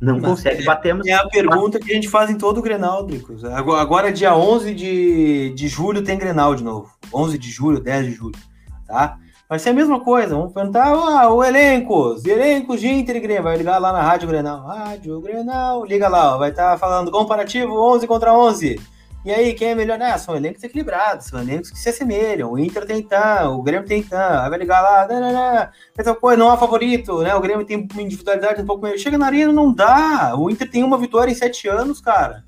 Não 0.00 0.14
Mas 0.14 0.24
consegue, 0.24 0.62
é, 0.62 0.64
batemos. 0.64 1.06
É 1.06 1.12
a 1.12 1.26
pergunta 1.28 1.78
que 1.78 1.90
a 1.90 1.94
gente 1.94 2.08
faz 2.08 2.30
em 2.30 2.36
todo 2.36 2.58
o 2.58 2.62
Grenal, 2.62 3.06
Dricos. 3.06 3.44
Agora, 3.44 3.80
agora, 3.80 4.12
dia 4.12 4.34
11 4.34 4.74
de, 4.74 5.50
de 5.54 5.68
julho, 5.68 6.02
tem 6.02 6.18
Grenal 6.18 6.54
de 6.54 6.64
novo. 6.64 6.90
11 7.12 7.38
de 7.38 7.50
julho, 7.50 7.80
10 7.80 8.06
de 8.06 8.12
julho, 8.12 8.38
tá? 8.86 9.18
Vai 9.48 9.58
ser 9.58 9.70
a 9.70 9.74
mesma 9.74 10.00
coisa. 10.00 10.34
Vamos 10.34 10.52
perguntar 10.52 10.88
ah, 10.88 11.32
o 11.32 11.44
elenco, 11.44 12.12
os 12.14 12.24
elencos 12.24 12.80
de 12.80 12.88
Inter 12.88 13.16
e 13.16 13.20
Grêmio. 13.20 13.44
Vai 13.44 13.56
ligar 13.56 13.78
lá 13.78 13.92
na 13.92 14.02
Rádio 14.02 14.28
Grenal. 14.28 14.66
Rádio 14.66 15.20
Grenal, 15.20 15.84
liga 15.84 16.08
lá, 16.08 16.34
ó, 16.34 16.38
vai 16.38 16.50
estar 16.50 16.72
tá 16.72 16.78
falando 16.78 17.10
comparativo 17.10 17.74
11 17.74 18.06
contra 18.06 18.32
11. 18.32 18.80
E 19.24 19.32
aí, 19.32 19.54
quem 19.54 19.68
é 19.68 19.74
melhor? 19.74 20.00
Ah, 20.02 20.18
são 20.18 20.36
elencos 20.36 20.62
equilibrados, 20.62 21.26
são 21.26 21.40
elencos 21.40 21.70
que 21.70 21.78
se 21.78 21.88
assemelham. 21.88 22.52
O 22.52 22.58
Inter 22.58 22.84
tem 22.84 23.02
tan, 23.02 23.48
o 23.50 23.62
Grêmio 23.62 23.88
tem 23.88 24.02
tan. 24.02 24.42
Aí 24.42 24.50
vai 24.50 24.58
ligar 24.58 24.82
lá, 24.82 25.08
não, 25.08 25.20
não, 25.20 25.32
não. 25.32 25.68
Essa 25.96 26.14
coisa 26.14 26.36
não 26.36 26.50
há 26.50 26.58
favorito, 26.58 27.22
né? 27.22 27.34
O 27.34 27.40
Grêmio 27.40 27.64
tem 27.64 27.88
uma 27.90 28.02
individualidade 28.02 28.60
um 28.60 28.66
pouco 28.66 28.82
melhor. 28.82 28.98
Chega 28.98 29.16
na 29.16 29.26
arena, 29.26 29.50
não 29.50 29.72
dá. 29.72 30.34
O 30.36 30.50
Inter 30.50 30.70
tem 30.70 30.84
uma 30.84 30.98
vitória 30.98 31.32
em 31.32 31.34
sete 31.34 31.66
anos, 31.68 32.02
cara. 32.02 32.44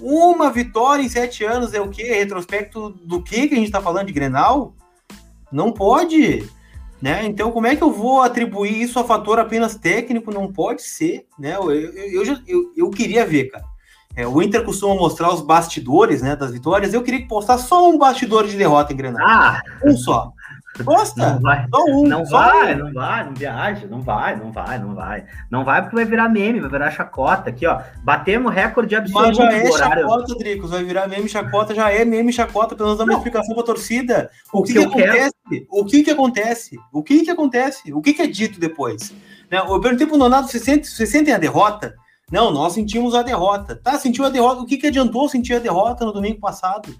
Uma 0.00 0.50
vitória 0.50 1.02
em 1.02 1.08
sete 1.08 1.44
anos 1.44 1.74
é 1.74 1.80
o 1.80 1.90
quê? 1.90 2.04
Retrospecto 2.04 2.88
do 2.88 3.22
que 3.22 3.48
que 3.48 3.54
a 3.54 3.58
gente 3.58 3.66
está 3.66 3.82
falando 3.82 4.06
de 4.06 4.12
Grenal? 4.14 4.74
Não 5.52 5.72
pode. 5.72 6.48
Né? 7.00 7.24
Então, 7.24 7.50
como 7.50 7.66
é 7.66 7.74
que 7.74 7.82
eu 7.82 7.90
vou 7.90 8.20
atribuir 8.20 8.82
isso 8.82 8.98
a 8.98 9.04
fator 9.04 9.38
apenas 9.38 9.74
técnico? 9.74 10.32
Não 10.32 10.52
pode 10.52 10.82
ser. 10.82 11.26
Né? 11.38 11.56
Eu, 11.56 11.70
eu, 11.70 12.24
eu, 12.24 12.38
eu, 12.46 12.72
eu 12.76 12.90
queria 12.90 13.24
ver, 13.24 13.50
cara. 13.50 13.64
É, 14.14 14.26
o 14.26 14.42
Inter 14.42 14.64
costuma 14.64 14.94
mostrar 14.94 15.32
os 15.32 15.40
bastidores 15.40 16.20
né, 16.20 16.34
das 16.34 16.50
vitórias. 16.50 16.92
Eu 16.92 17.02
queria 17.02 17.26
postar 17.26 17.58
só 17.58 17.88
um 17.88 17.96
bastidor 17.96 18.46
de 18.46 18.56
derrota 18.56 18.92
em 18.92 18.96
Grenal. 18.96 19.26
Ah! 19.26 19.60
Um 19.84 19.96
só. 19.96 20.32
Gosta? 20.78 21.34
Não 21.34 21.40
vai, 21.40 21.66
só 21.68 21.84
um, 21.84 22.04
não, 22.04 22.24
vai 22.24 22.74
um. 22.74 22.78
não 22.78 22.92
vai, 22.92 23.24
não 23.24 23.34
viaja, 23.34 23.86
não 23.86 24.00
vai, 24.00 24.36
não 24.36 24.52
vai, 24.52 24.78
não 24.78 24.94
vai. 24.94 25.24
Não 25.50 25.64
vai 25.64 25.82
porque 25.82 25.96
vai 25.96 26.04
virar 26.04 26.28
meme, 26.28 26.60
vai 26.60 26.70
virar 26.70 26.90
chacota 26.90 27.50
aqui, 27.50 27.66
ó. 27.66 27.80
Batemos 28.02 28.54
recorde 28.54 28.94
absoluto. 28.94 29.26
Mas 29.26 29.36
já 29.36 29.52
é 29.52 29.72
chacota, 29.72 30.34
Dricos, 30.36 30.70
vai 30.70 30.84
virar 30.84 31.08
meme 31.08 31.28
chacota, 31.28 31.74
já 31.74 31.90
é 31.90 32.04
meme 32.04 32.32
chacota, 32.32 32.76
pelo 32.76 32.90
menos 32.90 32.98
dá 32.98 33.04
uma 33.04 33.14
explicação 33.14 33.54
pra 33.54 33.64
torcida. 33.64 34.30
O 34.52 34.62
que, 34.62 34.72
que, 34.72 34.78
que 34.78 34.84
acontece? 34.84 35.34
Quero... 35.48 35.66
O 35.70 35.84
que 35.84 36.02
que 36.02 36.10
acontece? 36.10 36.78
O 36.92 37.02
que 37.02 37.24
que 37.24 37.30
acontece? 37.30 37.92
O 37.92 38.00
que 38.00 38.14
que 38.14 38.22
é 38.22 38.26
dito 38.26 38.60
depois? 38.60 39.12
Né, 39.50 39.58
eu 39.58 39.80
perguntei 39.80 40.06
pro 40.06 40.16
Nonato, 40.16 40.48
você 40.48 40.58
sente, 40.58 40.86
você 40.86 41.04
sentem 41.04 41.34
a 41.34 41.38
derrota? 41.38 41.94
Não, 42.30 42.52
nós 42.52 42.74
sentimos 42.74 43.14
a 43.14 43.22
derrota. 43.22 43.74
Tá, 43.74 43.98
sentiu 43.98 44.24
a 44.24 44.30
derrota. 44.30 44.62
O 44.62 44.66
que, 44.66 44.76
que 44.76 44.86
adiantou 44.86 45.28
sentir 45.28 45.54
a 45.54 45.58
derrota 45.58 46.04
no 46.04 46.12
domingo 46.12 46.38
passado? 46.38 46.94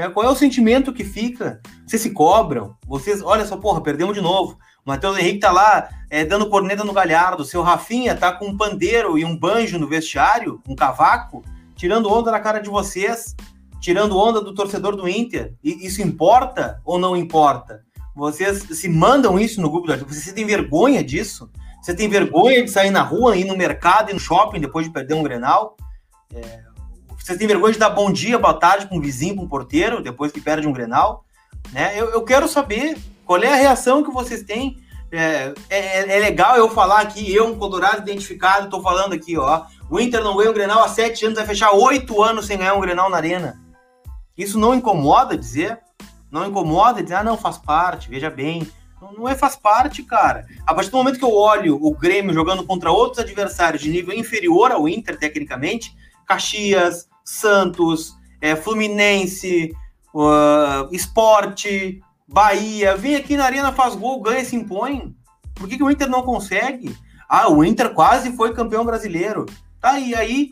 É, 0.00 0.08
qual 0.08 0.24
é 0.24 0.30
o 0.30 0.34
sentimento 0.34 0.94
que 0.94 1.04
fica? 1.04 1.60
Vocês 1.86 2.00
se 2.00 2.10
cobram? 2.10 2.74
Vocês, 2.86 3.20
olha 3.22 3.44
só, 3.44 3.58
porra, 3.58 3.82
perdemos 3.82 4.14
de 4.14 4.22
novo. 4.22 4.58
O 4.84 4.88
Matheus 4.88 5.18
Henrique 5.18 5.40
tá 5.40 5.52
lá 5.52 5.90
é, 6.08 6.24
dando 6.24 6.48
corneta 6.48 6.82
no 6.82 6.94
galhardo. 6.94 7.44
Seu 7.44 7.60
Rafinha 7.60 8.16
tá 8.16 8.32
com 8.32 8.46
um 8.46 8.56
pandeiro 8.56 9.18
e 9.18 9.26
um 9.26 9.36
banjo 9.36 9.78
no 9.78 9.86
vestiário, 9.86 10.58
um 10.66 10.74
cavaco, 10.74 11.44
tirando 11.76 12.10
onda 12.10 12.30
na 12.30 12.40
cara 12.40 12.60
de 12.60 12.70
vocês, 12.70 13.36
tirando 13.78 14.16
onda 14.16 14.40
do 14.40 14.54
torcedor 14.54 14.96
do 14.96 15.06
Inter. 15.06 15.52
E 15.62 15.86
isso 15.86 16.00
importa 16.00 16.80
ou 16.82 16.98
não 16.98 17.14
importa? 17.14 17.84
Vocês 18.16 18.62
se 18.70 18.88
mandam 18.88 19.38
isso 19.38 19.60
no 19.60 19.70
grupo 19.70 19.86
do 19.86 20.06
Vocês 20.06 20.32
têm 20.32 20.46
vergonha 20.46 21.04
disso? 21.04 21.50
Você 21.82 21.94
tem 21.94 22.08
vergonha 22.08 22.64
de 22.64 22.70
sair 22.70 22.90
na 22.90 23.02
rua, 23.02 23.36
ir 23.36 23.44
no 23.44 23.56
mercado, 23.56 24.10
ir 24.10 24.14
no 24.14 24.20
shopping 24.20 24.60
depois 24.60 24.86
de 24.86 24.92
perder 24.92 25.12
um 25.12 25.22
Grenal? 25.22 25.76
É, 26.34 26.69
você 27.22 27.36
tem 27.36 27.46
vergonha 27.46 27.72
de 27.72 27.78
dar 27.78 27.90
bom 27.90 28.10
dia, 28.10 28.38
boa 28.38 28.54
tarde 28.54 28.86
para 28.86 28.96
um 28.96 29.00
vizinho, 29.00 29.36
para 29.36 29.44
um 29.44 29.48
porteiro, 29.48 30.02
depois 30.02 30.32
que 30.32 30.40
perde 30.40 30.66
um 30.66 30.72
Grenal? 30.72 31.24
Né? 31.72 31.92
Eu, 31.98 32.10
eu, 32.10 32.22
quero 32.22 32.48
saber 32.48 32.98
qual 33.24 33.42
é 33.42 33.52
a 33.52 33.56
reação 33.56 34.02
que 34.02 34.10
vocês 34.10 34.42
têm. 34.42 34.78
É, 35.12 35.52
é, 35.68 36.16
é 36.16 36.20
legal 36.20 36.56
eu 36.56 36.68
falar 36.70 37.00
aqui, 37.00 37.32
eu, 37.32 37.46
um 37.46 37.58
colorado 37.58 37.98
identificado, 37.98 38.64
estou 38.64 38.82
falando 38.82 39.12
aqui, 39.12 39.36
ó. 39.36 39.64
O 39.88 40.00
Inter 40.00 40.22
não 40.22 40.36
ganha 40.36 40.50
um 40.50 40.54
Grenal 40.54 40.82
há 40.82 40.88
sete 40.88 41.24
anos, 41.24 41.36
vai 41.36 41.46
fechar 41.46 41.72
oito 41.72 42.22
anos 42.22 42.46
sem 42.46 42.56
ganhar 42.56 42.74
um 42.74 42.80
Grenal 42.80 43.10
na 43.10 43.16
Arena. 43.16 43.60
Isso 44.36 44.58
não 44.58 44.74
incomoda 44.74 45.36
dizer? 45.36 45.78
Não 46.30 46.46
incomoda 46.46 47.02
dizer, 47.02 47.16
ah, 47.16 47.24
não, 47.24 47.36
faz 47.36 47.58
parte, 47.58 48.08
veja 48.08 48.30
bem. 48.30 48.66
Não, 49.02 49.12
não 49.12 49.28
é 49.28 49.34
faz 49.34 49.56
parte, 49.56 50.02
cara. 50.02 50.46
A 50.64 50.72
partir 50.72 50.90
do 50.90 50.96
momento 50.96 51.18
que 51.18 51.24
eu 51.24 51.34
olho 51.34 51.76
o 51.80 51.94
Grêmio 51.94 52.32
jogando 52.32 52.64
contra 52.64 52.90
outros 52.90 53.18
adversários 53.18 53.82
de 53.82 53.90
nível 53.90 54.14
inferior 54.14 54.70
ao 54.70 54.88
Inter, 54.88 55.18
tecnicamente, 55.18 55.94
Caxias, 56.24 57.09
Santos, 57.30 58.16
é, 58.40 58.56
Fluminense, 58.56 59.72
uh, 60.14 60.92
Esporte, 60.92 62.02
Bahia, 62.26 62.96
vem 62.96 63.16
aqui 63.16 63.36
na 63.36 63.44
Arena, 63.44 63.72
faz 63.72 63.94
gol, 63.94 64.20
ganha, 64.20 64.44
se 64.44 64.56
impõe. 64.56 65.14
Por 65.54 65.68
que, 65.68 65.76
que 65.76 65.82
o 65.82 65.90
Inter 65.90 66.08
não 66.08 66.22
consegue? 66.22 66.96
Ah, 67.28 67.50
o 67.50 67.64
Inter 67.64 67.90
quase 67.94 68.32
foi 68.32 68.52
campeão 68.52 68.84
brasileiro. 68.84 69.46
Tá, 69.80 69.98
e 69.98 70.14
aí? 70.14 70.50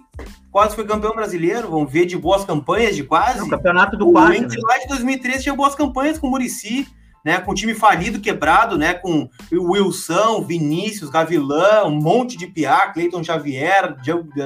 Quase 0.51 0.75
foi 0.75 0.87
campeão 0.87 1.15
brasileiro, 1.15 1.71
vamos 1.71 1.93
ver 1.93 2.07
de 2.07 2.17
boas 2.17 2.45
campanhas, 2.45 2.97
de 2.97 3.05
quase. 3.05 3.43
o 3.43 3.49
campeonato 3.49 3.97
do 3.97 4.13
quase. 4.13 4.33
O 4.33 4.35
Inter 4.37 4.59
né? 4.59 4.65
lá 4.67 4.79
de 4.79 4.89
2013 4.89 5.43
tinha 5.43 5.55
boas 5.55 5.75
campanhas 5.75 6.19
com 6.19 6.29
o 6.29 6.31
Murici, 6.31 6.87
né, 7.25 7.39
com 7.41 7.51
o 7.51 7.55
time 7.55 7.75
falido, 7.75 8.21
quebrado, 8.21 8.79
né, 8.79 8.95
com 8.95 9.29
o 9.53 9.73
Wilson, 9.73 10.43
Vinícius, 10.43 11.11
Gavilã, 11.11 11.85
um 11.85 12.01
monte 12.01 12.39
de 12.39 12.47
piá, 12.47 12.91
Cleiton 12.93 13.23
Xavier, 13.23 13.97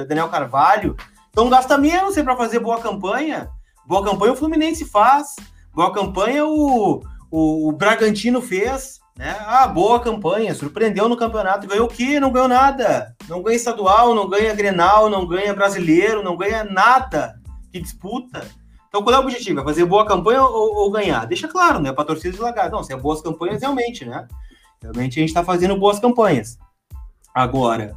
Daniel 0.07 0.27
Carvalho. 0.27 0.97
Então 1.33 1.49
gasta 1.49 1.79
menos 1.79 2.13
para 2.13 2.37
fazer 2.37 2.59
boa 2.59 2.79
campanha. 2.79 3.49
Boa 3.87 4.03
campanha 4.03 4.33
o 4.33 4.35
Fluminense 4.35 4.85
faz. 4.85 5.35
Boa 5.73 5.91
campanha 5.91 6.45
o, 6.45 7.01
o, 7.31 7.69
o, 7.69 7.71
Bragantino 7.71 8.39
fez. 8.39 8.99
Né? 9.17 9.35
Ah, 9.39 9.65
boa 9.65 9.99
campanha. 9.99 10.53
Surpreendeu 10.53 11.09
no 11.09 11.17
campeonato. 11.17 11.65
Ganhou 11.65 11.87
o 11.87 11.89
quê? 11.89 12.19
Não 12.19 12.31
ganhou 12.31 12.47
nada. 12.47 13.15
Não 13.27 13.41
ganha 13.41 13.55
estadual, 13.55 14.13
não 14.13 14.29
ganha 14.29 14.53
Grenal, 14.53 15.09
não 15.09 15.27
ganha 15.27 15.55
brasileiro, 15.55 16.23
não 16.23 16.37
ganha 16.37 16.63
nada 16.63 17.33
que 17.71 17.81
disputa. 17.81 18.47
Então, 18.87 19.01
qual 19.01 19.15
é 19.15 19.17
o 19.17 19.23
objetivo? 19.23 19.59
É 19.59 19.63
fazer 19.63 19.85
boa 19.85 20.05
campanha 20.05 20.43
ou, 20.43 20.75
ou 20.75 20.91
ganhar? 20.91 21.25
Deixa 21.25 21.47
claro, 21.47 21.79
né? 21.79 21.91
Para 21.91 22.05
torcida 22.05 22.29
deslagar. 22.29 22.69
Não, 22.69 22.83
se 22.83 22.93
é 22.93 22.95
boas 22.95 23.23
campanhas, 23.23 23.59
realmente, 23.59 24.05
né? 24.05 24.27
Realmente 24.79 25.17
a 25.17 25.21
gente 25.21 25.29
está 25.29 25.43
fazendo 25.43 25.75
boas 25.79 25.97
campanhas. 25.97 26.59
Agora, 27.33 27.95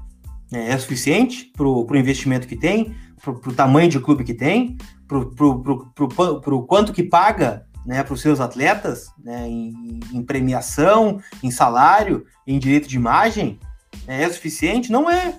é, 0.51 0.72
é 0.72 0.79
suficiente 0.79 1.53
para 1.55 1.66
o 1.66 1.96
investimento 1.96 2.49
que 2.49 2.57
tem? 2.57 2.96
Para 3.22 3.33
o 3.33 3.55
tamanho 3.55 3.88
de 3.88 4.00
clube 4.00 4.24
que 4.24 4.35
tem, 4.35 4.76
para 5.07 6.55
o 6.55 6.62
quanto 6.62 6.92
que 6.92 7.02
paga 7.02 7.66
né, 7.87 8.02
para 8.02 8.14
os 8.14 8.20
seus 8.20 8.40
atletas, 8.40 9.12
né, 9.22 9.46
em, 9.48 10.00
em, 10.12 10.22
premiação, 10.22 11.20
em 11.42 11.50
salário, 11.50 12.26
em 12.46 12.59
direito 12.59 12.88
de 12.88 12.96
imagem, 12.96 13.61
é, 14.09 14.24
é 14.24 14.31
suficiente? 14.31 14.90
Não 14.90 15.09
é. 15.09 15.38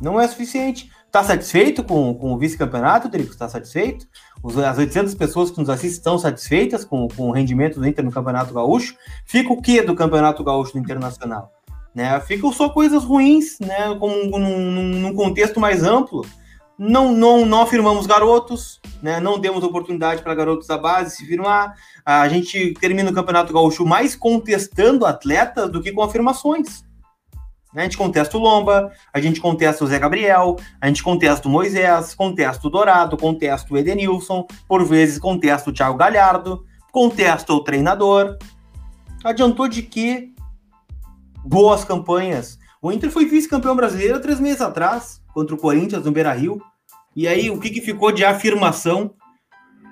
Não 0.00 0.20
é 0.20 0.26
suficiente. 0.28 0.90
Está 1.06 1.24
satisfeito 1.24 1.82
com, 1.82 2.14
com 2.14 2.32
o 2.32 2.38
vice-campeonato, 2.38 3.08
Drico? 3.08 3.32
Está 3.32 3.48
satisfeito? 3.48 4.06
Os, 4.40 4.56
as 4.56 4.78
800 4.78 5.14
pessoas 5.16 5.50
que 5.50 5.58
nos 5.58 5.68
assistem 5.68 5.90
estão 5.90 6.16
satisfeitas 6.16 6.84
com, 6.84 7.08
com 7.08 7.28
o 7.28 7.32
rendimento 7.32 7.80
do 7.80 7.86
Inter 7.86 8.04
no 8.04 8.12
Campeonato 8.12 8.54
Gaúcho? 8.54 8.94
Fica 9.26 9.52
o 9.52 9.60
que 9.60 9.82
do 9.82 9.96
Campeonato 9.96 10.44
Gaúcho 10.44 10.74
do 10.74 10.78
Internacional? 10.78 11.52
Né? 11.92 12.18
Ficam 12.20 12.52
só 12.52 12.68
coisas 12.68 13.02
ruins, 13.02 13.58
né? 13.58 13.96
Com, 13.98 14.26
num, 14.26 15.00
num 15.00 15.14
contexto 15.14 15.58
mais 15.58 15.82
amplo 15.82 16.24
não, 16.82 17.12
não, 17.12 17.44
não 17.44 17.60
afirmamos 17.60 18.06
garotos, 18.06 18.80
né? 19.02 19.20
não 19.20 19.38
demos 19.38 19.62
oportunidade 19.62 20.22
para 20.22 20.34
garotos 20.34 20.66
da 20.66 20.78
base 20.78 21.14
se 21.14 21.26
firmar. 21.26 21.76
A 22.06 22.26
gente 22.26 22.72
termina 22.80 23.10
o 23.10 23.14
Campeonato 23.14 23.52
Gaúcho 23.52 23.84
mais 23.84 24.16
contestando 24.16 25.04
atletas 25.04 25.70
do 25.70 25.82
que 25.82 25.92
com 25.92 26.02
afirmações. 26.02 26.82
A 27.76 27.82
gente 27.82 27.98
contesta 27.98 28.38
o 28.38 28.40
Lomba, 28.40 28.90
a 29.12 29.20
gente 29.20 29.42
contesta 29.42 29.84
o 29.84 29.86
Zé 29.86 29.98
Gabriel, 29.98 30.56
a 30.80 30.86
gente 30.86 31.02
contesta 31.02 31.46
o 31.46 31.50
Moisés, 31.50 32.14
contesta 32.14 32.66
o 32.66 32.70
Dourado, 32.70 33.14
contesta 33.14 33.74
o 33.74 33.76
Edenilson, 33.76 34.46
por 34.66 34.82
vezes 34.82 35.18
contesta 35.18 35.68
o 35.68 35.72
Thiago 35.74 35.98
Galhardo, 35.98 36.64
contesta 36.90 37.52
o 37.52 37.62
treinador. 37.62 38.38
Adiantou 39.22 39.68
de 39.68 39.82
que 39.82 40.34
boas 41.44 41.84
campanhas. 41.84 42.58
O 42.82 42.90
Inter 42.90 43.10
foi 43.10 43.26
vice-campeão 43.26 43.76
brasileiro 43.76 44.20
três 44.20 44.40
meses 44.40 44.62
atrás, 44.62 45.20
contra 45.34 45.54
o 45.54 45.58
Corinthians 45.58 46.04
no 46.04 46.12
Beira 46.12 46.32
Rio. 46.32 46.62
E 47.14 47.28
aí, 47.28 47.50
o 47.50 47.60
que, 47.60 47.68
que 47.68 47.80
ficou 47.82 48.10
de 48.10 48.24
afirmação? 48.24 49.14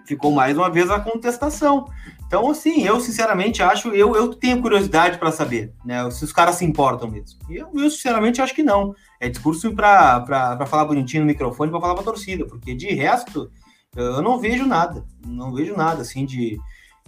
Ficou 0.06 0.32
mais 0.32 0.56
uma 0.56 0.70
vez 0.70 0.90
a 0.90 0.98
contestação. 0.98 1.86
Então, 2.26 2.50
assim, 2.50 2.84
eu 2.84 2.98
sinceramente 2.98 3.62
acho, 3.62 3.88
eu, 3.88 4.16
eu 4.16 4.34
tenho 4.34 4.62
curiosidade 4.62 5.18
para 5.18 5.30
saber, 5.30 5.74
né? 5.84 6.10
Se 6.10 6.24
os 6.24 6.32
caras 6.32 6.54
se 6.54 6.64
importam 6.64 7.10
mesmo. 7.10 7.38
Eu, 7.50 7.70
eu 7.74 7.90
sinceramente 7.90 8.40
acho 8.40 8.54
que 8.54 8.62
não. 8.62 8.94
É 9.20 9.28
discurso 9.28 9.74
para 9.74 10.66
falar 10.66 10.86
bonitinho 10.86 11.24
no 11.24 11.26
microfone, 11.26 11.70
para 11.70 11.80
falar 11.80 11.94
para 11.94 12.04
torcida, 12.04 12.46
porque 12.46 12.74
de 12.74 12.86
resto, 12.94 13.50
eu 13.94 14.22
não 14.22 14.38
vejo 14.38 14.64
nada. 14.64 15.04
Não 15.26 15.52
vejo 15.52 15.76
nada, 15.76 16.00
assim, 16.00 16.24
de, 16.24 16.58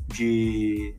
de, 0.09 0.95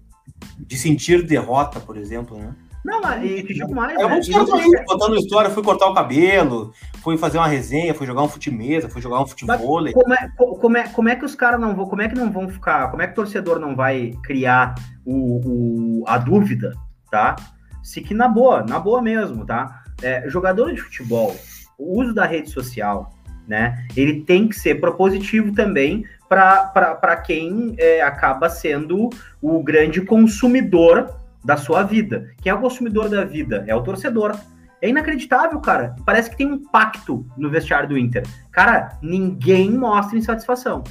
de 0.57 0.77
sentir 0.77 1.23
derrota, 1.23 1.79
por 1.79 1.97
exemplo, 1.97 2.35
né? 2.35 2.55
Não, 2.83 2.99
mas 2.99 3.23
e 3.23 3.43
digo 3.43 3.73
mais. 3.75 3.99
Eu 3.99 4.09
né? 4.09 4.21
vou 4.21 4.55
aí, 4.55 4.85
contando 4.85 5.15
história, 5.15 5.49
fui 5.51 5.63
cortar 5.63 5.87
o 5.87 5.93
cabelo, 5.93 6.73
fui 7.03 7.17
fazer 7.17 7.37
uma 7.37 7.47
resenha, 7.47 7.93
fui 7.93 8.07
jogar 8.07 8.23
um 8.23 8.27
fute-mesa, 8.27 8.89
fui 8.89 9.01
jogar 9.01 9.21
um 9.21 9.27
futebol. 9.27 9.57
Como 9.93 10.13
é, 10.13 10.29
como, 10.37 10.77
é, 10.77 10.87
como 10.87 11.09
é 11.09 11.15
que 11.15 11.25
os 11.25 11.35
caras 11.35 11.59
não 11.59 11.75
vão. 11.75 11.85
Como 11.85 12.01
é 12.01 12.09
que 12.09 12.15
não 12.15 12.31
vão 12.31 12.49
ficar. 12.49 12.89
Como 12.89 13.01
é 13.01 13.07
que 13.07 13.13
o 13.13 13.15
torcedor 13.15 13.59
não 13.59 13.75
vai 13.75 14.17
criar 14.23 14.75
o, 15.05 16.01
o 16.01 16.03
a 16.07 16.17
dúvida, 16.17 16.73
tá? 17.11 17.35
Se 17.83 18.01
que 18.01 18.13
na 18.13 18.27
boa, 18.27 18.63
na 18.63 18.79
boa 18.79 19.01
mesmo, 19.01 19.45
tá? 19.45 19.83
É, 20.01 20.27
jogador 20.27 20.73
de 20.73 20.81
futebol, 20.81 21.35
o 21.77 22.01
uso 22.01 22.13
da 22.13 22.25
rede 22.25 22.49
social, 22.49 23.11
né? 23.47 23.85
Ele 23.95 24.21
tem 24.21 24.47
que 24.47 24.55
ser 24.55 24.79
propositivo 24.79 25.53
também 25.53 26.03
para 26.27 27.17
quem 27.17 27.75
é, 27.77 28.01
acaba 28.01 28.49
sendo 28.49 29.09
o 29.41 29.61
grande 29.61 30.01
consumidor 30.01 31.20
da 31.43 31.57
sua 31.57 31.83
vida. 31.83 32.31
Quem 32.41 32.51
é 32.51 32.55
o 32.55 32.61
consumidor 32.61 33.09
da 33.09 33.23
vida? 33.23 33.63
É 33.67 33.75
o 33.75 33.81
torcedor. 33.81 34.35
É 34.81 34.89
inacreditável, 34.89 35.59
cara. 35.59 35.95
Parece 36.05 36.29
que 36.29 36.37
tem 36.37 36.47
um 36.47 36.57
pacto 36.57 37.25
no 37.37 37.49
vestiário 37.49 37.89
do 37.89 37.97
Inter. 37.97 38.23
Cara, 38.51 38.97
ninguém 39.01 39.71
mostra 39.71 40.17
insatisfação. 40.17 40.83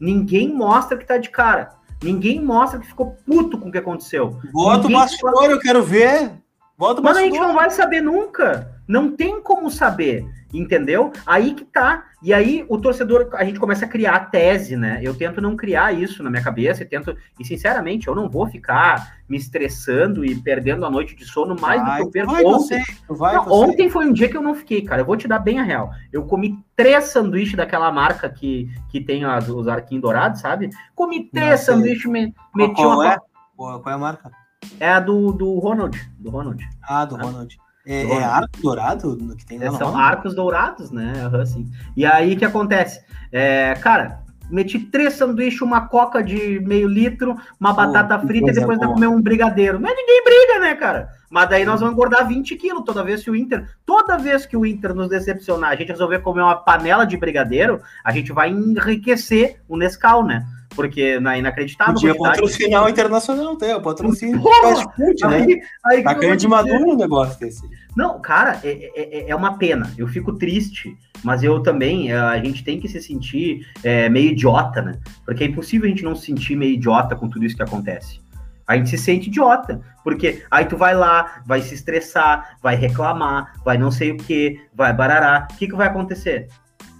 Ninguém 0.00 0.54
mostra 0.54 0.96
que 0.96 1.04
tá 1.04 1.18
de 1.18 1.30
cara. 1.30 1.70
Ninguém 2.02 2.42
mostra 2.42 2.78
que 2.78 2.86
ficou 2.86 3.16
puto 3.26 3.58
com 3.58 3.68
o 3.68 3.72
que 3.72 3.78
aconteceu. 3.78 4.38
Bota 4.52 4.86
o 4.86 4.90
bastidor, 4.90 5.50
eu 5.50 5.58
quero 5.58 5.82
ver. 5.82 6.32
Bota 6.76 7.00
o 7.00 7.04
Mas 7.04 7.16
a 7.16 7.20
gente 7.20 7.38
não 7.38 7.54
vai 7.54 7.70
saber 7.70 8.02
nunca. 8.02 8.75
Não 8.86 9.16
tem 9.16 9.42
como 9.42 9.70
saber, 9.70 10.24
entendeu? 10.54 11.12
Aí 11.26 11.54
que 11.54 11.64
tá. 11.64 12.04
E 12.22 12.32
aí 12.32 12.64
o 12.68 12.78
torcedor, 12.78 13.28
a 13.34 13.44
gente 13.44 13.58
começa 13.58 13.84
a 13.84 13.88
criar 13.88 14.14
a 14.14 14.20
tese, 14.20 14.76
né? 14.76 15.00
Eu 15.02 15.14
tento 15.14 15.40
não 15.40 15.56
criar 15.56 15.92
isso 15.92 16.22
na 16.22 16.30
minha 16.30 16.42
cabeça 16.42 16.82
e 16.82 16.86
tento. 16.86 17.16
E 17.38 17.44
sinceramente, 17.44 18.06
eu 18.06 18.14
não 18.14 18.28
vou 18.28 18.46
ficar 18.46 19.16
me 19.28 19.36
estressando 19.36 20.24
e 20.24 20.34
perdendo 20.36 20.86
a 20.86 20.90
noite 20.90 21.16
de 21.16 21.24
sono 21.24 21.56
mais 21.60 21.82
vai, 21.82 22.02
do 22.02 22.10
que 22.10 22.18
eu 22.18 22.26
perco 22.26 22.48
ontem. 22.48 22.80
Você, 22.80 22.96
vai 23.08 23.34
não, 23.34 23.50
ontem 23.50 23.90
foi 23.90 24.06
um 24.06 24.12
dia 24.12 24.28
que 24.28 24.36
eu 24.36 24.42
não 24.42 24.54
fiquei, 24.54 24.82
cara. 24.82 25.02
Eu 25.02 25.06
vou 25.06 25.16
te 25.16 25.26
dar 25.26 25.40
bem 25.40 25.58
a 25.58 25.64
real. 25.64 25.90
Eu 26.12 26.24
comi 26.24 26.56
três 26.76 27.04
sanduíches 27.06 27.56
daquela 27.56 27.90
marca 27.90 28.28
que, 28.28 28.70
que 28.88 29.00
tem 29.00 29.24
as, 29.24 29.48
os 29.48 29.66
arquinhos 29.66 30.02
dourados, 30.02 30.40
sabe? 30.40 30.70
Comi 30.94 31.28
três 31.30 31.60
sanduíches, 31.60 32.10
me, 32.10 32.32
meti 32.54 32.74
qual 32.74 32.94
uma. 32.94 33.14
É? 33.14 33.18
Qual 33.56 33.82
é 33.84 33.92
a 33.92 33.98
marca? 33.98 34.30
É 34.78 34.90
a 34.90 35.00
do, 35.00 35.32
do 35.32 35.58
Ronald. 35.58 35.98
Do 36.18 36.30
Ronald. 36.30 36.62
Ah, 36.82 37.04
do 37.04 37.16
ah. 37.16 37.22
Ronald. 37.22 37.56
É, 37.86 38.02
é, 38.02 38.24
arco 38.24 38.60
dourado 38.60 39.16
que 39.38 39.46
tem 39.46 39.58
lá 39.60 39.66
é, 39.66 39.70
São 39.70 39.96
arcos 39.96 40.34
dourados, 40.34 40.90
né? 40.90 41.12
Assim. 41.40 41.70
E 41.96 42.04
aí 42.04 42.34
o 42.34 42.36
que 42.36 42.44
acontece? 42.44 43.00
É, 43.30 43.74
cara, 43.76 44.24
meti 44.50 44.78
três 44.78 45.14
sanduíches, 45.14 45.60
uma 45.62 45.86
coca 45.86 46.22
de 46.22 46.58
meio 46.60 46.88
litro, 46.88 47.36
uma 47.60 47.72
batata 47.72 48.18
frita 48.18 48.50
e 48.50 48.54
depois 48.54 48.78
ainda 48.80 48.92
comer 48.92 49.06
um 49.06 49.22
brigadeiro. 49.22 49.80
Mas 49.80 49.94
ninguém 49.96 50.24
briga, 50.24 50.58
né, 50.60 50.74
cara? 50.74 51.10
Mas 51.30 51.48
daí 51.48 51.64
nós 51.64 51.80
vamos 51.80 51.94
engordar 51.94 52.26
20 52.26 52.56
quilos 52.56 52.84
toda 52.84 53.04
vez 53.04 53.22
que 53.22 53.30
o 53.30 53.36
Inter. 53.36 53.68
Toda 53.84 54.18
vez 54.18 54.46
que 54.46 54.56
o 54.56 54.66
Inter 54.66 54.94
nos 54.94 55.08
decepcionar, 55.08 55.70
a 55.70 55.76
gente 55.76 55.90
resolver 55.90 56.20
comer 56.20 56.42
uma 56.42 56.56
panela 56.56 57.04
de 57.04 57.16
brigadeiro, 57.16 57.80
a 58.04 58.12
gente 58.12 58.32
vai 58.32 58.50
enriquecer 58.50 59.60
o 59.68 59.76
Nescau, 59.76 60.24
né? 60.24 60.44
Porque 60.76 61.18
na 61.18 61.38
inacreditável. 61.38 61.94
Podia 61.94 62.14
patrocinar 62.14 62.84
o 62.84 62.88
Internacional, 62.88 63.56
tem, 63.56 63.74
o 63.74 63.80
patrocínio 63.80 64.40
fast 64.62 64.84
food, 64.94 65.26
né? 65.26 65.36
Aí, 65.36 65.60
aí 65.86 66.02
tá 66.04 66.14
caindo 66.14 66.36
de 66.36 66.46
maduro 66.46 66.90
um 66.90 66.96
negócio 66.96 67.40
desse. 67.40 67.66
Não, 67.96 68.20
cara, 68.20 68.60
é, 68.62 68.90
é, 68.94 69.18
é, 69.18 69.30
é, 69.30 69.34
uma 69.34 69.56
pena. 69.56 69.90
Eu 69.96 70.06
fico 70.06 70.34
triste, 70.34 70.94
mas 71.24 71.42
eu 71.42 71.60
também, 71.60 72.12
é, 72.12 72.18
a 72.18 72.38
gente 72.38 72.62
tem 72.62 72.78
que 72.78 72.86
se 72.86 73.00
sentir 73.00 73.66
é, 73.82 74.08
meio 74.10 74.32
idiota, 74.32 74.82
né? 74.82 74.98
Porque 75.24 75.42
é 75.42 75.46
impossível 75.46 75.86
a 75.86 75.88
gente 75.88 76.04
não 76.04 76.14
se 76.14 76.26
sentir 76.26 76.54
meio 76.56 76.74
idiota 76.74 77.16
com 77.16 77.28
tudo 77.28 77.46
isso 77.46 77.56
que 77.56 77.62
acontece. 77.62 78.20
A 78.66 78.76
gente 78.76 78.90
se 78.90 78.98
sente 78.98 79.28
idiota, 79.28 79.80
porque 80.04 80.42
aí 80.50 80.66
tu 80.66 80.76
vai 80.76 80.94
lá, 80.94 81.40
vai 81.46 81.62
se 81.62 81.74
estressar, 81.74 82.56
vai 82.60 82.74
reclamar, 82.74 83.54
vai 83.64 83.78
não 83.78 83.90
sei 83.90 84.10
o 84.10 84.16
que, 84.16 84.60
vai 84.74 84.92
barará. 84.92 85.46
O 85.50 85.56
que, 85.56 85.68
que 85.68 85.76
vai 85.76 85.86
acontecer? 85.86 86.48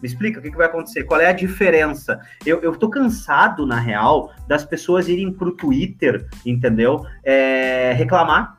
Me 0.06 0.12
explica 0.12 0.38
o 0.38 0.42
que, 0.42 0.52
que 0.52 0.56
vai 0.56 0.66
acontecer, 0.66 1.02
qual 1.02 1.20
é 1.20 1.26
a 1.26 1.32
diferença? 1.32 2.20
Eu, 2.44 2.60
eu 2.60 2.76
tô 2.76 2.88
cansado, 2.88 3.66
na 3.66 3.80
real, 3.80 4.32
das 4.46 4.64
pessoas 4.64 5.08
irem 5.08 5.32
pro 5.32 5.50
Twitter, 5.50 6.28
entendeu? 6.44 7.04
É, 7.24 7.92
reclamar. 7.92 8.56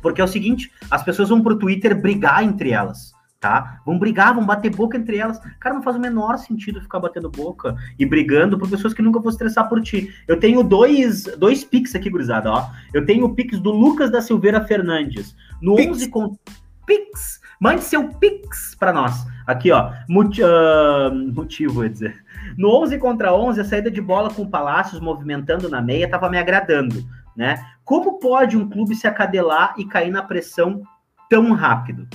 Porque 0.00 0.22
é 0.22 0.24
o 0.24 0.28
seguinte, 0.28 0.72
as 0.90 1.02
pessoas 1.02 1.28
vão 1.28 1.42
pro 1.42 1.58
Twitter 1.58 1.94
brigar 2.00 2.42
entre 2.42 2.70
elas. 2.70 3.12
Tá? 3.38 3.82
Vão 3.84 3.98
brigar, 3.98 4.34
vão 4.34 4.46
bater 4.46 4.74
boca 4.74 4.96
entre 4.96 5.18
elas. 5.18 5.38
Cara, 5.60 5.74
não 5.74 5.82
faz 5.82 5.96
o 5.96 6.00
menor 6.00 6.38
sentido 6.38 6.80
ficar 6.80 6.98
batendo 6.98 7.30
boca 7.30 7.76
e 7.98 8.06
brigando 8.06 8.58
por 8.58 8.70
pessoas 8.70 8.94
que 8.94 9.02
nunca 9.02 9.20
vão 9.20 9.28
estressar 9.28 9.68
por 9.68 9.82
ti. 9.82 10.14
Eu 10.26 10.40
tenho 10.40 10.62
dois, 10.62 11.24
dois 11.36 11.62
pics 11.62 11.94
aqui, 11.94 12.08
gurizada, 12.08 12.50
ó. 12.50 12.70
Eu 12.94 13.04
tenho 13.04 13.26
o 13.26 13.34
pix 13.34 13.60
do 13.60 13.70
Lucas 13.70 14.10
da 14.10 14.22
Silveira 14.22 14.64
Fernandes. 14.64 15.36
No 15.60 15.76
pix. 15.76 15.90
11 15.90 16.08
com 16.08 16.38
pix. 16.86 17.38
Mande 17.60 17.82
seu 17.84 18.08
pix 18.14 18.74
para 18.74 18.94
nós. 18.94 19.26
Aqui, 19.46 19.70
ó, 19.70 19.92
Mut, 20.08 20.40
uh, 20.42 21.14
motivo, 21.34 21.84
eu 21.84 21.88
dizer. 21.88 22.24
No 22.56 22.70
11 22.82 22.98
contra 22.98 23.34
11, 23.34 23.60
a 23.60 23.64
saída 23.64 23.90
de 23.90 24.00
bola 24.00 24.32
com 24.32 24.42
o 24.42 24.50
Palácios 24.50 25.00
movimentando 25.00 25.68
na 25.68 25.82
meia 25.82 26.06
estava 26.06 26.30
me 26.30 26.38
agradando, 26.38 27.04
né? 27.36 27.62
Como 27.84 28.18
pode 28.18 28.56
um 28.56 28.68
clube 28.68 28.94
se 28.94 29.06
acadelar 29.06 29.74
e 29.76 29.84
cair 29.84 30.10
na 30.10 30.22
pressão 30.22 30.82
tão 31.28 31.52
rápido? 31.52 32.08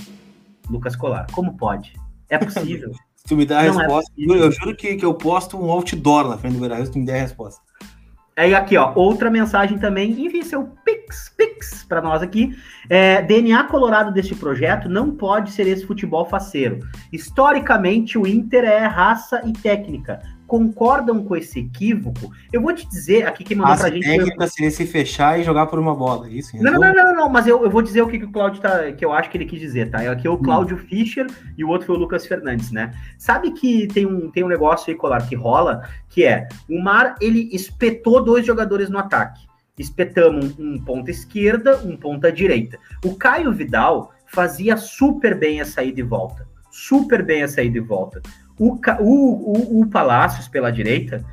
Lucas 0.68 0.96
Colar, 0.96 1.26
como 1.32 1.56
pode? 1.56 1.94
É 2.28 2.38
possível. 2.38 2.92
se 3.14 3.24
tu 3.24 3.36
me 3.36 3.44
der 3.44 3.58
a 3.58 3.62
Não 3.72 3.80
é 3.80 3.84
resposta, 3.84 4.12
é 4.18 4.24
eu 4.24 4.52
juro 4.52 4.76
que, 4.76 4.96
que 4.96 5.04
eu 5.04 5.14
posto 5.14 5.56
um 5.56 5.70
outdoor 5.70 6.28
na 6.28 6.38
frente 6.38 6.54
do 6.54 6.60
Beira 6.60 6.84
se 6.84 6.92
tu 6.92 6.98
me 6.98 7.06
der 7.06 7.18
a 7.18 7.22
resposta. 7.22 7.60
Aí 8.36 8.54
aqui, 8.54 8.76
ó, 8.76 8.92
outra 8.94 9.30
mensagem 9.30 9.78
também, 9.78 10.12
envie 10.12 10.44
seu 10.44 10.64
pix, 10.84 11.28
pix 11.36 11.84
para 11.84 12.00
nós 12.00 12.22
aqui. 12.22 12.56
É, 12.88 13.20
DNA 13.22 13.64
colorado 13.64 14.12
deste 14.12 14.34
projeto 14.34 14.88
não 14.88 15.10
pode 15.10 15.50
ser 15.50 15.66
esse 15.66 15.84
futebol 15.84 16.24
faceiro. 16.24 16.78
Historicamente, 17.12 18.16
o 18.16 18.26
Inter 18.26 18.64
é 18.64 18.86
raça 18.86 19.42
e 19.44 19.52
técnica 19.52 20.20
concordam 20.50 21.22
com 21.22 21.36
esse 21.36 21.60
equívoco, 21.60 22.32
eu 22.52 22.60
vou 22.60 22.74
te 22.74 22.84
dizer 22.88 23.24
aqui 23.24 23.44
que 23.44 23.54
mandou 23.54 23.72
As 23.72 23.82
pra 23.82 23.90
gente. 23.90 24.04
técnica 24.04 24.48
seria 24.48 24.70
se 24.72 24.84
fechar 24.84 25.38
e 25.38 25.44
jogar 25.44 25.66
por 25.66 25.78
uma 25.78 25.94
bola, 25.94 26.26
é 26.26 26.30
isso? 26.30 26.56
Não, 26.60 26.72
não, 26.72 26.92
não, 26.92 27.14
não, 27.14 27.28
mas 27.28 27.46
eu, 27.46 27.62
eu 27.62 27.70
vou 27.70 27.80
dizer 27.80 28.02
o 28.02 28.08
que, 28.08 28.18
que 28.18 28.24
o 28.24 28.32
Claudio 28.32 28.60
tá. 28.60 28.90
que 28.90 29.04
eu 29.04 29.12
acho 29.12 29.30
que 29.30 29.38
ele 29.38 29.44
quis 29.44 29.60
dizer, 29.60 29.92
tá? 29.92 29.98
Aqui 30.10 30.26
é 30.26 30.30
o 30.30 30.34
hum. 30.34 30.42
Cláudio. 30.42 30.76
Fischer 30.76 31.24
e 31.56 31.64
o 31.64 31.68
outro 31.68 31.86
foi 31.86 31.94
o 31.94 31.98
Lucas 32.00 32.26
Fernandes, 32.26 32.72
né? 32.72 32.92
Sabe 33.16 33.52
que 33.52 33.86
tem 33.86 34.04
um, 34.04 34.28
tem 34.28 34.42
um 34.42 34.48
negócio 34.48 34.90
aí, 34.90 34.96
Colar, 34.96 35.24
que 35.28 35.36
rola, 35.36 35.88
que 36.08 36.24
é 36.24 36.48
o 36.68 36.82
Mar 36.82 37.14
ele 37.20 37.48
espetou 37.52 38.20
dois 38.20 38.44
jogadores 38.44 38.90
no 38.90 38.98
ataque. 38.98 39.46
Espetamos 39.78 40.58
um, 40.58 40.74
um 40.74 40.84
ponta 40.84 41.12
esquerda, 41.12 41.78
um 41.84 41.96
ponta 41.96 42.32
direita. 42.32 42.76
O 43.04 43.14
Caio 43.14 43.52
Vidal 43.52 44.12
fazia 44.26 44.76
super 44.76 45.38
bem 45.38 45.60
a 45.60 45.64
saída 45.64 46.00
e 46.00 46.02
volta. 46.02 46.44
Super 46.72 47.22
bem 47.22 47.44
a 47.44 47.48
saída 47.48 47.78
e 47.78 47.80
volta. 47.80 48.20
O, 48.60 48.78
o, 49.00 49.78
o, 49.78 49.80
o 49.80 49.86
Palácios 49.88 50.46
pela 50.46 50.70
direita 50.70 51.24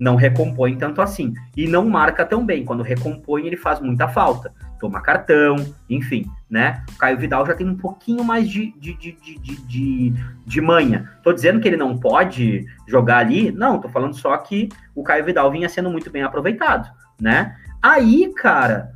não 0.00 0.16
recompõe 0.16 0.78
tanto 0.78 1.02
assim. 1.02 1.34
E 1.54 1.68
não 1.68 1.86
marca 1.86 2.24
tão 2.24 2.44
bem. 2.44 2.64
Quando 2.64 2.82
recompõe, 2.82 3.46
ele 3.46 3.56
faz 3.58 3.80
muita 3.80 4.08
falta. 4.08 4.50
Toma 4.80 5.02
cartão, 5.02 5.56
enfim, 5.90 6.24
né? 6.48 6.82
O 6.94 6.96
Caio 6.96 7.18
Vidal 7.18 7.44
já 7.44 7.54
tem 7.54 7.68
um 7.68 7.76
pouquinho 7.76 8.24
mais 8.24 8.48
de, 8.48 8.72
de, 8.78 8.94
de, 8.94 9.12
de, 9.12 9.56
de, 9.66 10.14
de 10.46 10.60
manha. 10.62 11.10
Tô 11.22 11.34
dizendo 11.34 11.60
que 11.60 11.68
ele 11.68 11.76
não 11.76 11.98
pode 11.98 12.64
jogar 12.88 13.18
ali? 13.18 13.52
Não, 13.52 13.78
tô 13.78 13.90
falando 13.90 14.16
só 14.16 14.34
que 14.38 14.70
o 14.94 15.02
Caio 15.02 15.22
Vidal 15.22 15.52
vinha 15.52 15.68
sendo 15.68 15.90
muito 15.90 16.10
bem 16.10 16.22
aproveitado, 16.22 16.90
né? 17.20 17.54
Aí, 17.82 18.32
cara, 18.34 18.92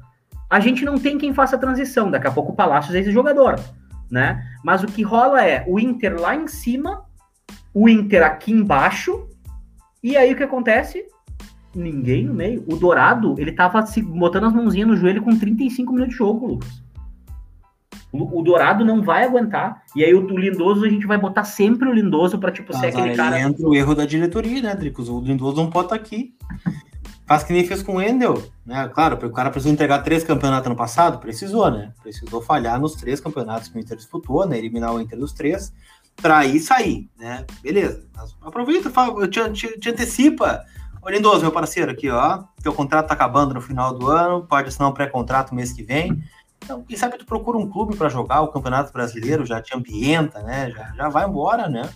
a 0.49 0.59
gente 0.59 0.87
não 0.87 0.99
tem 0.99 1.19
quem 1.19 1.35
faça 1.35 1.57
a 1.57 1.59
transição. 1.59 2.11
Daqui 2.11 2.29
a 2.29 2.33
pouco 2.33 2.53
o 2.53 2.57
Palácios 2.57 2.95
é 2.95 3.01
esse 3.01 3.13
jogador, 3.13 3.61
né? 4.11 4.43
Mas 4.65 4.83
o 4.83 4.87
que 4.87 5.03
rola 5.03 5.45
é 5.45 5.67
o 5.69 5.79
Inter 5.79 6.19
lá 6.19 6.35
em 6.35 6.47
cima 6.49 7.04
o 7.75 7.89
Inter 7.89 8.23
aqui 8.23 8.53
embaixo, 8.53 9.29
e 10.03 10.17
aí 10.17 10.33
o 10.33 10.37
que 10.37 10.45
acontece? 10.45 11.05
Ninguém 11.75 12.25
no 12.25 12.35
meio. 12.35 12.65
O 12.69 12.77
Dourado, 12.77 13.35
ele 13.37 13.51
tava 13.51 13.85
se 13.85 14.01
botando 14.01 14.45
as 14.45 14.53
mãozinhas 14.53 14.87
no 14.87 14.97
joelho 14.97 15.23
com 15.23 15.37
35 15.37 15.93
minutos 15.93 16.13
de 16.13 16.19
jogo, 16.19 16.47
Lucas. 16.47 16.85
O, 18.13 18.41
o 18.41 18.43
Dourado 18.45 18.85
não 18.85 19.03
vai 19.03 19.25
aguentar. 19.25 19.83
E 19.97 20.05
aí 20.05 20.15
o, 20.15 20.25
o, 20.25 20.39
Lindoso, 20.39 20.85
a 20.85 20.89
gente 20.89 21.05
vai 21.05 21.19
botar 21.19 21.43
sempre 21.43 21.89
o 21.89 21.93
Lindoso 21.93 22.39
para 22.39 22.53
tipo, 22.53 22.73
Mas 22.73 22.81
ser 22.81 22.87
aquele 22.89 23.11
aí 23.11 23.17
cara. 23.17 23.41
entra 23.41 23.67
o 23.67 23.75
erro 23.75 23.95
da 23.95 24.07
diretoria, 24.07 24.63
né, 24.63 24.75
Dricos? 24.77 25.09
O 25.09 25.21
Lindoso 25.21 25.57
não 25.57 25.69
pode 25.69 25.87
estar 25.87 25.99
tá 25.99 26.03
aqui. 26.03 26.33
Faz 27.27 27.43
que 27.43 27.55
nem 27.55 27.65
fez 27.65 27.83
com 27.83 27.97
o 27.97 28.03
Endel, 28.03 28.41
né? 28.67 28.87
Claro, 28.89 29.17
o 29.27 29.33
cara 29.33 29.51
precisou 29.51 29.73
entregar 29.73 30.01
três 30.01 30.23
campeonatos 30.23 30.69
no 30.69 30.77
passado, 30.77 31.19
precisou, 31.19 31.71
né? 31.71 31.93
Precisou 32.03 32.43
falhar 32.43 32.79
nos 32.79 32.95
três 32.97 33.19
campeonatos 33.19 33.69
que 33.69 33.79
o 33.79 33.81
Inter 33.81 33.97
disputou, 33.97 34.47
né? 34.47 34.59
Eliminar 34.59 34.95
o 34.95 35.01
Inter 35.01 35.19
dos 35.19 35.33
três 35.33 35.73
para 36.21 36.45
ir 36.47 36.61
sair, 36.61 37.09
né? 37.19 37.45
Beleza. 37.63 38.05
Aproveita, 38.43 38.91
fala, 38.91 39.29
te, 39.29 39.51
te, 39.51 39.79
te 39.79 39.91
antecipa. 39.91 40.65
Ô, 41.03 41.11
Lindoso, 41.11 41.43
meu 41.43 41.53
parceiro, 41.53 41.91
aqui, 41.91 42.09
ó. 42.09 42.45
Teu 42.63 42.73
contrato 42.73 43.09
tá 43.09 43.15
acabando 43.15 43.55
no 43.55 43.61
final 43.61 43.93
do 43.97 44.09
ano, 44.09 44.47
pode 44.47 44.69
assinar 44.69 44.89
um 44.89 44.95
pré-contrato 44.95 45.55
mês 45.55 45.73
que 45.73 45.83
vem. 45.83 46.23
Então, 46.65 46.83
quem 46.83 46.97
sabe 46.97 47.19
tu 47.19 47.27
procura 47.27 47.59
um 47.59 47.69
clube 47.69 47.95
para 47.95 48.09
jogar 48.09 48.41
o 48.41 48.49
Campeonato 48.49 48.91
Brasileiro, 48.91 49.45
já 49.45 49.61
te 49.61 49.77
ambienta, 49.77 50.43
né? 50.43 50.71
Já, 50.71 50.93
já 50.97 51.09
vai 51.11 51.27
embora, 51.27 51.69
né? 51.69 51.91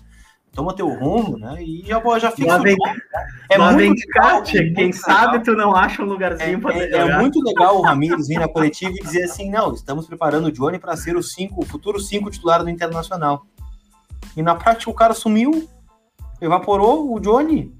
Toma 0.52 0.74
teu 0.74 0.88
rumo, 0.88 1.38
né? 1.38 1.62
E 1.62 1.84
já, 1.86 2.02
já 2.18 2.30
fica. 2.30 2.48
Lá 2.48 2.58
vem, 2.58 2.76
é 3.50 3.56
lá 3.56 3.72
muito 3.72 3.78
vem 3.78 3.94
legal, 3.94 4.42
quem 4.42 4.72
muito 4.74 4.96
sabe 4.96 5.38
legal. 5.38 5.44
tu 5.44 5.52
não 5.52 5.74
acha 5.74 6.02
um 6.02 6.06
lugarzinho 6.06 6.58
é, 6.58 6.60
para 6.60 6.74
é, 6.74 6.90
é, 6.90 7.18
muito 7.18 7.40
legal 7.42 7.78
o 7.78 7.82
Ramires 7.82 8.26
vir 8.28 8.40
na 8.40 8.48
coletiva 8.48 8.90
e 8.90 9.02
dizer 9.02 9.24
assim: 9.24 9.50
não, 9.50 9.72
estamos 9.72 10.06
preparando 10.06 10.46
o 10.48 10.52
Johnny 10.52 10.78
para 10.78 10.96
ser 10.96 11.16
o, 11.16 11.22
cinco, 11.22 11.62
o 11.62 11.64
futuro 11.64 11.98
cinco 11.98 12.30
titular 12.30 12.62
do 12.62 12.68
Internacional. 12.68 13.46
E 14.38 14.42
na 14.42 14.54
prática 14.54 14.88
o 14.88 14.94
cara 14.94 15.14
sumiu, 15.14 15.68
evaporou 16.40 17.12
o 17.12 17.18
Johnny. 17.18 17.74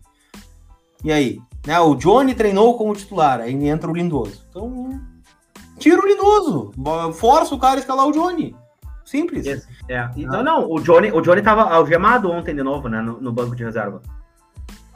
E 1.05 1.13
aí? 1.13 1.41
Né, 1.65 1.79
o 1.79 1.95
Johnny 1.95 2.35
treinou 2.35 2.77
como 2.77 2.97
titular, 2.97 3.41
aí 3.41 3.69
entra 3.69 3.89
o 3.89 3.95
Lindoso. 3.95 4.45
Então, 4.51 5.01
tira 5.79 6.03
o 6.03 6.07
Lindoso, 6.07 6.73
força 7.15 7.55
o 7.55 7.61
cara 7.61 7.77
a 7.77 7.79
escalar 7.79 8.09
o 8.09 8.13
Johnny. 8.13 8.57
Simples. 9.05 9.47
É. 9.89 10.11
Não, 10.17 10.43
não, 10.43 10.69
o 10.69 10.81
Johnny, 10.81 11.13
o 11.13 11.21
Johnny 11.21 11.43
tava 11.43 11.63
algemado 11.63 12.29
ontem 12.29 12.57
de 12.57 12.63
novo, 12.65 12.89
né, 12.89 13.01
no, 13.01 13.21
no 13.21 13.33
banco 13.33 13.55
de 13.55 13.63
reserva. 13.63 14.03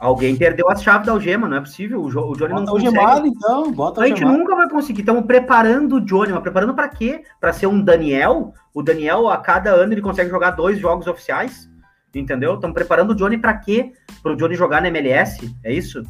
Alguém 0.03 0.35
perdeu 0.35 0.69
a 0.69 0.75
chave 0.75 1.05
da 1.05 1.13
algema, 1.13 1.47
não 1.47 1.55
é 1.55 1.61
possível. 1.61 2.01
O, 2.01 2.07
o 2.07 2.35
Johnny 2.35 2.53
bota 2.53 2.53
não 2.53 2.65
consegue. 2.65 2.97
Algemado, 2.97 3.25
então, 3.25 3.71
bota 3.71 4.01
a 4.01 4.07
gente 4.07 4.25
nunca 4.25 4.53
vai 4.53 4.69
conseguir. 4.69 4.99
Estamos 4.99 5.25
preparando 5.25 5.95
o 5.95 6.01
Johnny, 6.01 6.33
mas 6.33 6.41
preparando 6.41 6.73
para 6.73 6.89
quê? 6.89 7.23
Para 7.39 7.53
ser 7.53 7.67
um 7.67 7.81
Daniel? 7.81 8.53
O 8.73 8.83
Daniel, 8.83 9.29
a 9.29 9.37
cada 9.37 9.69
ano, 9.71 9.93
ele 9.93 10.01
consegue 10.01 10.29
jogar 10.29 10.51
dois 10.51 10.77
jogos 10.77 11.07
oficiais, 11.07 11.71
entendeu? 12.13 12.55
Estamos 12.55 12.73
preparando 12.73 13.11
o 13.11 13.15
Johnny 13.15 13.37
para 13.37 13.53
quê? 13.53 13.93
Para 14.21 14.33
o 14.33 14.35
Johnny 14.35 14.55
jogar 14.55 14.81
na 14.81 14.89
MLS, 14.89 15.55
é 15.63 15.71
isso? 15.71 16.03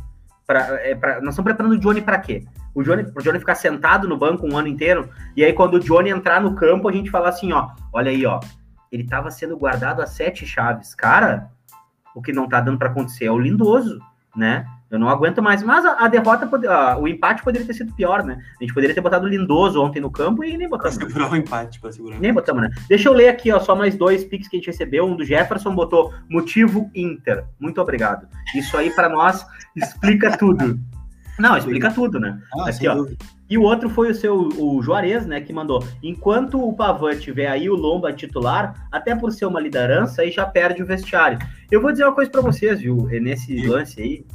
Pra, 0.48 0.62
é 0.82 0.96
pra, 0.96 1.22
nós 1.22 1.36
estamos 1.36 1.54
preparando 1.54 1.74
o 1.74 1.80
Johnny 1.80 2.02
para 2.02 2.18
quê? 2.18 2.44
O 2.74 2.82
Johnny, 2.82 3.04
o 3.16 3.22
Johnny 3.22 3.38
ficar 3.38 3.54
sentado 3.54 4.08
no 4.08 4.18
banco 4.18 4.52
um 4.52 4.58
ano 4.58 4.70
inteiro, 4.70 5.08
e 5.38 5.44
aí 5.44 5.54
quando 5.54 5.76
o 5.76 5.80
Johnny 5.80 6.10
entrar 6.10 6.42
no 6.42 6.56
campo, 6.56 6.90
a 6.90 6.92
gente 6.92 7.12
falar 7.12 7.30
assim, 7.30 7.54
ó, 7.54 7.70
olha 7.94 8.10
aí, 8.10 8.26
ó, 8.26 8.40
ele 8.92 9.04
estava 9.04 9.30
sendo 9.30 9.56
guardado 9.56 10.02
a 10.02 10.08
sete 10.08 10.48
chaves. 10.48 10.96
Cara, 10.96 11.52
o 12.16 12.22
que 12.22 12.32
não 12.32 12.48
tá 12.48 12.62
dando 12.62 12.78
para 12.78 12.90
acontecer 12.90 13.26
é 13.26 13.32
o 13.32 13.40
Lindoso, 13.40 14.00
né? 14.36 14.66
Eu 14.94 15.00
não 15.00 15.10
aguento 15.10 15.42
mais. 15.42 15.64
Mas 15.64 15.84
a, 15.86 16.06
a 16.06 16.08
derrota, 16.08 16.48
a, 16.70 17.00
o 17.00 17.08
empate 17.08 17.42
poderia 17.42 17.66
ter 17.66 17.74
sido 17.74 17.92
pior, 17.94 18.24
né? 18.24 18.40
A 18.60 18.64
gente 18.64 18.76
poderia 18.76 18.94
ter 18.94 19.02
botado 19.02 19.26
o 19.26 19.30
Lindoso 19.30 19.82
ontem 19.82 20.00
no 20.00 20.12
campo 20.12 20.44
e 20.44 20.56
nem 20.56 20.70
botamos. 20.70 20.98
Pra 20.98 21.08
segurar 21.08 21.32
o 21.32 21.36
empate, 21.36 21.80
pra 21.80 21.92
segurar. 21.92 22.20
Nem 22.20 22.32
botamos, 22.32 22.62
né? 22.62 22.70
Deixa 22.88 23.10
eu 23.10 23.14
ler 23.14 23.30
aqui, 23.30 23.52
ó, 23.52 23.60
só 23.60 23.76
mais 23.76 23.96
dois 23.96 24.24
pics 24.24 24.48
que 24.48 24.56
a 24.56 24.60
gente 24.60 24.68
recebeu. 24.68 25.06
Um 25.06 25.16
do 25.16 25.26
Jefferson 25.26 25.74
botou 25.74 26.14
motivo 26.30 26.92
Inter. 26.94 27.44
Muito 27.60 27.82
obrigado. 27.82 28.28
Isso 28.56 28.78
aí 28.78 28.92
para 28.92 29.10
nós 29.10 29.44
explica 29.76 30.38
tudo. 30.38 30.80
Não, 31.40 31.58
explica 31.58 31.90
tudo, 31.90 32.20
né? 32.20 32.40
Ah, 32.56 32.70
aqui, 32.70 32.88
ó. 32.88 33.04
E 33.54 33.58
o 33.58 33.62
outro 33.62 33.88
foi 33.88 34.10
o 34.10 34.16
seu 34.16 34.50
o 34.58 34.82
Juarez, 34.82 35.28
né, 35.28 35.40
que 35.40 35.54
mandou: 35.54 35.86
enquanto 36.02 36.60
o 36.60 36.74
Pavan 36.74 37.16
tiver 37.16 37.46
aí 37.46 37.70
o 37.70 37.76
Lomba 37.76 38.12
titular, 38.12 38.88
até 38.92 39.16
por 39.16 39.32
ser 39.32 39.46
uma 39.46 39.60
liderança, 39.60 40.24
aí 40.24 40.32
já 40.32 40.44
perde 40.44 40.82
o 40.82 40.88
vestiário. 40.88 41.38
Eu 41.70 41.80
vou 41.80 41.92
dizer 41.92 42.04
uma 42.04 42.16
coisa 42.16 42.32
para 42.32 42.42
vocês, 42.42 42.82
viu? 42.82 43.08
Nesse 43.22 43.68
lance 43.68 44.02
aí, 44.02 44.26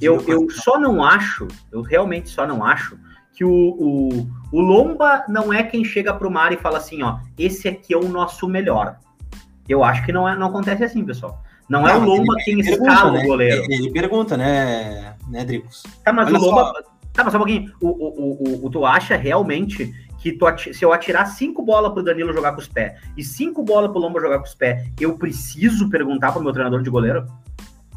eu, 0.00 0.22
eu 0.28 0.48
só 0.48 0.78
não 0.78 1.02
acho, 1.02 1.48
eu 1.72 1.82
realmente 1.82 2.28
só 2.28 2.46
não 2.46 2.64
acho 2.64 2.96
que 3.32 3.44
o, 3.44 3.50
o, 3.50 4.28
o 4.52 4.60
Lomba 4.60 5.24
não 5.28 5.52
é 5.52 5.64
quem 5.64 5.84
chega 5.84 6.14
pro 6.14 6.30
mar 6.30 6.52
e 6.52 6.56
fala 6.56 6.78
assim, 6.78 7.02
ó, 7.02 7.18
esse 7.36 7.66
aqui 7.66 7.92
é 7.92 7.96
o 7.96 8.08
nosso 8.08 8.46
melhor. 8.46 8.96
Eu 9.68 9.82
acho 9.82 10.06
que 10.06 10.12
não, 10.12 10.28
é, 10.28 10.36
não 10.36 10.46
acontece 10.46 10.84
assim, 10.84 11.04
pessoal. 11.04 11.42
Não, 11.68 11.82
não 11.82 11.88
é 11.88 11.96
o 11.96 12.04
Lomba 12.04 12.34
ele, 12.34 12.44
quem 12.44 12.60
ele 12.60 12.70
escala 12.70 13.10
né? 13.10 13.24
o 13.24 13.26
goleiro. 13.26 13.64
Ele, 13.64 13.74
ele, 13.74 13.90
pergunta, 13.90 14.36
né, 14.36 15.16
né, 15.26 15.44
Dricos? 15.44 15.82
Tá, 16.04 16.12
mas 16.12 16.28
Olha 16.28 16.38
o 16.38 16.42
Lomba. 16.42 16.72
Só. 16.76 16.97
Tá, 17.18 17.24
mas 17.24 17.32
só 17.32 17.38
um 17.38 17.40
pouquinho. 17.40 17.72
O, 17.80 17.88
o, 17.88 18.62
o, 18.62 18.66
o, 18.66 18.70
tu 18.70 18.86
acha 18.86 19.16
realmente 19.16 19.92
que 20.20 20.30
tu, 20.30 20.46
se 20.72 20.84
eu 20.84 20.92
atirar 20.92 21.26
cinco 21.26 21.64
bolas 21.64 21.92
pro 21.92 22.00
Danilo 22.00 22.32
jogar 22.32 22.52
com 22.52 22.60
os 22.60 22.68
pés 22.68 22.92
e 23.16 23.24
cinco 23.24 23.64
bolas 23.64 23.90
pro 23.90 23.98
Lomba 23.98 24.20
jogar 24.20 24.38
com 24.38 24.44
os 24.44 24.54
pés, 24.54 24.88
eu 25.00 25.18
preciso 25.18 25.90
perguntar 25.90 26.30
pro 26.30 26.40
meu 26.40 26.52
treinador 26.52 26.80
de 26.80 26.88
goleiro? 26.88 27.26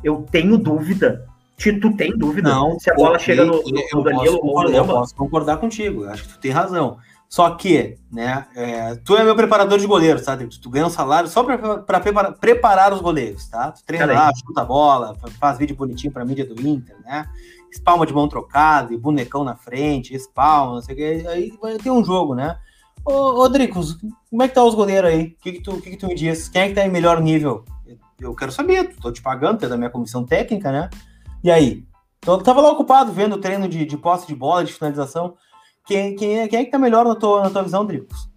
Eu 0.03 0.26
tenho 0.32 0.57
dúvida 0.57 1.28
Tu 1.55 1.95
tem 1.95 2.17
dúvida 2.17 2.49
não, 2.49 2.80
se 2.80 2.89
a 2.89 2.95
bola 2.95 3.19
chega 3.19 3.45
no, 3.45 3.61
no, 3.61 3.84
no 3.93 4.03
Danilo 4.03 4.39
ou 4.41 4.63
no 4.63 4.72
Eu 4.72 4.84
posso 4.84 5.13
concordar 5.13 5.57
contigo, 5.57 6.05
acho 6.05 6.24
que 6.24 6.30
tu 6.30 6.39
tem 6.39 6.49
razão. 6.49 6.97
Só 7.30 7.51
que, 7.51 7.99
né, 8.11 8.47
é, 8.55 8.95
tu 8.95 9.15
é 9.15 9.24
meu 9.24 9.36
preparador 9.36 9.78
de 9.78 9.86
goleiros, 9.86 10.24
tá? 10.24 10.36
Tu 10.36 10.69
ganha 10.72 10.88
um 10.88 10.89
salário 10.89 11.30
só 11.30 11.43
para 11.43 11.99
preparar, 11.99 12.34
preparar 12.34 12.91
os 12.91 12.99
goleiros, 12.99 13.47
tá? 13.47 13.72
Tu 13.72 13.86
treina 13.86 14.07
lá, 14.07 14.32
chuta 14.34 14.61
a 14.61 14.65
bola, 14.65 15.15
faz 15.39 15.59
vídeo 15.59 15.76
bonitinho 15.76 16.11
pra 16.11 16.26
mídia 16.26 16.43
do 16.43 16.59
Inter, 16.67 16.95
né? 17.05 17.28
Espalma 17.72 18.05
de 18.05 18.13
mão 18.13 18.28
trocada, 18.28 18.93
e 18.93 18.97
bonecão 18.97 19.43
na 19.43 19.55
frente, 19.55 20.13
espalma, 20.13 20.76
não 20.76 20.82
sei 20.82 20.93
o 20.93 20.97
que. 20.97 21.28
Aí 21.28 21.57
vai 21.61 21.78
ter 21.78 21.89
um 21.89 22.03
jogo, 22.03 22.36
né? 22.36 22.59
Ô, 23.03 23.47
Dricos, 23.47 23.97
como 24.30 24.43
é 24.43 24.47
que 24.47 24.53
tá 24.53 24.63
os 24.63 24.76
goleiros 24.76 25.09
aí? 25.09 25.36
O 25.39 25.41
que 25.41 25.53
que 25.53 25.61
tu, 25.61 25.82
que 25.82 25.91
que 25.91 25.97
tu 25.97 26.07
me 26.07 26.15
diz? 26.15 26.49
Quem 26.49 26.61
é 26.61 26.67
que 26.67 26.76
tá 26.76 26.86
em 26.86 26.91
melhor 26.91 27.19
nível? 27.19 27.65
Eu 28.19 28.36
quero 28.36 28.51
saber, 28.51 28.95
tô 28.97 29.11
te 29.11 29.22
pagando, 29.22 29.59
tu 29.59 29.65
é 29.65 29.69
da 29.69 29.78
minha 29.78 29.89
comissão 29.89 30.24
técnica, 30.24 30.72
né? 30.72 30.89
E 31.43 31.49
aí? 31.49 31.84
Então, 32.19 32.36
eu 32.36 32.43
tava 32.43 32.61
lá 32.61 32.69
ocupado 32.69 33.11
vendo 33.11 33.34
o 33.34 33.39
treino 33.39 33.67
de, 33.67 33.84
de 33.84 33.97
posse 33.97 34.28
de 34.28 34.36
bola, 34.36 34.63
de 34.63 34.72
finalização. 34.72 35.36
Quem, 35.88 36.15
quem, 36.15 36.39
é, 36.39 36.47
quem 36.47 36.59
é 36.59 36.65
que 36.65 36.69
tá 36.69 36.78
melhor 36.78 37.03
na 37.03 37.15
tua, 37.15 37.41
na 37.41 37.49
tua 37.49 37.63
visão, 37.63 37.84
Dricos? 37.84 38.30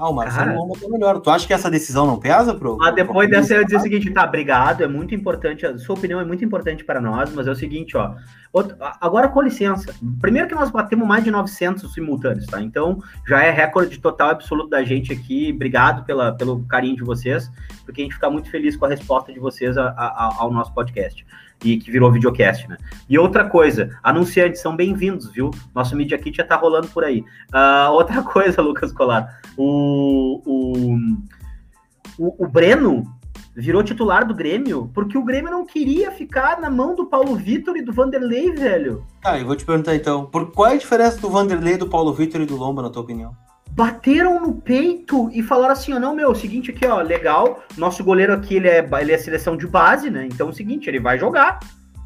Ah, 0.00 0.08
o 0.08 0.14
Marcelo 0.14 0.56
Lomba 0.56 0.80
tá 0.80 0.88
melhor. 0.88 1.20
Tu 1.20 1.28
acha 1.28 1.46
que 1.46 1.52
essa 1.52 1.70
decisão 1.70 2.06
não 2.06 2.18
pesa 2.18 2.54
pro. 2.54 2.82
Ah, 2.82 2.90
depois 2.90 3.28
pro 3.28 3.38
dessa 3.38 3.52
eu 3.52 3.62
dizer 3.62 3.76
o 3.76 3.80
seguinte, 3.80 4.10
tá, 4.10 4.24
obrigado, 4.24 4.82
é 4.82 4.88
muito 4.88 5.14
importante, 5.14 5.66
a 5.66 5.76
sua 5.76 5.94
opinião 5.94 6.18
é 6.18 6.24
muito 6.24 6.42
importante 6.42 6.82
para 6.82 7.02
nós, 7.02 7.30
mas 7.34 7.46
é 7.46 7.50
o 7.50 7.54
seguinte, 7.54 7.98
ó. 7.98 8.14
Outro, 8.50 8.74
agora, 8.98 9.28
com 9.28 9.42
licença. 9.42 9.94
Primeiro 10.18 10.48
que 10.48 10.54
nós 10.54 10.70
batemos 10.70 11.06
mais 11.06 11.22
de 11.22 11.30
900 11.30 11.92
simultâneos, 11.92 12.46
tá? 12.46 12.62
Então, 12.62 12.98
já 13.28 13.42
é 13.42 13.50
recorde 13.50 13.98
total 13.98 14.30
absoluto 14.30 14.70
da 14.70 14.82
gente 14.82 15.12
aqui. 15.12 15.52
Obrigado 15.54 16.02
pela, 16.06 16.32
pelo 16.32 16.64
carinho 16.64 16.96
de 16.96 17.04
vocês, 17.04 17.52
porque 17.84 18.00
a 18.00 18.04
gente 18.04 18.14
fica 18.14 18.30
muito 18.30 18.50
feliz 18.50 18.76
com 18.76 18.86
a 18.86 18.88
resposta 18.88 19.30
de 19.30 19.38
vocês 19.38 19.76
a, 19.76 19.88
a, 19.90 20.34
ao 20.38 20.50
nosso 20.50 20.72
podcast 20.72 21.26
e 21.64 21.78
que 21.78 21.90
virou 21.90 22.10
videocast, 22.10 22.66
né? 22.68 22.76
E 23.08 23.18
outra 23.18 23.48
coisa, 23.48 23.90
anunciantes 24.02 24.60
são 24.60 24.74
bem-vindos, 24.74 25.30
viu? 25.30 25.50
Nosso 25.74 25.96
Media 25.96 26.18
Kit 26.18 26.36
já 26.36 26.44
tá 26.44 26.56
rolando 26.56 26.88
por 26.88 27.04
aí. 27.04 27.20
Uh, 27.52 27.92
outra 27.92 28.22
coisa, 28.24 28.62
Lucas 28.62 28.92
Colar, 28.92 29.40
o, 29.56 30.42
o, 30.44 30.96
o, 32.18 32.44
o 32.44 32.48
Breno 32.48 33.04
virou 33.54 33.82
titular 33.82 34.26
do 34.26 34.34
Grêmio 34.34 34.90
porque 34.94 35.18
o 35.18 35.24
Grêmio 35.24 35.50
não 35.50 35.66
queria 35.66 36.10
ficar 36.12 36.60
na 36.60 36.70
mão 36.70 36.94
do 36.94 37.06
Paulo 37.06 37.34
Vitor 37.34 37.76
e 37.76 37.82
do 37.82 37.92
Vanderlei, 37.92 38.52
velho. 38.52 39.04
Tá, 39.20 39.38
eu 39.38 39.46
vou 39.46 39.56
te 39.56 39.64
perguntar 39.64 39.94
então, 39.94 40.26
por 40.26 40.52
qual 40.52 40.70
é 40.70 40.74
a 40.74 40.78
diferença 40.78 41.20
do 41.20 41.28
Vanderlei, 41.28 41.76
do 41.76 41.88
Paulo 41.88 42.12
Vitor 42.12 42.40
e 42.40 42.46
do 42.46 42.56
Lomba, 42.56 42.82
na 42.82 42.90
tua 42.90 43.02
opinião? 43.02 43.36
Bateram 43.80 44.38
no 44.38 44.60
peito 44.60 45.30
e 45.32 45.42
falaram 45.42 45.72
assim, 45.72 45.94
ó, 45.94 45.98
não, 45.98 46.14
meu, 46.14 46.34
seguinte 46.34 46.70
aqui, 46.70 46.86
ó, 46.86 47.00
legal, 47.00 47.64
nosso 47.78 48.04
goleiro 48.04 48.34
aqui, 48.34 48.56
ele 48.56 48.68
é, 48.68 48.86
ele 49.00 49.10
é 49.10 49.16
seleção 49.16 49.56
de 49.56 49.66
base, 49.66 50.10
né, 50.10 50.28
então 50.30 50.48
é 50.48 50.50
o 50.50 50.52
seguinte, 50.52 50.86
ele 50.86 51.00
vai 51.00 51.18
jogar, 51.18 51.60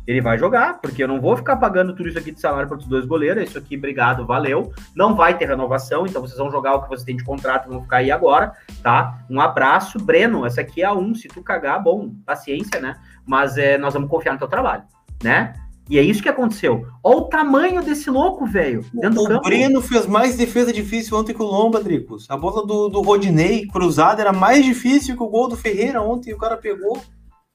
ele 0.07 0.21
vai 0.21 0.39
jogar, 0.39 0.81
porque 0.81 1.03
eu 1.03 1.09
não 1.09 1.21
vou 1.21 1.37
ficar 1.37 1.57
pagando 1.57 1.93
tudo 1.93 2.09
isso 2.09 2.17
aqui 2.17 2.31
de 2.31 2.39
salário 2.39 2.69
para 2.69 2.79
os 2.79 2.87
dois 2.87 3.05
goleiros, 3.05 3.43
isso 3.43 3.59
aqui, 3.59 3.77
obrigado, 3.77 4.25
valeu, 4.25 4.73
não 4.95 5.17
vai 5.17 5.37
ter 5.37 5.47
renovação, 5.47 6.07
então 6.07 6.23
vocês 6.23 6.39
vão 6.39 6.49
jogar 6.49 6.77
o 6.77 6.83
que 6.83 6.89
vocês 6.91 7.03
têm 7.03 7.17
de 7.17 7.25
contrato, 7.25 7.69
vão 7.69 7.83
ficar 7.83 7.97
aí 7.97 8.13
agora, 8.13 8.53
tá, 8.81 9.19
um 9.29 9.41
abraço, 9.41 9.99
Breno, 9.99 10.47
essa 10.47 10.61
aqui 10.61 10.81
é 10.81 10.85
a 10.85 10.93
um, 10.93 11.13
se 11.13 11.27
tu 11.27 11.43
cagar, 11.43 11.83
bom, 11.83 12.15
paciência, 12.25 12.81
né, 12.81 12.95
mas 13.27 13.59
é, 13.59 13.77
nós 13.79 13.95
vamos 13.95 14.09
confiar 14.09 14.35
no 14.35 14.39
teu 14.39 14.47
trabalho, 14.47 14.85
né, 15.25 15.55
e 15.89 15.99
é 15.99 16.03
isso 16.03 16.23
que 16.23 16.29
aconteceu. 16.29 16.87
Olha 17.03 17.17
o 17.19 17.29
tamanho 17.29 17.83
desse 17.83 18.09
louco, 18.09 18.47
velho. 18.47 18.85
O 18.95 19.41
Breno 19.41 19.83
fez 19.83 20.07
mais 20.07 20.37
defesa 20.37 20.73
difícil 20.73 21.17
ontem 21.17 21.35
que 21.35 21.43
o 21.43 21.47
Lomba, 21.47 21.83
Dricos. 21.83 22.27
A 22.31 22.37
bola 22.37 22.67
do, 22.67 22.89
do 22.89 23.03
Rodinei 23.03 23.67
cruzada 23.67 24.23
era 24.23 24.33
mais 24.33 24.65
difícil 24.65 25.17
que 25.17 25.23
o 25.23 25.29
gol 25.29 25.49
do 25.49 25.57
Ferreira 25.57 26.01
ontem 26.01 26.31
e 26.31 26.35
o 26.35 26.39
cara 26.39 26.57
pegou. 26.57 27.03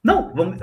Não, 0.02 0.32
vamos, 0.34 0.58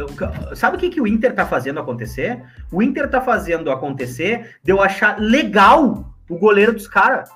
sabe 0.55 0.78
o 0.78 0.80
que, 0.80 0.89
que 0.89 1.01
o 1.01 1.05
Inter 1.05 1.36
tá 1.36 1.45
fazendo 1.45 1.80
acontecer? 1.80 2.41
O 2.72 2.82
Inter 2.82 3.09
tá 3.09 3.22
fazendo 3.22 3.70
acontecer 3.70 4.57
de 4.63 4.72
eu 4.72 4.82
achar 4.82 5.20
legal 5.20 6.15
o 6.30 6.38
goleiro 6.38 6.74
dos 6.74 6.88
caras. 6.88 7.30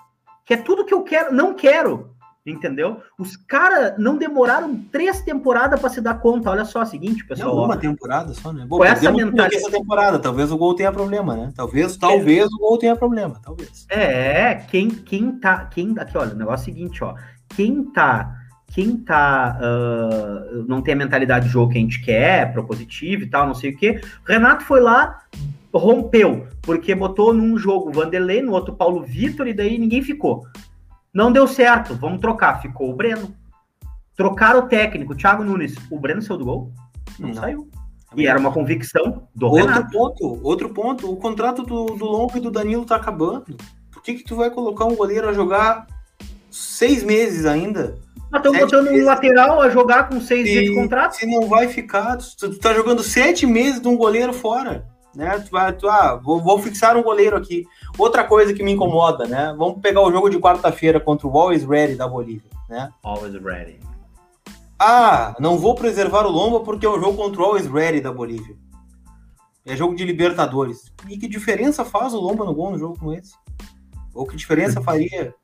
Que 0.45 0.55
é 0.55 0.57
tudo 0.57 0.85
que 0.85 0.93
eu 0.93 1.03
quero, 1.03 1.33
não 1.33 1.53
quero. 1.53 2.10
Entendeu? 2.43 3.01
Os 3.19 3.37
caras 3.37 3.93
não 3.99 4.17
demoraram 4.17 4.75
três 4.91 5.21
temporadas 5.21 5.79
para 5.79 5.89
se 5.91 6.01
dar 6.01 6.15
conta. 6.15 6.49
Olha 6.49 6.65
só, 6.65 6.79
é 6.79 6.83
o 6.83 6.87
seguinte, 6.87 7.23
pessoal. 7.23 7.55
Não, 7.55 7.65
uma 7.65 7.77
temporada 7.77 8.33
só, 8.33 8.51
né? 8.51 8.65
Bom, 8.67 8.77
com 8.77 8.83
essa 8.83 9.11
mentalidade. 9.11 9.57
Essa 9.57 9.69
temporada, 9.69 10.17
talvez 10.17 10.51
o 10.51 10.57
gol 10.57 10.73
tenha 10.73 10.91
problema, 10.91 11.35
né? 11.35 11.53
Talvez, 11.55 11.95
talvez 11.97 12.43
é. 12.43 12.45
o 12.47 12.57
gol 12.57 12.79
tenha 12.79 12.95
problema, 12.95 13.39
talvez. 13.43 13.85
É, 13.89 14.55
quem, 14.55 14.89
quem 14.89 15.33
tá. 15.33 15.65
Quem, 15.65 15.93
aqui, 15.99 16.17
olha, 16.17 16.33
o 16.33 16.37
negócio 16.37 16.67
é 16.67 16.71
o 16.71 16.75
seguinte, 16.75 17.03
ó. 17.03 17.13
Quem 17.49 17.83
tá. 17.83 18.35
Quem 18.73 18.97
tá. 18.97 19.59
Uh, 19.61 20.63
não 20.67 20.81
tem 20.81 20.95
a 20.95 20.97
mentalidade 20.97 21.45
de 21.45 21.51
jogo 21.51 21.71
que 21.71 21.77
a 21.77 21.81
gente 21.81 22.01
quer, 22.01 22.51
propositivo 22.53 23.21
e 23.21 23.29
tal, 23.29 23.45
não 23.45 23.53
sei 23.53 23.69
o 23.69 23.77
quê. 23.77 24.01
Renato 24.25 24.63
foi 24.63 24.79
lá, 24.79 25.21
rompeu, 25.71 26.47
porque 26.63 26.95
botou 26.95 27.35
num 27.35 27.55
jogo 27.55 27.91
Vanderlei, 27.91 28.41
no 28.41 28.53
outro 28.53 28.73
Paulo 28.73 29.03
Vitor, 29.03 29.47
e 29.47 29.53
daí 29.53 29.77
ninguém 29.77 30.01
ficou. 30.01 30.47
Não 31.13 31.31
deu 31.31 31.47
certo, 31.47 31.95
vamos 31.95 32.21
trocar. 32.21 32.61
Ficou 32.61 32.89
o 32.89 32.95
Breno. 32.95 33.35
Trocaram 34.15 34.59
o 34.59 34.67
técnico, 34.67 35.15
Thiago 35.15 35.43
Nunes. 35.43 35.75
O 35.89 35.99
Breno 35.99 36.21
saiu 36.21 36.37
do 36.37 36.45
gol? 36.45 36.71
Não, 37.19 37.29
não. 37.29 37.35
saiu. 37.35 37.69
E 38.15 38.27
era 38.27 38.39
uma 38.39 38.51
convicção 38.51 39.27
do 39.33 39.47
outro 39.47 39.67
Renato. 39.67 39.91
ponto, 39.91 40.39
outro 40.43 40.69
ponto, 40.69 41.11
o 41.11 41.15
contrato 41.15 41.63
do, 41.63 41.85
do 41.85 42.05
Longo 42.05 42.37
e 42.37 42.41
do 42.41 42.51
Danilo 42.51 42.85
tá 42.85 42.97
acabando. 42.97 43.55
Por 43.89 44.01
que 44.03 44.15
que 44.15 44.23
tu 44.23 44.35
vai 44.35 44.49
colocar 44.49 44.85
um 44.85 44.95
goleiro 44.95 45.29
a 45.29 45.33
jogar 45.33 45.87
seis 46.49 47.03
meses 47.03 47.45
ainda? 47.45 47.97
Estão 48.33 48.53
botando 48.53 48.85
meses. 48.85 49.03
um 49.03 49.05
lateral 49.05 49.61
a 49.61 49.69
jogar 49.69 50.09
com 50.09 50.19
seis 50.19 50.45
se, 50.45 50.53
dias 50.53 50.65
de 50.65 50.75
contrato? 50.75 51.15
Se 51.15 51.25
não 51.25 51.47
vai 51.47 51.67
ficar, 51.69 52.17
tu, 52.17 52.35
tu 52.37 52.59
tá 52.59 52.73
jogando 52.73 53.01
sete 53.01 53.45
meses 53.45 53.81
de 53.81 53.87
um 53.87 53.97
goleiro 53.97 54.33
fora 54.33 54.90
né? 55.15 55.39
Tu 55.39 55.51
vai, 55.51 55.73
tu, 55.73 55.87
ah, 55.87 56.15
vou, 56.15 56.39
vou, 56.41 56.59
fixar 56.59 56.95
um 56.95 57.03
goleiro 57.03 57.35
aqui. 57.35 57.67
Outra 57.97 58.23
coisa 58.23 58.53
que 58.53 58.63
me 58.63 58.71
incomoda, 58.71 59.25
né? 59.25 59.53
Vamos 59.57 59.81
pegar 59.81 60.01
o 60.01 60.11
jogo 60.11 60.29
de 60.29 60.39
quarta-feira 60.39 60.99
contra 60.99 61.27
o 61.27 61.37
Always 61.37 61.63
Ready 61.63 61.95
da 61.95 62.07
Bolívia, 62.07 62.49
né? 62.69 62.91
Always 63.03 63.33
Ready. 63.35 63.79
Ah, 64.79 65.35
não 65.39 65.57
vou 65.57 65.75
preservar 65.75 66.25
o 66.25 66.31
Lomba 66.31 66.61
porque 66.61 66.85
é 66.85 66.89
o 66.89 66.99
jogo 66.99 67.15
contra 67.15 67.41
o 67.41 67.45
Always 67.45 67.67
Ready 67.67 68.01
da 68.01 68.11
Bolívia. 68.11 68.55
É 69.65 69.75
jogo 69.75 69.95
de 69.95 70.03
Libertadores. 70.03 70.91
E 71.07 71.17
que 71.17 71.27
diferença 71.27 71.85
faz 71.85 72.13
o 72.13 72.19
Lomba 72.19 72.45
no 72.45 72.53
gol 72.53 72.71
no 72.71 72.79
jogo 72.79 72.97
como 72.97 73.13
esse? 73.13 73.33
Ou 74.13 74.25
que 74.25 74.35
diferença 74.35 74.81
faria? 74.83 75.35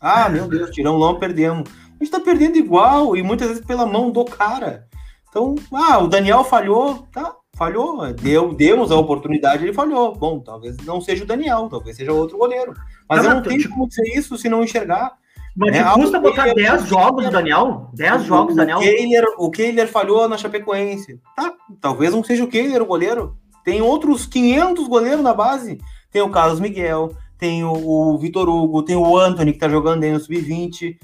Ah, 0.00 0.28
meu 0.28 0.48
Deus, 0.48 0.70
tiramos 0.70 1.00
o 1.00 1.04
Lomba, 1.04 1.20
perdemos. 1.20 1.68
A 1.68 2.04
gente 2.04 2.10
tá 2.10 2.20
perdendo 2.20 2.56
igual 2.56 3.16
e 3.16 3.22
muitas 3.22 3.48
vezes 3.48 3.64
pela 3.64 3.84
mão 3.84 4.10
do 4.10 4.24
cara. 4.24 4.86
Então, 5.28 5.54
ah, 5.72 5.98
o 5.98 6.08
Daniel 6.08 6.44
falhou, 6.44 7.06
tá? 7.12 7.34
Falhou, 7.56 8.12
deu, 8.12 8.54
demos 8.54 8.90
a 8.90 8.96
oportunidade, 8.96 9.64
ele 9.64 9.72
falhou. 9.72 10.14
Bom, 10.14 10.40
talvez 10.40 10.76
não 10.84 11.00
seja 11.00 11.24
o 11.24 11.26
Daniel, 11.26 11.68
talvez 11.70 11.96
seja 11.96 12.12
outro 12.12 12.38
goleiro. 12.38 12.74
Mas 13.08 13.22
não, 13.22 13.30
eu 13.30 13.34
não 13.36 13.42
tenho 13.42 13.60
tipo, 13.60 13.74
como 13.74 13.88
dizer 13.88 14.06
isso 14.14 14.36
se 14.36 14.48
não 14.48 14.62
enxergar. 14.62 15.14
Mas 15.56 15.74
é, 15.74 15.82
custa 15.94 16.20
botar 16.20 16.52
10 16.52 16.86
jogos 16.86 17.24
do 17.24 17.30
Daniel? 17.30 17.90
10 17.94 18.24
jogos 18.24 18.54
do 18.54 18.58
Daniel? 18.58 18.78
Kehler, 18.78 19.24
o 19.38 19.50
Kehler 19.50 19.88
falhou 19.88 20.28
na 20.28 20.36
Chapecoense. 20.36 21.18
Tá, 21.34 21.50
talvez 21.80 22.12
não 22.12 22.22
seja 22.22 22.44
o 22.44 22.48
Kehler 22.48 22.82
o 22.82 22.86
goleiro. 22.86 23.38
Tem 23.64 23.80
outros 23.80 24.26
500 24.26 24.86
goleiros 24.86 25.22
na 25.22 25.32
base. 25.32 25.78
Tem 26.12 26.20
o 26.20 26.30
Carlos 26.30 26.60
Miguel, 26.60 27.16
tem 27.38 27.64
o, 27.64 27.72
o 27.72 28.18
Vitor 28.18 28.48
Hugo, 28.48 28.82
tem 28.82 28.96
o 28.96 29.16
Anthony 29.16 29.52
que 29.52 29.58
tá 29.58 29.68
jogando 29.68 30.04
aí 30.04 30.12
no 30.12 30.20
Sub-20. 30.20 30.98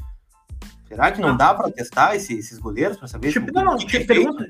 Será 0.86 1.10
que 1.10 1.20
não 1.22 1.34
dá 1.34 1.54
para 1.54 1.70
testar 1.70 2.14
esse, 2.14 2.34
esses 2.34 2.58
goleiros 2.58 2.98
para 2.98 3.08
saber? 3.08 3.32
Tipo, 3.32 3.50
não, 3.52 3.64
não, 3.64 3.76
te, 3.78 4.04
pergunto, 4.04 4.44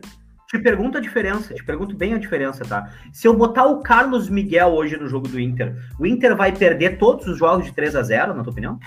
te 0.53 0.59
pergunto 0.59 0.99
a 0.99 1.01
diferença, 1.01 1.55
te 1.55 1.65
pergunto 1.65 1.97
bem 1.97 2.13
a 2.13 2.19
diferença, 2.19 2.63
tá? 2.63 2.91
Se 3.11 3.27
eu 3.27 3.35
botar 3.35 3.65
o 3.65 3.81
Carlos 3.81 4.29
Miguel 4.29 4.69
hoje 4.69 4.99
no 4.99 5.09
jogo 5.09 5.27
do 5.27 5.41
Inter, 5.41 5.75
o 5.99 6.07
Inter 6.07 6.37
vai 6.37 6.53
perder 6.53 6.99
todos 6.99 7.27
os 7.27 7.39
jogos 7.39 7.65
de 7.65 7.73
3 7.73 7.97
a 7.97 8.03
0 8.03 8.35
na 8.35 8.43
tua 8.43 8.53
opinião? 8.53 8.79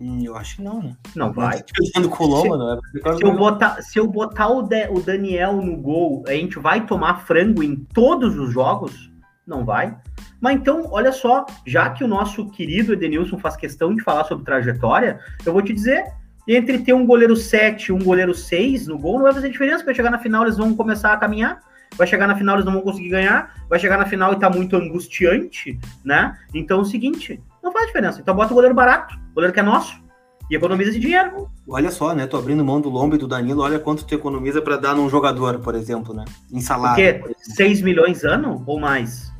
Hum, 0.00 0.20
eu 0.24 0.36
acho 0.36 0.56
que 0.56 0.62
não, 0.62 0.80
né? 0.80 0.96
Não 1.16 1.32
vai. 1.32 1.58
Se, 1.58 2.08
Coloma, 2.08 2.56
não 2.56 2.74
é? 2.74 3.16
se, 3.16 3.24
eu 3.24 3.36
botar, 3.36 3.82
se 3.82 3.98
eu 3.98 4.06
botar 4.06 4.48
o, 4.48 4.62
de, 4.62 4.88
o 4.88 5.00
Daniel 5.00 5.56
no 5.56 5.76
gol, 5.76 6.22
a 6.28 6.32
gente 6.32 6.60
vai 6.60 6.86
tomar 6.86 7.26
frango 7.26 7.62
em 7.62 7.74
todos 7.74 8.38
os 8.38 8.52
jogos? 8.52 9.10
Não 9.44 9.64
vai. 9.64 9.98
Mas 10.40 10.54
então, 10.54 10.88
olha 10.92 11.10
só, 11.10 11.44
já 11.66 11.90
que 11.90 12.04
o 12.04 12.08
nosso 12.08 12.48
querido 12.50 12.92
Edenilson 12.92 13.36
faz 13.36 13.56
questão 13.56 13.94
de 13.94 14.02
falar 14.02 14.24
sobre 14.24 14.44
trajetória, 14.44 15.18
eu 15.44 15.52
vou 15.52 15.60
te 15.60 15.72
dizer, 15.72 16.04
entre 16.46 16.78
ter 16.78 16.92
um 16.92 17.06
goleiro 17.06 17.36
7 17.36 17.86
e 17.86 17.92
um 17.92 18.02
goleiro 18.02 18.34
6 18.34 18.86
no 18.86 18.98
gol, 18.98 19.14
não 19.14 19.24
vai 19.24 19.34
fazer 19.34 19.50
diferença, 19.50 19.84
vai 19.84 19.94
chegar 19.94 20.10
na 20.10 20.18
final 20.18 20.42
eles 20.42 20.56
vão 20.56 20.74
começar 20.74 21.12
a 21.12 21.16
caminhar, 21.16 21.60
vai 21.96 22.06
chegar 22.06 22.26
na 22.26 22.36
final 22.36 22.56
eles 22.56 22.64
não 22.64 22.72
vão 22.72 22.82
conseguir 22.82 23.10
ganhar, 23.10 23.54
vai 23.68 23.78
chegar 23.78 23.98
na 23.98 24.06
final 24.06 24.32
e 24.32 24.38
tá 24.38 24.48
muito 24.50 24.76
angustiante, 24.76 25.78
né? 26.04 26.36
Então 26.54 26.78
é 26.78 26.82
o 26.82 26.84
seguinte, 26.84 27.40
não 27.62 27.72
faz 27.72 27.86
diferença. 27.86 28.20
Então 28.20 28.34
bota 28.34 28.52
o 28.52 28.54
goleiro 28.54 28.74
barato, 28.74 29.14
o 29.30 29.34
goleiro 29.34 29.52
que 29.52 29.60
é 29.60 29.62
nosso, 29.62 30.00
e 30.50 30.56
economiza 30.56 30.90
esse 30.90 30.98
dinheiro. 30.98 31.48
Olha 31.68 31.90
só, 31.90 32.12
né? 32.12 32.26
Tô 32.26 32.36
abrindo 32.36 32.64
mão 32.64 32.80
do 32.80 32.88
Lombo 32.88 33.14
e 33.14 33.18
do 33.18 33.28
Danilo, 33.28 33.62
olha 33.62 33.78
quanto 33.78 34.04
tu 34.04 34.14
economiza 34.14 34.60
para 34.60 34.76
dar 34.76 34.96
num 34.96 35.08
jogador, 35.08 35.60
por 35.60 35.76
exemplo, 35.76 36.12
né? 36.12 36.24
Em 36.52 36.60
salário. 36.60 37.22
O 37.22 37.24
quê? 37.28 37.34
6 37.38 37.82
milhões 37.82 38.24
ano 38.24 38.62
ou 38.66 38.80
mais? 38.80 39.30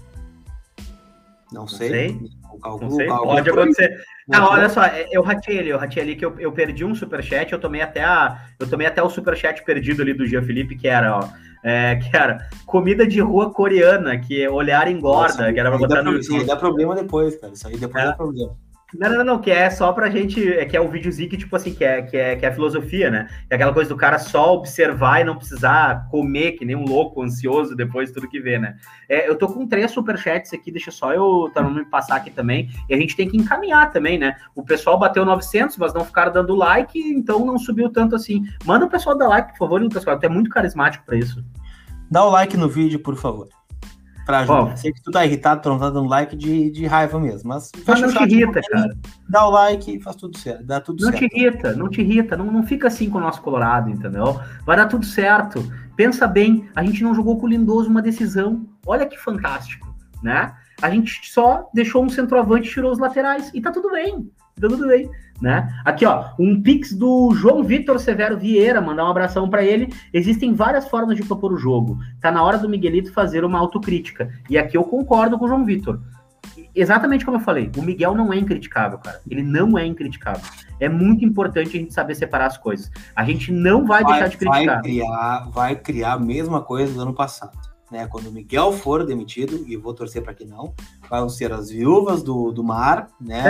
Não 1.52 1.66
sei. 1.66 2.12
Não 2.12 2.20
sei. 2.20 2.30
O 2.52 2.58
cálculo, 2.58 2.90
não 2.90 2.96
sei. 2.96 3.06
Cálculo 3.08 3.30
Pode 3.32 3.50
acontecer. 3.50 4.04
Não, 4.30 4.48
olha 4.50 4.68
só, 4.68 4.84
é, 4.84 5.08
eu 5.10 5.22
ratei 5.22 5.58
ali, 5.58 5.70
eu 5.70 5.78
ratei 5.78 6.02
ali 6.02 6.14
que 6.14 6.24
eu, 6.24 6.38
eu 6.38 6.52
perdi 6.52 6.84
um 6.84 6.94
superchat, 6.94 7.52
eu 7.52 7.58
tomei 7.58 7.82
até 7.82 8.04
a. 8.04 8.38
Eu 8.60 8.68
tomei 8.68 8.86
até 8.86 9.02
o 9.02 9.10
superchat 9.10 9.64
perdido 9.64 10.02
ali 10.02 10.14
do 10.14 10.24
Jean 10.24 10.42
Felipe, 10.42 10.76
que 10.76 10.86
era, 10.86 11.18
ó. 11.18 11.28
É, 11.64 11.96
que 12.02 12.16
era 12.16 12.48
comida 12.64 13.06
de 13.06 13.20
rua 13.20 13.52
coreana, 13.52 14.18
que 14.18 14.42
é 14.42 14.48
olhar 14.48 14.88
engorda, 14.88 15.22
Nossa, 15.22 15.52
que 15.52 15.58
era 15.58 15.68
pra 15.68 15.78
botar 15.78 16.02
no. 16.02 16.16
Isso 16.16 16.34
aí 16.34 16.46
dá 16.46 16.54
problema 16.56 16.94
depois, 16.94 17.36
cara. 17.36 17.52
Isso 17.52 17.66
aí 17.66 17.76
depois 17.76 18.04
é. 18.04 18.06
dá 18.06 18.12
problema. 18.12 18.56
Não, 18.98 19.08
não, 19.08 19.24
não, 19.24 19.38
que 19.38 19.50
é 19.50 19.70
só 19.70 19.92
pra 19.92 20.10
gente. 20.10 20.52
É 20.52 20.64
que 20.64 20.76
é 20.76 20.80
o 20.80 20.88
videozinho 20.88 21.28
que, 21.28 21.36
tipo 21.36 21.54
assim, 21.54 21.72
que 21.72 21.84
é, 21.84 22.02
que 22.02 22.16
é, 22.16 22.36
que 22.36 22.44
é 22.44 22.48
a 22.48 22.52
filosofia, 22.52 23.10
né? 23.10 23.28
É 23.48 23.54
aquela 23.54 23.72
coisa 23.72 23.88
do 23.88 23.96
cara 23.96 24.18
só 24.18 24.54
observar 24.54 25.20
e 25.20 25.24
não 25.24 25.36
precisar 25.36 26.08
comer 26.10 26.52
que 26.52 26.64
nem 26.64 26.74
um 26.74 26.84
louco, 26.84 27.22
ansioso 27.22 27.76
depois 27.76 28.08
de 28.08 28.14
tudo 28.14 28.28
que 28.28 28.40
vê, 28.40 28.58
né? 28.58 28.76
É, 29.08 29.28
eu 29.28 29.36
tô 29.36 29.48
com 29.48 29.66
três 29.66 29.90
superchats 29.90 30.52
aqui, 30.52 30.72
deixa 30.72 30.90
só 30.90 31.12
eu 31.14 31.50
tá, 31.54 31.62
me 31.62 31.84
passar 31.84 32.16
aqui 32.16 32.30
também. 32.30 32.68
E 32.88 32.94
a 32.94 32.96
gente 32.96 33.14
tem 33.14 33.28
que 33.28 33.36
encaminhar 33.36 33.92
também, 33.92 34.18
né? 34.18 34.36
O 34.54 34.64
pessoal 34.64 34.98
bateu 34.98 35.24
900, 35.24 35.76
mas 35.76 35.94
não 35.94 36.04
ficaram 36.04 36.32
dando 36.32 36.54
like, 36.54 36.98
então 36.98 37.44
não 37.44 37.58
subiu 37.58 37.90
tanto 37.90 38.16
assim. 38.16 38.44
Manda 38.64 38.86
o 38.86 38.90
pessoal 38.90 39.16
dar 39.16 39.28
like, 39.28 39.52
por 39.52 39.58
favor, 39.58 39.80
Lucas, 39.80 40.04
tu 40.04 40.26
é 40.26 40.28
muito 40.28 40.50
carismático 40.50 41.04
pra 41.04 41.16
isso. 41.16 41.44
Dá 42.10 42.24
o 42.24 42.30
like 42.30 42.56
no 42.56 42.68
vídeo, 42.68 42.98
por 42.98 43.14
favor 43.14 43.59
pra 44.24 44.40
ajudar. 44.40 44.76
Sei 44.76 44.92
que 44.92 45.02
tu 45.02 45.10
tá 45.10 45.24
irritado, 45.24 45.62
tu 45.62 45.68
não 45.68 45.78
tá 45.78 45.90
dando 45.90 46.08
like 46.08 46.36
de, 46.36 46.70
de 46.70 46.86
raiva 46.86 47.18
mesmo. 47.18 47.48
Mas, 47.48 47.70
mas 47.86 48.00
não 48.00 48.08
te 48.08 48.22
irrita, 48.24 48.60
cara. 48.70 48.96
Dá 49.28 49.46
o 49.46 49.50
like 49.50 49.96
e 49.96 50.00
faz 50.00 50.16
tudo 50.16 50.38
certo. 50.38 50.64
Dá 50.64 50.80
tudo 50.80 51.04
não 51.04 51.10
certo. 51.10 51.28
te 51.28 51.36
irrita, 51.36 51.72
não 51.74 51.88
te 51.88 52.00
irrita. 52.00 52.36
Não, 52.36 52.46
não 52.46 52.62
fica 52.62 52.88
assim 52.88 53.08
com 53.08 53.18
o 53.18 53.20
nosso 53.20 53.42
Colorado, 53.42 53.90
entendeu? 53.90 54.40
Vai 54.64 54.76
dar 54.76 54.86
tudo 54.86 55.04
certo. 55.04 55.62
Pensa 55.96 56.26
bem, 56.26 56.68
a 56.74 56.84
gente 56.84 57.02
não 57.02 57.14
jogou 57.14 57.38
com 57.38 57.46
o 57.46 57.48
Lindoso 57.48 57.88
uma 57.88 58.02
decisão. 58.02 58.66
Olha 58.86 59.06
que 59.06 59.18
fantástico, 59.18 59.94
né? 60.22 60.54
A 60.80 60.88
gente 60.90 61.30
só 61.30 61.68
deixou 61.74 62.04
um 62.04 62.08
centroavante 62.08 62.68
e 62.68 62.72
tirou 62.72 62.90
os 62.90 62.98
laterais. 62.98 63.50
E 63.52 63.60
tá 63.60 63.70
tudo 63.70 63.90
bem. 63.90 64.30
Tá 64.60 64.68
tudo 64.68 64.86
bem 64.86 65.10
né? 65.40 65.72
Aqui, 65.84 66.04
ó, 66.04 66.30
um 66.38 66.60
pix 66.60 66.92
do 66.92 67.32
João 67.34 67.62
Vitor 67.62 67.98
Severo 67.98 68.36
Vieira, 68.36 68.80
mandar 68.80 69.04
um 69.04 69.10
abração 69.10 69.48
para 69.48 69.64
ele. 69.64 69.92
Existem 70.12 70.52
várias 70.54 70.86
formas 70.88 71.16
de 71.16 71.24
propor 71.24 71.52
o 71.52 71.56
jogo. 71.56 71.98
Tá 72.20 72.30
na 72.30 72.42
hora 72.42 72.58
do 72.58 72.68
Miguelito 72.68 73.12
fazer 73.12 73.44
uma 73.44 73.58
autocrítica. 73.58 74.30
E 74.48 74.58
aqui 74.58 74.76
eu 74.76 74.84
concordo 74.84 75.38
com 75.38 75.46
o 75.46 75.48
João 75.48 75.64
Vitor. 75.64 76.00
Exatamente 76.74 77.24
como 77.24 77.36
eu 77.36 77.40
falei, 77.40 77.70
o 77.76 77.82
Miguel 77.82 78.14
não 78.14 78.32
é 78.32 78.36
incriticável, 78.36 78.98
cara. 78.98 79.20
Ele 79.28 79.42
não 79.42 79.76
é 79.76 79.84
incriticável. 79.84 80.42
É 80.78 80.88
muito 80.88 81.24
importante 81.24 81.76
a 81.76 81.80
gente 81.80 81.92
saber 81.92 82.14
separar 82.14 82.46
as 82.46 82.58
coisas. 82.58 82.90
A 83.14 83.24
gente 83.24 83.52
não 83.52 83.86
vai, 83.86 84.02
vai 84.02 84.12
deixar 84.12 84.28
de 84.28 84.36
criticar. 84.36 84.66
Vai 84.66 84.82
criar, 84.82 85.48
vai 85.50 85.76
criar 85.76 86.12
a 86.12 86.18
mesma 86.18 86.62
coisa 86.62 86.92
do 86.92 87.00
ano 87.00 87.14
passado 87.14 87.58
né? 87.90 88.06
Quando 88.06 88.28
o 88.28 88.32
Miguel 88.32 88.72
for 88.72 89.04
demitido, 89.04 89.64
e 89.66 89.76
vou 89.76 89.92
torcer 89.92 90.22
para 90.22 90.32
que 90.32 90.44
não, 90.44 90.72
vão 91.18 91.28
ser 91.28 91.52
as 91.52 91.70
viúvas 91.70 92.22
do, 92.22 92.52
do 92.52 92.62
mar, 92.62 93.08
né? 93.20 93.42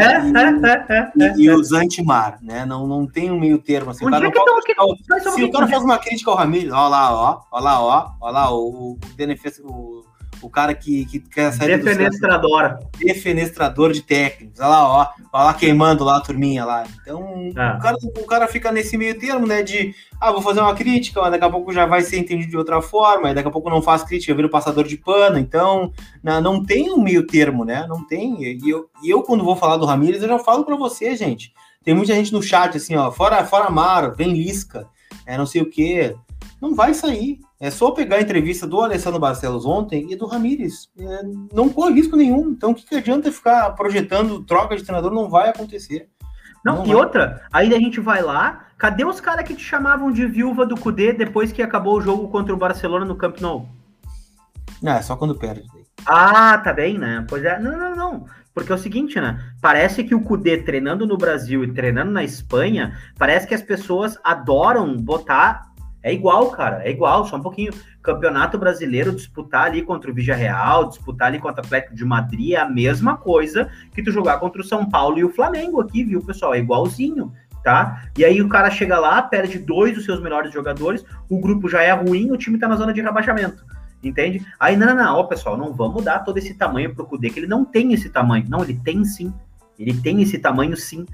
E, 1.14 1.42
e, 1.42 1.44
e 1.44 1.50
os 1.50 1.72
anti-mar, 1.72 2.38
né? 2.40 2.64
Não, 2.64 2.86
não 2.86 3.06
tem 3.06 3.30
um 3.30 3.38
meio 3.38 3.58
termo 3.58 3.90
assim. 3.90 4.06
O 4.06 4.11
cara 4.11 4.30
que, 4.30 5.30
se 5.30 5.44
o 5.44 5.52
cara 5.52 5.68
faz 5.68 5.82
uma 5.82 5.98
crítica 5.98 6.30
ao 6.30 6.36
Ramiro, 6.36 6.74
ó 6.74 6.88
lá, 6.88 7.12
ó, 7.12 7.42
ó 7.50 7.61
lá, 7.61 7.82
ó, 7.82 8.12
ó 8.20 8.30
lá, 8.30 8.50
o, 8.50 8.96
o, 8.96 8.98
o 9.64 10.04
o 10.43 10.49
cara 10.49 10.74
que, 10.74 11.05
que 11.07 11.18
quer 11.20 11.53
sair 11.53 11.78
Defenestrador. 11.78 12.78
Defenestrador 12.99 13.93
de 13.93 14.03
técnicos. 14.03 14.61
Olha 14.61 14.68
lá, 14.68 14.88
ó. 14.88 15.07
Olha 15.32 15.45
lá 15.45 15.55
queimando 15.55 16.05
lá 16.05 16.16
a 16.16 16.20
turminha 16.20 16.64
lá. 16.64 16.84
Então, 17.03 17.51
ah. 17.57 17.76
o, 17.76 17.82
cara, 17.82 17.97
o 18.03 18.26
cara 18.26 18.49
fica 18.49 18.72
nesse 18.72 18.97
meio 18.97 19.18
termo, 19.18 19.47
né? 19.47 19.62
De, 19.62 19.95
ah, 20.20 20.32
vou 20.32 20.43
fazer 20.43 20.61
uma 20.61 20.74
crítica, 20.74 21.20
mas 21.20 21.30
daqui 21.30 21.45
a 21.45 21.51
pouco 21.51 21.72
já 21.72 21.86
vai 21.86 22.03
ser 22.03 22.18
entendido 22.18 22.51
de 22.51 22.57
outra 22.57 22.80
forma, 22.82 23.30
e 23.30 23.34
daqui 23.34 23.49
a 23.49 23.53
pouco 23.53 23.70
não 23.70 23.82
faz 23.82 24.03
crítica, 24.03 24.34
vira 24.34 24.47
o 24.47 24.51
passador 24.51 24.86
de 24.86 24.97
pano. 24.97 25.38
Então, 25.38 25.93
não, 26.22 26.41
não 26.41 26.64
tem 26.64 26.91
um 26.91 27.03
meio 27.03 27.26
termo, 27.26 27.64
né? 27.64 27.86
Não 27.88 28.07
tem. 28.07 28.43
E 28.43 28.68
eu, 28.68 28.88
e 29.03 29.11
eu 29.11 29.22
quando 29.22 29.45
vou 29.45 29.57
falar 29.57 29.76
do 29.76 29.86
Ramires, 29.86 30.22
eu 30.22 30.28
já 30.28 30.38
falo 30.38 30.64
para 30.64 30.76
você, 30.76 31.14
gente. 31.16 31.53
Tem 31.82 31.95
muita 31.95 32.14
gente 32.14 32.32
no 32.32 32.43
chat 32.43 32.76
assim, 32.76 32.95
ó, 32.95 33.11
fora, 33.11 33.43
fora 33.45 33.66
Amaro, 33.66 34.14
vem 34.14 34.34
Lisca, 34.34 34.86
é 35.24 35.38
não 35.38 35.47
sei 35.47 35.62
o 35.62 35.70
quê. 35.70 36.14
Não 36.61 36.74
vai 36.74 36.93
sair. 36.93 37.41
É 37.61 37.70
só 37.70 37.90
pegar 37.90 38.16
a 38.16 38.22
entrevista 38.22 38.66
do 38.66 38.80
Alessandro 38.80 39.20
Barcelos 39.20 39.66
ontem 39.66 40.11
e 40.11 40.16
do 40.16 40.24
Ramires. 40.24 40.88
É, 40.98 41.20
não 41.52 41.68
corre 41.68 41.92
risco 41.92 42.16
nenhum. 42.16 42.48
Então, 42.52 42.70
o 42.70 42.74
que, 42.74 42.86
que 42.86 42.94
adianta 42.94 43.30
ficar 43.30 43.70
projetando 43.72 44.42
troca 44.42 44.74
de 44.74 44.82
treinador? 44.82 45.12
Não 45.12 45.28
vai 45.28 45.50
acontecer. 45.50 46.08
Não, 46.64 46.76
não 46.76 46.84
e 46.84 46.88
vai. 46.88 46.96
outra, 46.96 47.42
aí 47.52 47.74
a 47.74 47.78
gente 47.78 48.00
vai 48.00 48.22
lá, 48.22 48.66
cadê 48.78 49.04
os 49.04 49.20
caras 49.20 49.46
que 49.46 49.54
te 49.54 49.62
chamavam 49.62 50.11
de 50.11 50.26
viúva 50.26 50.64
do 50.64 50.74
Cudê 50.74 51.12
depois 51.12 51.52
que 51.52 51.62
acabou 51.62 51.98
o 51.98 52.00
jogo 52.00 52.28
contra 52.28 52.54
o 52.54 52.56
Barcelona 52.56 53.04
no 53.04 53.16
Camp 53.16 53.40
Nou? 53.40 53.68
Não, 54.82 54.92
é 54.92 55.02
só 55.02 55.14
quando 55.14 55.34
perde. 55.34 55.64
Ah, 56.06 56.56
tá 56.58 56.72
bem, 56.72 56.98
né? 56.98 57.26
Pois 57.28 57.44
é. 57.44 57.58
Não, 57.58 57.78
não, 57.78 57.94
não. 57.94 58.26
Porque 58.54 58.72
é 58.72 58.74
o 58.74 58.78
seguinte, 58.78 59.20
né? 59.20 59.38
Parece 59.61 60.02
que 60.02 60.14
o 60.14 60.22
Cudê 60.22 60.58
treinando 60.58 61.06
no 61.06 61.16
Brasil 61.16 61.62
e 61.62 61.72
treinando 61.72 62.11
na 62.11 62.24
Espanha, 62.24 62.98
parece 63.18 63.46
que 63.46 63.54
as 63.54 63.62
pessoas 63.62 64.18
adoram 64.24 64.96
botar 64.96 65.69
é 66.03 66.12
igual, 66.12 66.51
cara, 66.51 66.82
é 66.82 66.90
igual, 66.90 67.26
só 67.26 67.36
um 67.36 67.42
pouquinho. 67.42 67.72
Campeonato 68.03 68.59
brasileiro, 68.59 69.12
disputar 69.12 69.66
ali 69.66 69.82
contra 69.82 70.11
o 70.11 70.14
Vigia 70.14 70.34
Real, 70.34 70.88
disputar 70.88 71.28
ali 71.28 71.38
contra 71.38 71.62
o 71.62 71.66
Atlético 71.66 71.94
de 71.94 72.05
Madrid 72.05 72.53
é 72.53 72.57
a 72.57 72.68
mesma 72.68 73.16
coisa 73.16 73.70
que 73.94 74.03
tu 74.03 74.11
jogar 74.11 74.38
contra 74.38 74.62
o 74.62 74.64
São 74.64 74.88
Paulo 74.88 75.18
e 75.18 75.24
o 75.24 75.30
Flamengo 75.30 75.80
aqui, 75.80 76.03
viu, 76.03 76.24
pessoal? 76.24 76.55
É 76.55 76.59
igualzinho, 76.59 77.32
tá? 77.62 78.05
E 78.16 78.24
aí 78.24 78.40
o 78.40 78.48
cara 78.48 78.70
chega 78.70 78.98
lá, 78.98 79.20
perde 79.20 79.59
dois 79.59 79.94
dos 79.94 80.07
seus 80.07 80.22
melhores 80.22 80.53
jogadores, 80.53 81.05
o 81.28 81.38
grupo 81.38 81.68
já 81.68 81.82
é 81.82 81.92
ruim, 81.92 82.30
o 82.30 82.36
time 82.36 82.59
tá 82.59 82.66
na 82.66 82.76
zona 82.76 82.92
de 82.92 83.03
rebaixamento. 83.03 83.62
Entende? 84.03 84.42
Aí, 84.59 84.76
não, 84.76 84.86
não, 84.86 84.96
não, 84.96 85.16
ó, 85.16 85.24
pessoal, 85.24 85.59
não 85.59 85.74
vamos 85.74 86.03
dar 86.03 86.20
todo 86.20 86.38
esse 86.38 86.55
tamanho 86.55 86.94
pro 86.94 87.05
Cudê, 87.05 87.28
que 87.28 87.38
ele 87.38 87.46
não 87.46 87.66
tem 87.66 87.92
esse 87.92 88.09
tamanho. 88.09 88.46
Não, 88.48 88.62
ele 88.62 88.80
tem 88.82 89.05
sim. 89.05 89.32
Ele 89.78 89.92
tem 89.92 90.22
esse 90.22 90.38
tamanho 90.38 90.74
sim. 90.74 91.05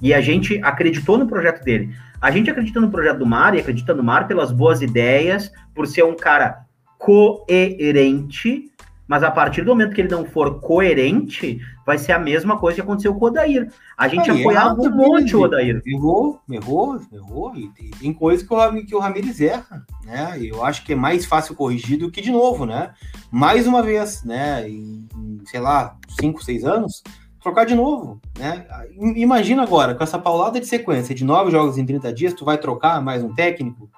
E 0.00 0.14
a 0.14 0.20
gente 0.20 0.60
acreditou 0.62 1.18
no 1.18 1.26
projeto 1.26 1.64
dele. 1.64 1.92
A 2.20 2.30
gente 2.30 2.50
acredita 2.50 2.80
no 2.80 2.90
projeto 2.90 3.18
do 3.18 3.26
Mar 3.26 3.54
e 3.54 3.60
acredita 3.60 3.94
no 3.94 4.02
Mar 4.02 4.26
pelas 4.26 4.50
boas 4.50 4.82
ideias, 4.82 5.50
por 5.74 5.86
ser 5.86 6.04
um 6.04 6.16
cara 6.16 6.66
coerente, 6.98 8.70
mas 9.06 9.22
a 9.22 9.30
partir 9.30 9.62
do 9.62 9.70
momento 9.70 9.94
que 9.94 10.00
ele 10.00 10.10
não 10.10 10.24
for 10.24 10.60
coerente, 10.60 11.60
vai 11.84 11.96
ser 11.96 12.12
a 12.12 12.18
mesma 12.18 12.58
coisa 12.58 12.76
que 12.76 12.80
aconteceu 12.80 13.14
com 13.14 13.24
o 13.24 13.28
Odair. 13.28 13.72
A 13.96 14.08
gente 14.08 14.28
Aí, 14.30 14.40
apoiava 14.40 14.80
um 14.80 14.90
monte 14.90 15.36
o 15.36 15.42
Odair. 15.42 15.80
Errou, 15.86 16.40
errou, 16.50 17.00
errou. 17.12 17.56
E 17.56 17.70
tem 18.00 18.12
coisa 18.12 18.44
que 18.44 18.52
o, 18.52 18.86
que 18.86 18.94
o 18.94 18.98
Ramires 18.98 19.40
erra, 19.40 19.86
né? 20.04 20.36
Eu 20.40 20.64
acho 20.64 20.84
que 20.84 20.92
é 20.92 20.96
mais 20.96 21.24
fácil 21.24 21.54
corrigir 21.54 21.98
do 21.98 22.10
que 22.10 22.20
de 22.20 22.32
novo, 22.32 22.66
né? 22.66 22.90
Mais 23.30 23.66
uma 23.66 23.82
vez, 23.82 24.24
né? 24.24 24.68
Em, 24.68 25.06
sei 25.44 25.60
lá, 25.60 25.96
cinco, 26.18 26.42
seis 26.42 26.64
anos, 26.64 27.02
trocar 27.46 27.64
de 27.64 27.76
novo, 27.76 28.20
né? 28.36 28.66
Imagina 29.14 29.62
agora, 29.62 29.94
com 29.94 30.02
essa 30.02 30.18
paulada 30.18 30.58
de 30.58 30.66
sequência 30.66 31.14
de 31.14 31.24
nove 31.24 31.52
jogos 31.52 31.78
em 31.78 31.86
30 31.86 32.12
dias, 32.12 32.34
tu 32.34 32.44
vai 32.44 32.58
trocar 32.58 33.00
mais 33.00 33.22
um 33.22 33.32
técnico, 33.32 33.88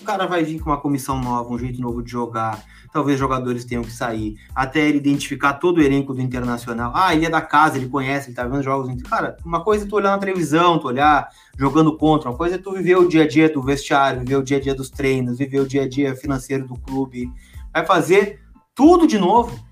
o 0.00 0.04
cara 0.04 0.26
vai 0.26 0.42
vir 0.42 0.58
com 0.58 0.68
uma 0.68 0.80
comissão 0.80 1.20
nova, 1.20 1.48
um 1.48 1.56
jeito 1.56 1.80
novo 1.80 2.02
de 2.02 2.10
jogar, 2.10 2.60
talvez 2.92 3.20
jogadores 3.20 3.64
tenham 3.64 3.84
que 3.84 3.92
sair, 3.92 4.34
até 4.52 4.80
ele 4.80 4.98
identificar 4.98 5.54
todo 5.54 5.78
o 5.78 5.80
elenco 5.80 6.12
do 6.12 6.20
Internacional. 6.20 6.90
Ah, 6.92 7.14
ele 7.14 7.24
é 7.24 7.30
da 7.30 7.40
casa, 7.40 7.76
ele 7.76 7.88
conhece, 7.88 8.30
ele 8.30 8.34
tá 8.34 8.44
vendo 8.44 8.64
jogos. 8.64 9.00
Cara, 9.02 9.36
uma 9.44 9.62
coisa 9.62 9.84
é 9.84 9.88
tu 9.88 9.94
olhar 9.94 10.10
na 10.10 10.18
televisão, 10.18 10.76
tu 10.76 10.88
olhar 10.88 11.28
jogando 11.56 11.96
contra, 11.96 12.30
uma 12.30 12.36
coisa 12.36 12.56
é 12.56 12.58
tu 12.58 12.72
viver 12.72 12.96
o 12.96 13.06
dia 13.06 13.22
a 13.22 13.28
dia 13.28 13.48
do 13.48 13.62
vestiário, 13.62 14.20
viver 14.20 14.36
o 14.36 14.42
dia 14.42 14.56
a 14.56 14.60
dia 14.60 14.74
dos 14.74 14.90
treinos, 14.90 15.38
viver 15.38 15.60
o 15.60 15.68
dia 15.68 15.84
a 15.84 15.88
dia 15.88 16.16
financeiro 16.16 16.66
do 16.66 16.74
clube. 16.74 17.30
Vai 17.72 17.86
fazer 17.86 18.40
tudo 18.74 19.06
de 19.06 19.18
novo 19.18 19.69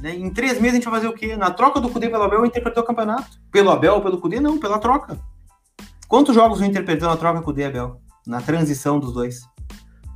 né? 0.00 0.14
Em 0.14 0.30
três 0.30 0.60
meses 0.60 0.72
a 0.72 0.76
gente 0.76 0.84
vai 0.84 1.00
fazer 1.00 1.08
o 1.08 1.12
quê? 1.12 1.36
Na 1.36 1.50
troca 1.50 1.80
do 1.80 1.88
Cudê 1.88 2.08
pelo 2.08 2.22
Abel, 2.22 2.46
interpretou 2.46 2.82
o 2.82 2.86
campeonato. 2.86 3.40
Pelo 3.50 3.70
Abel 3.70 3.94
ou 3.94 4.00
pelo 4.00 4.18
Cudê? 4.18 4.40
Não, 4.40 4.58
pela 4.58 4.78
troca. 4.78 5.18
Quantos 6.08 6.34
jogos 6.34 6.60
o 6.60 6.64
Inter 6.64 6.84
perdeu 6.84 7.08
na 7.08 7.16
troca 7.16 7.42
com 7.42 7.50
o 7.50 7.54
Debel? 7.54 8.00
Na 8.26 8.40
transição 8.40 8.98
dos 8.98 9.12
dois? 9.12 9.42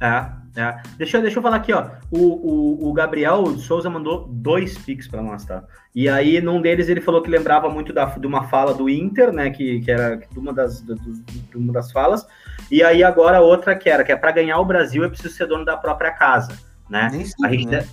É, 0.01 0.27
é. 0.57 0.83
Deixa, 0.97 1.21
deixa 1.21 1.39
eu 1.39 1.43
falar 1.43 1.57
aqui, 1.57 1.73
ó. 1.73 1.91
O, 2.11 2.19
o, 2.19 2.91
o 2.91 2.93
Gabriel 2.93 3.47
Souza 3.59 3.91
mandou 3.91 4.27
dois 4.27 4.77
pics 4.79 5.07
para 5.07 5.23
nós, 5.23 5.45
tá? 5.45 5.63
E 5.95 6.09
aí, 6.09 6.41
num 6.41 6.61
deles, 6.61 6.89
ele 6.89 7.01
falou 7.01 7.23
que 7.23 7.31
lembrava 7.31 7.69
muito 7.69 7.93
da, 7.93 8.07
de 8.07 8.27
uma 8.27 8.49
fala 8.49 8.75
do 8.75 8.89
Inter, 8.89 9.33
né? 9.33 9.51
Que, 9.51 9.81
que 9.81 9.91
era 9.91 10.17
de 10.17 10.39
uma, 10.39 10.53
das, 10.53 10.83
de, 10.83 11.57
uma 11.57 11.73
das 11.73 11.93
falas. 11.93 12.27
E 12.71 12.83
aí, 12.83 13.05
agora, 13.05 13.41
outra 13.41 13.77
que 13.77 13.89
era, 13.89 14.03
que 14.03 14.11
é 14.11 14.17
para 14.17 14.33
ganhar 14.33 14.59
o 14.59 14.65
Brasil 14.65 15.05
é 15.05 15.09
preciso 15.09 15.35
ser 15.35 15.47
dono 15.47 15.65
da 15.65 15.77
própria 15.77 16.11
casa, 16.11 16.59
né? 16.89 17.11
Sei, 17.11 17.27
a 17.45 17.51
gente 17.51 17.67
né? 17.67 17.87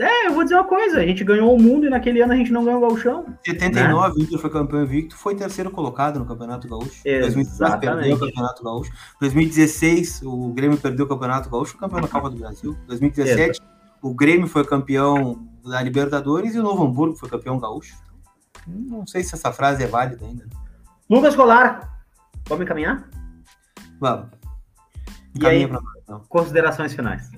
É, 0.00 0.28
eu 0.28 0.32
vou 0.32 0.42
dizer 0.42 0.54
uma 0.54 0.64
coisa, 0.64 0.98
a 0.98 1.06
gente 1.06 1.22
ganhou 1.22 1.54
o 1.54 1.60
mundo 1.60 1.86
e 1.86 1.90
naquele 1.90 2.22
ano 2.22 2.32
a 2.32 2.36
gente 2.36 2.50
não 2.50 2.64
ganhou 2.64 2.82
o 2.82 2.88
gauchão. 2.88 3.26
Em 3.46 3.52
79, 3.52 4.18
o 4.18 4.22
Inter 4.22 4.38
foi 4.38 4.48
campeão 4.48 4.82
invicto, 4.82 5.14
foi 5.14 5.34
terceiro 5.34 5.70
colocado 5.70 6.18
no 6.18 6.24
Campeonato 6.24 6.66
Gaúcho. 6.66 7.02
Exatamente. 7.04 7.34
2019 7.34 7.80
perdeu 7.80 8.16
o 8.16 8.18
Campeonato 8.18 8.64
Gaúcho. 8.64 8.92
2016, 9.20 10.22
o 10.24 10.52
Grêmio 10.54 10.78
perdeu 10.78 11.04
o 11.04 11.08
Campeonato 11.08 11.50
Gaúcho, 11.50 11.72
foi 11.72 11.80
campeão 11.80 12.00
da 12.00 12.08
Copa 12.08 12.30
do 12.30 12.36
Brasil. 12.36 12.74
2017, 12.86 13.60
o 14.00 14.14
Grêmio 14.14 14.46
foi 14.46 14.64
campeão 14.64 15.46
da 15.62 15.82
Libertadores 15.82 16.54
e 16.54 16.58
o 16.58 16.62
Novo 16.62 16.82
Hamburgo 16.82 17.16
foi 17.16 17.28
campeão 17.28 17.58
gaúcho. 17.58 17.94
Não 18.66 19.06
sei 19.06 19.22
se 19.22 19.34
essa 19.34 19.52
frase 19.52 19.82
é 19.84 19.86
válida 19.86 20.24
ainda. 20.24 20.46
Lucas 21.10 21.36
Colar, 21.36 22.00
vamos 22.48 22.64
encaminhar? 22.64 23.06
Vamos. 24.00 24.28
E 25.38 25.46
aí, 25.46 25.62
Encaminha 25.62 25.68
pra 25.68 25.80
nós, 25.82 26.02
então. 26.02 26.22
considerações 26.28 26.94
finais. 26.94 27.30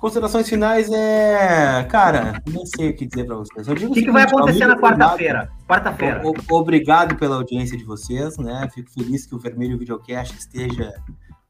Considerações 0.00 0.48
finais 0.48 0.90
é. 0.90 1.84
Cara, 1.90 2.40
não 2.48 2.64
sei 2.64 2.90
o 2.90 2.96
que 2.96 3.06
dizer 3.06 3.24
pra 3.24 3.36
vocês. 3.36 3.66
O 3.68 3.74
que, 3.74 4.02
que 4.02 4.10
vai 4.10 4.22
acontecer 4.22 4.66
na 4.66 4.76
quarta-feira? 4.76 5.50
Quarta-feira. 5.66 6.22
Obrigado 6.50 7.16
pela 7.16 7.36
audiência 7.36 7.76
de 7.76 7.84
vocês, 7.84 8.38
né? 8.38 8.68
Fico 8.72 8.90
feliz 8.90 9.26
que 9.26 9.34
o 9.34 9.38
Vermelho 9.38 9.78
Videocast 9.78 10.36
esteja 10.38 10.94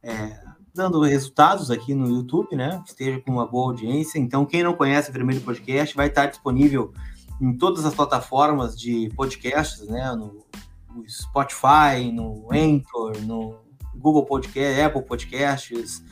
é, 0.03 0.41
dando 0.75 1.03
resultados 1.03 1.71
aqui 1.71 1.95
no 1.95 2.09
YouTube, 2.09 2.57
né? 2.57 2.83
Esteja 2.87 3.21
com 3.21 3.33
uma 3.33 3.47
boa 3.47 3.71
audiência. 3.71 4.19
Então, 4.19 4.47
quem 4.47 4.63
não 4.63 4.73
conhece 4.73 5.11
o 5.11 5.13
Vermelho 5.13 5.41
Podcast 5.41 5.95
vai 5.95 6.07
estar 6.07 6.27
disponível 6.27 6.93
em 7.41 7.57
todas 7.57 7.85
as 7.85 7.95
plataformas 7.95 8.79
de 8.79 9.11
podcasts, 9.15 9.87
né? 9.89 10.11
No, 10.13 10.47
no 10.95 11.09
Spotify, 11.09 12.11
no 12.13 12.49
Anchor, 12.51 13.21
no 13.23 13.57
Google 13.95 14.25
Podcast, 14.25 14.81
Apple 14.81 15.03
Podcasts, 15.03 16.03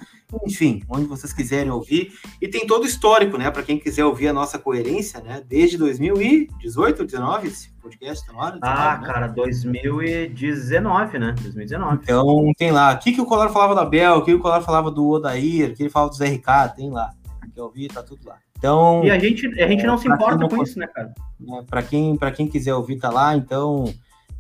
enfim, 0.47 0.83
onde 0.89 1.07
vocês 1.07 1.33
quiserem 1.33 1.71
ouvir. 1.71 2.13
E 2.41 2.49
tem 2.49 2.67
todo 2.67 2.85
o 2.85 2.87
histórico, 2.87 3.37
né? 3.39 3.51
Para 3.51 3.63
quem 3.63 3.79
quiser 3.79 4.05
ouvir 4.05 4.29
a 4.29 4.33
nossa 4.33 4.59
coerência, 4.59 5.21
né? 5.21 5.43
Desde 5.47 5.79
2018 5.79 7.01
ou 7.01 7.07
19, 7.07 7.49
esse 7.49 7.73
podcast 7.75 8.27
tá 8.27 8.33
na 8.33 8.39
hora? 8.39 8.59
Ah, 8.63 8.97
19, 8.97 9.01
né? 9.01 9.07
cara, 9.07 9.27
2019, 9.29 11.19
né? 11.19 11.35
2019. 11.41 11.99
Então 12.03 12.53
tem 12.57 12.71
lá, 12.71 12.95
o 12.95 12.99
que, 12.99 13.13
que 13.13 13.21
o 13.21 13.27
Colar 13.27 13.49
falava 13.51 13.75
da 13.75 13.85
Bel, 13.85 14.17
o 14.17 14.25
que 14.25 14.35
o 14.35 14.41
Colar 14.41 14.61
falava 14.61 14.91
do 14.91 15.09
Odair, 15.09 15.71
o 15.71 15.75
que 15.75 15.83
ele 15.83 15.91
falava 15.91 16.11
do 16.11 16.17
Zé 16.17 16.27
Ricardo, 16.27 16.77
tem 16.77 16.91
lá. 16.91 17.11
Quer 17.55 17.63
ouvir, 17.63 17.89
tá 17.89 18.03
tudo 18.03 18.21
lá. 18.27 18.37
Então, 18.59 19.03
E 19.05 19.11
a 19.11 19.19
gente, 19.19 19.47
a 19.63 19.69
gente 19.69 19.87
não 19.87 19.97
se 19.97 20.05
pra 20.05 20.17
quem 20.17 20.27
importa 20.27 20.41
não 20.41 20.49
com 20.49 20.63
isso, 20.63 20.79
né, 20.79 20.87
cara? 20.87 21.13
né, 21.39 21.65
para 21.69 21.83
quem, 21.83 22.17
pra 22.17 22.31
quem 22.31 22.49
quiser 22.49 22.75
ouvir, 22.75 22.99
tá 22.99 23.11
lá. 23.11 23.37
Então, 23.37 23.85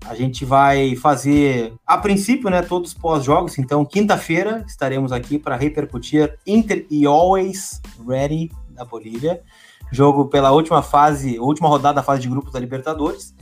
a 0.05 0.14
gente 0.14 0.44
vai 0.44 0.94
fazer, 0.97 1.74
a 1.86 1.99
princípio, 1.99 2.51
né, 2.51 2.62
todos 2.62 2.92
os 2.92 2.99
pós-jogos. 2.99 3.59
Então, 3.59 3.84
quinta-feira 3.84 4.64
estaremos 4.66 5.12
aqui 5.12 5.38
para 5.38 5.57
repercutir 5.57 6.38
Inter 6.47 6.86
e 6.90 7.07
Always 7.07 7.80
Ready 8.07 8.51
da 8.70 8.84
Bolívia. 8.84 9.42
Jogo 9.90 10.26
pela 10.26 10.53
última 10.53 10.82
fase, 10.82 11.38
última 11.38 11.68
rodada 11.68 11.97
da 11.97 12.03
fase 12.03 12.22
de 12.22 12.28
grupos 12.28 12.53
da 12.53 12.61
Libertadores. 12.61 13.34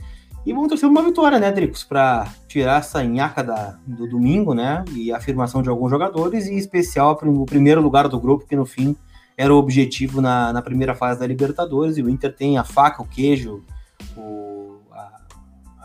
E 0.45 0.53
vamos 0.53 0.69
torcer 0.69 0.87
uma 0.87 1.01
vitória, 1.01 1.39
né, 1.39 1.51
Dricos? 1.51 1.83
Para 1.83 2.27
tirar 2.47 2.79
essa 2.79 3.03
nhaca 3.03 3.43
da, 3.43 3.79
do 3.85 4.07
domingo, 4.07 4.53
né? 4.53 4.85
E 4.93 5.11
a 5.11 5.17
afirmação 5.17 5.63
de 5.63 5.69
alguns 5.69 5.89
jogadores, 5.89 6.45
e 6.45 6.53
em 6.53 6.57
especial 6.57 7.19
o 7.23 7.45
primeiro 7.45 7.81
lugar 7.81 8.07
do 8.07 8.19
grupo, 8.19 8.45
que 8.45 8.55
no 8.55 8.65
fim 8.65 8.95
era 9.35 9.53
o 9.53 9.57
objetivo 9.57 10.21
na, 10.21 10.53
na 10.53 10.61
primeira 10.61 10.93
fase 10.93 11.19
da 11.19 11.25
Libertadores. 11.25 11.97
E 11.97 12.03
o 12.03 12.09
Inter 12.09 12.35
tem 12.35 12.59
a 12.59 12.63
faca, 12.63 13.01
o 13.01 13.07
queijo, 13.07 13.63
o, 14.15 14.44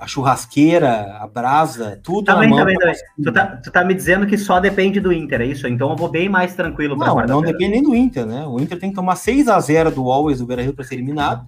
a 0.01 0.07
churrasqueira, 0.07 1.19
a 1.21 1.27
brasa, 1.27 2.01
tudo 2.03 2.25
Também, 2.25 2.49
na 2.49 2.57
mão. 2.57 2.59
também, 2.61 2.77
pra 2.77 2.87
também. 2.93 3.03
Tu 3.23 3.33
tá, 3.33 3.47
tu 3.63 3.71
tá 3.71 3.85
me 3.85 3.95
dizendo 3.95 4.27
que 4.27 4.39
só 4.39 4.59
depende 4.59 4.99
do 4.99 5.13
Inter, 5.13 5.43
é 5.43 5.47
isso? 5.47 5.69
Então 5.69 5.91
eu 5.91 5.97
vou 5.97 6.09
bem 6.09 6.29
mais 6.29 6.55
tranquilo 6.55 6.97
Não, 6.97 7.15
não 7.27 7.43
depende 7.43 7.69
nem 7.73 7.83
do 7.83 7.95
Inter, 7.95 8.25
né? 8.27 8.47
O 8.47 8.59
Inter 8.59 8.79
tem 8.79 8.91
que 8.91 8.97
tomar 8.97 9.17
6 9.17 9.47
a 9.49 9.61
0 9.61 9.91
do 9.91 10.11
Always 10.11 10.39
do 10.39 10.47
Beira-Rio 10.47 10.73
para 10.73 10.85
ser 10.85 10.95
eliminado. 10.95 11.47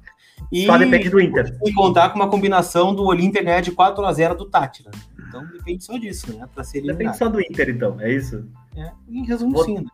E, 0.51 0.67
Só 0.67 0.77
depende 0.77 1.09
do 1.09 1.21
Inter. 1.21 1.57
e 1.65 1.73
contar 1.73 2.11
com 2.11 2.17
uma 2.19 2.29
combinação 2.29 2.95
do 2.95 3.05
Olímpia 3.05 3.43
ganhar 3.43 3.61
de 3.61 3.71
4 3.71 4.05
a 4.05 4.13
0 4.13 4.35
do 4.35 4.45
Tátira. 4.45 4.91
Então 5.29 5.47
depende 5.47 5.85
só 5.85 5.97
disso, 5.97 6.37
né? 6.37 6.47
Para 6.55 6.63
ser 6.65 6.79
Depende 6.83 6.91
eliminado. 6.95 7.17
só 7.19 7.29
do 7.29 7.41
Inter, 7.41 7.71
então, 7.71 7.97
é 8.01 8.13
isso? 8.13 8.45
É, 8.77 8.91
em 9.09 9.25
resumo, 9.25 9.53
Vou- 9.53 9.65
sim. 9.65 9.75
né? 9.77 9.85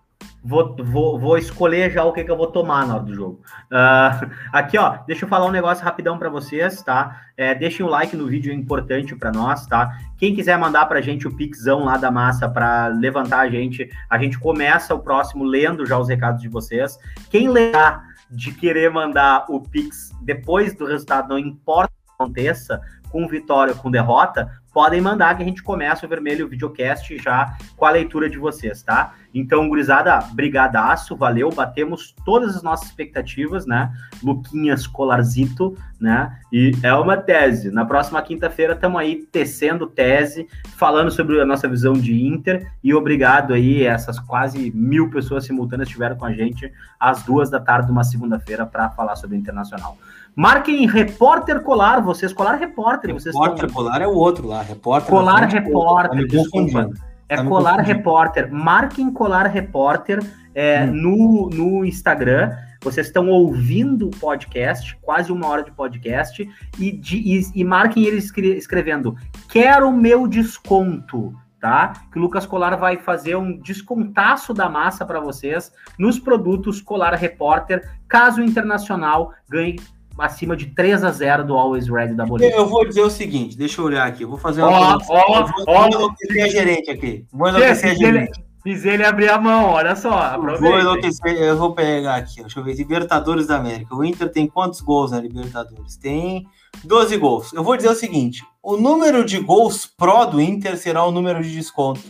Vou, 0.42 0.76
vou, 0.78 1.18
vou 1.18 1.36
escolher 1.36 1.90
já 1.90 2.04
o 2.04 2.12
que, 2.12 2.22
que 2.22 2.30
eu 2.30 2.36
vou 2.36 2.46
tomar 2.46 2.86
na 2.86 2.94
hora 2.94 3.02
do 3.02 3.14
jogo. 3.14 3.42
Ah, 3.70 4.28
aqui, 4.52 4.78
ó, 4.78 4.98
deixa 5.06 5.24
eu 5.24 5.28
falar 5.28 5.46
um 5.46 5.50
negócio 5.50 5.84
rapidão 5.84 6.16
para 6.16 6.30
vocês, 6.30 6.80
tá? 6.82 7.22
É, 7.36 7.54
deixem 7.54 7.84
o 7.84 7.88
like 7.88 8.16
no 8.16 8.26
vídeo, 8.26 8.52
é 8.52 8.54
importante 8.54 9.16
para 9.16 9.32
nós, 9.32 9.66
tá? 9.66 9.98
Quem 10.16 10.34
quiser 10.34 10.56
mandar 10.56 10.86
pra 10.86 11.00
gente 11.00 11.26
o 11.26 11.36
pixão 11.36 11.84
lá 11.84 11.96
da 11.96 12.10
massa 12.10 12.48
para 12.48 12.86
levantar 12.86 13.40
a 13.40 13.50
gente, 13.50 13.90
a 14.08 14.16
gente 14.16 14.38
começa 14.38 14.94
o 14.94 15.00
próximo 15.00 15.44
lendo 15.44 15.84
já 15.84 15.98
os 15.98 16.08
recados 16.08 16.40
de 16.40 16.48
vocês. 16.48 16.98
Quem 17.30 17.48
lembrar 17.48 18.04
de 18.30 18.52
querer 18.52 18.90
mandar 18.90 19.44
o 19.48 19.60
pix 19.60 20.12
depois 20.22 20.74
do 20.74 20.86
resultado, 20.86 21.28
não 21.28 21.38
importa 21.38 21.92
o 21.92 22.06
que 22.06 22.22
aconteça, 22.22 22.80
com 23.10 23.26
vitória 23.26 23.72
ou 23.72 23.80
com 23.80 23.90
derrota, 23.90 24.50
podem 24.78 25.00
mandar 25.00 25.36
que 25.36 25.42
a 25.42 25.44
gente 25.44 25.60
começa 25.60 26.06
o 26.06 26.08
Vermelho 26.08 26.46
Videocast 26.46 27.18
já 27.18 27.56
com 27.76 27.84
a 27.84 27.90
leitura 27.90 28.30
de 28.30 28.38
vocês, 28.38 28.80
tá? 28.80 29.12
Então, 29.34 29.68
gurizada, 29.68 30.20
brigadaço, 30.32 31.16
valeu, 31.16 31.50
batemos 31.50 32.14
todas 32.24 32.54
as 32.54 32.62
nossas 32.62 32.86
expectativas, 32.86 33.66
né? 33.66 33.92
Luquinhas 34.22 34.86
Colarzito, 34.86 35.76
né? 36.00 36.38
E 36.52 36.70
é 36.84 36.94
uma 36.94 37.16
tese. 37.16 37.72
Na 37.72 37.84
próxima 37.84 38.22
quinta-feira 38.22 38.74
estamos 38.74 39.00
aí 39.00 39.26
tecendo 39.32 39.84
tese, 39.84 40.46
falando 40.76 41.10
sobre 41.10 41.40
a 41.40 41.44
nossa 41.44 41.66
visão 41.66 41.94
de 41.94 42.14
Inter 42.24 42.70
e 42.82 42.94
obrigado 42.94 43.54
aí, 43.54 43.82
essas 43.82 44.20
quase 44.20 44.70
mil 44.70 45.10
pessoas 45.10 45.44
simultâneas 45.44 45.88
estiveram 45.88 46.14
com 46.14 46.24
a 46.24 46.32
gente 46.32 46.72
às 47.00 47.24
duas 47.24 47.50
da 47.50 47.58
tarde 47.58 47.86
de 47.86 47.92
uma 47.92 48.04
segunda-feira 48.04 48.64
para 48.64 48.88
falar 48.90 49.16
sobre 49.16 49.36
Internacional. 49.36 49.98
Marquem 50.38 50.86
Repórter 50.86 51.60
Colar, 51.62 52.00
vocês, 52.00 52.32
Colar 52.32 52.54
Repórter, 52.54 53.12
vocês 53.12 53.34
Repórter 53.34 53.64
estão... 53.66 53.74
Polar 53.74 54.00
é 54.00 54.06
o 54.06 54.14
outro 54.14 54.46
lá. 54.46 54.62
Repórter. 54.62 55.10
Colar 55.10 55.46
Repórter, 55.48 56.20
tá 56.20 56.26
desculpa. 56.28 56.90
É 57.28 57.36
Tá 57.36 57.44
Colar. 57.44 57.80
Repórter. 57.80 58.48
Marquem 58.52 59.12
Colar 59.12 59.46
Repórter 59.48 60.20
é, 60.54 60.84
Hum. 60.84 60.92
no, 60.92 61.50
no 61.50 61.84
Instagram. 61.84 62.52
Vocês 62.80 63.08
estão 63.08 63.28
ouvindo 63.28 64.06
o 64.06 64.10
podcast, 64.10 64.96
quase 65.02 65.32
uma 65.32 65.48
hora 65.48 65.64
de 65.64 65.72
podcast, 65.72 66.48
e, 66.78 66.92
de- 66.92 67.16
e- 67.18 67.50
e 67.56 67.64
marquem 67.64 68.04
ele 68.04 68.18
escre- 68.18 68.56
escrevendo: 68.56 69.16
Quero 69.48 69.92
meu 69.92 70.28
desconto, 70.28 71.34
tá? 71.60 71.94
Que 72.12 72.18
o 72.18 72.22
Lucas 72.22 72.46
Colar 72.46 72.76
vai 72.76 72.96
fazer 72.96 73.36
um 73.36 73.58
descontaço 73.60 74.54
da 74.54 74.68
massa 74.68 75.04
para 75.04 75.18
vocês 75.18 75.72
nos 75.98 76.20
produtos 76.20 76.80
Colar 76.80 77.14
Repórter, 77.14 77.82
caso 78.06 78.40
o 78.40 78.44
Internacional 78.44 79.32
ganhe 79.50 79.74
acima 80.18 80.56
de 80.56 80.66
3 80.66 81.04
a 81.04 81.10
0 81.10 81.44
do 81.44 81.54
Always 81.56 81.88
Red 81.88 82.14
da 82.14 82.26
Bolívia. 82.26 82.54
Eu 82.54 82.66
vou 82.66 82.86
dizer 82.86 83.02
o 83.02 83.10
seguinte, 83.10 83.56
deixa 83.56 83.80
eu 83.80 83.84
olhar 83.86 84.06
aqui. 84.06 84.22
Eu 84.24 84.28
vou 84.28 84.38
fazer 84.38 84.62
uma. 84.62 84.96
Ó, 84.96 85.00
ó, 85.08 85.42
vou- 85.46 85.64
ó. 85.66 85.80
vou 85.80 85.86
enlouquecer 85.88 86.44
a 86.44 86.48
gerente 86.48 86.90
aqui. 86.90 87.24
Vou 87.32 87.48
enlouquecer 87.48 87.90
a 87.90 87.94
gerente. 87.94 88.40
fiz 88.62 88.84
ele 88.84 89.04
abrir 89.04 89.30
a 89.30 89.38
mão, 89.40 89.70
olha 89.70 89.94
só. 89.96 90.10
Vou 90.10 90.50
Aproveita. 90.50 90.80
enlouquecer, 90.80 91.32
eu 91.40 91.56
vou 91.56 91.72
pegar 91.74 92.16
aqui. 92.16 92.40
Deixa 92.42 92.58
eu 92.58 92.64
ver. 92.64 92.74
Libertadores 92.74 93.46
da 93.46 93.56
América. 93.56 93.94
O 93.94 94.04
Inter 94.04 94.30
tem 94.30 94.46
quantos 94.46 94.80
gols 94.80 95.10
na 95.12 95.20
Libertadores? 95.20 95.96
Tem 95.96 96.44
12 96.84 97.16
gols. 97.16 97.52
Eu 97.52 97.62
vou 97.64 97.76
dizer 97.76 97.88
o 97.90 97.94
seguinte: 97.94 98.42
o 98.62 98.76
número 98.76 99.24
de 99.24 99.38
gols 99.38 99.86
pró 99.86 100.24
do 100.24 100.40
Inter 100.40 100.76
será 100.76 101.04
o 101.04 101.10
número 101.10 101.42
de 101.42 101.50
desconto 101.52 102.00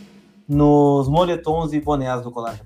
nos 0.47 1.07
moletons 1.07 1.73
e 1.73 1.79
bonés 1.79 2.21
do 2.23 2.29
Repórter. 2.29 2.65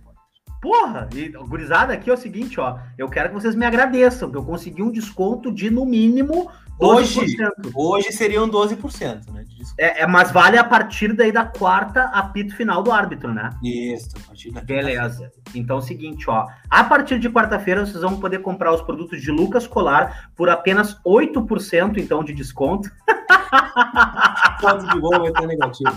Porra, 0.64 1.10
e 1.14 1.28
gurizada, 1.28 1.92
aqui 1.92 2.10
é 2.10 2.14
o 2.14 2.16
seguinte, 2.16 2.58
ó. 2.58 2.80
Eu 2.98 3.10
quero 3.10 3.28
que 3.28 3.36
vocês 3.36 3.54
me 3.54 3.66
agradeçam, 3.66 4.32
que 4.32 4.38
eu 4.38 4.46
consegui 4.46 4.82
um 4.82 4.90
desconto 4.90 5.52
de 5.52 5.70
no 5.70 5.86
mínimo 5.86 6.50
12%. 6.80 6.80
Hoje, 6.80 7.38
hoje 7.76 8.12
seriam 8.14 8.48
12%, 8.48 9.30
né? 9.34 9.44
De 9.44 9.58
desconto. 9.58 9.76
É, 9.78 10.04
é, 10.04 10.08
mas 10.08 10.32
vale 10.32 10.58
a 10.58 10.64
partir 10.64 11.12
daí 11.12 11.34
da 11.34 11.44
quarta 11.44 12.04
apito 12.06 12.56
final 12.56 12.82
do 12.82 12.94
árbitro, 12.94 13.34
né? 13.34 13.50
Isso, 13.62 14.16
a 14.16 14.26
partir 14.26 14.52
daqui. 14.52 14.68
Beleza. 14.68 15.30
Então 15.54 15.76
é 15.76 15.80
o 15.80 15.82
seguinte, 15.82 16.30
ó. 16.30 16.48
A 16.70 16.86
partir 16.86 17.20
de 17.20 17.30
quarta-feira 17.30 17.86
vocês 17.86 18.02
vão 18.02 18.18
poder 18.18 18.40
comprar 18.40 18.74
os 18.74 18.82
produtos 18.82 19.22
de 19.22 19.32
Lucas 19.32 19.68
Colar 19.68 20.32
por 20.34 20.50
apenas 20.50 20.98
8% 21.06 21.98
então 21.98 22.24
de 22.24 22.34
desconto. 22.34 22.90
Quanto 24.62 24.88
de 24.88 24.98
gol 24.98 25.20
vai 25.20 25.32
ter 25.34 25.46
negativo. 25.46 25.92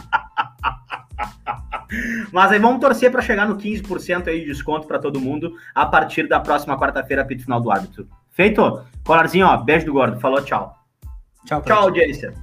Mas 2.32 2.52
aí 2.52 2.58
vamos 2.58 2.80
torcer 2.80 3.10
para 3.10 3.22
chegar 3.22 3.48
no 3.48 3.56
15% 3.56 4.28
aí 4.28 4.40
de 4.40 4.46
desconto 4.46 4.86
para 4.86 4.98
todo 4.98 5.20
mundo 5.20 5.54
a 5.74 5.86
partir 5.86 6.28
da 6.28 6.40
próxima 6.40 6.78
quarta-feira, 6.78 7.22
apito 7.22 7.44
final 7.44 7.60
do 7.60 7.70
árbitro. 7.70 8.08
Feito? 8.30 8.84
Colarzinho, 9.04 9.46
ó, 9.46 9.56
beijo 9.56 9.86
do 9.86 9.92
gordo. 9.92 10.20
Falou, 10.20 10.42
tchau. 10.42 10.76
Tchau, 11.44 11.62
Tchau, 11.62 11.82
audiência. 11.84 12.34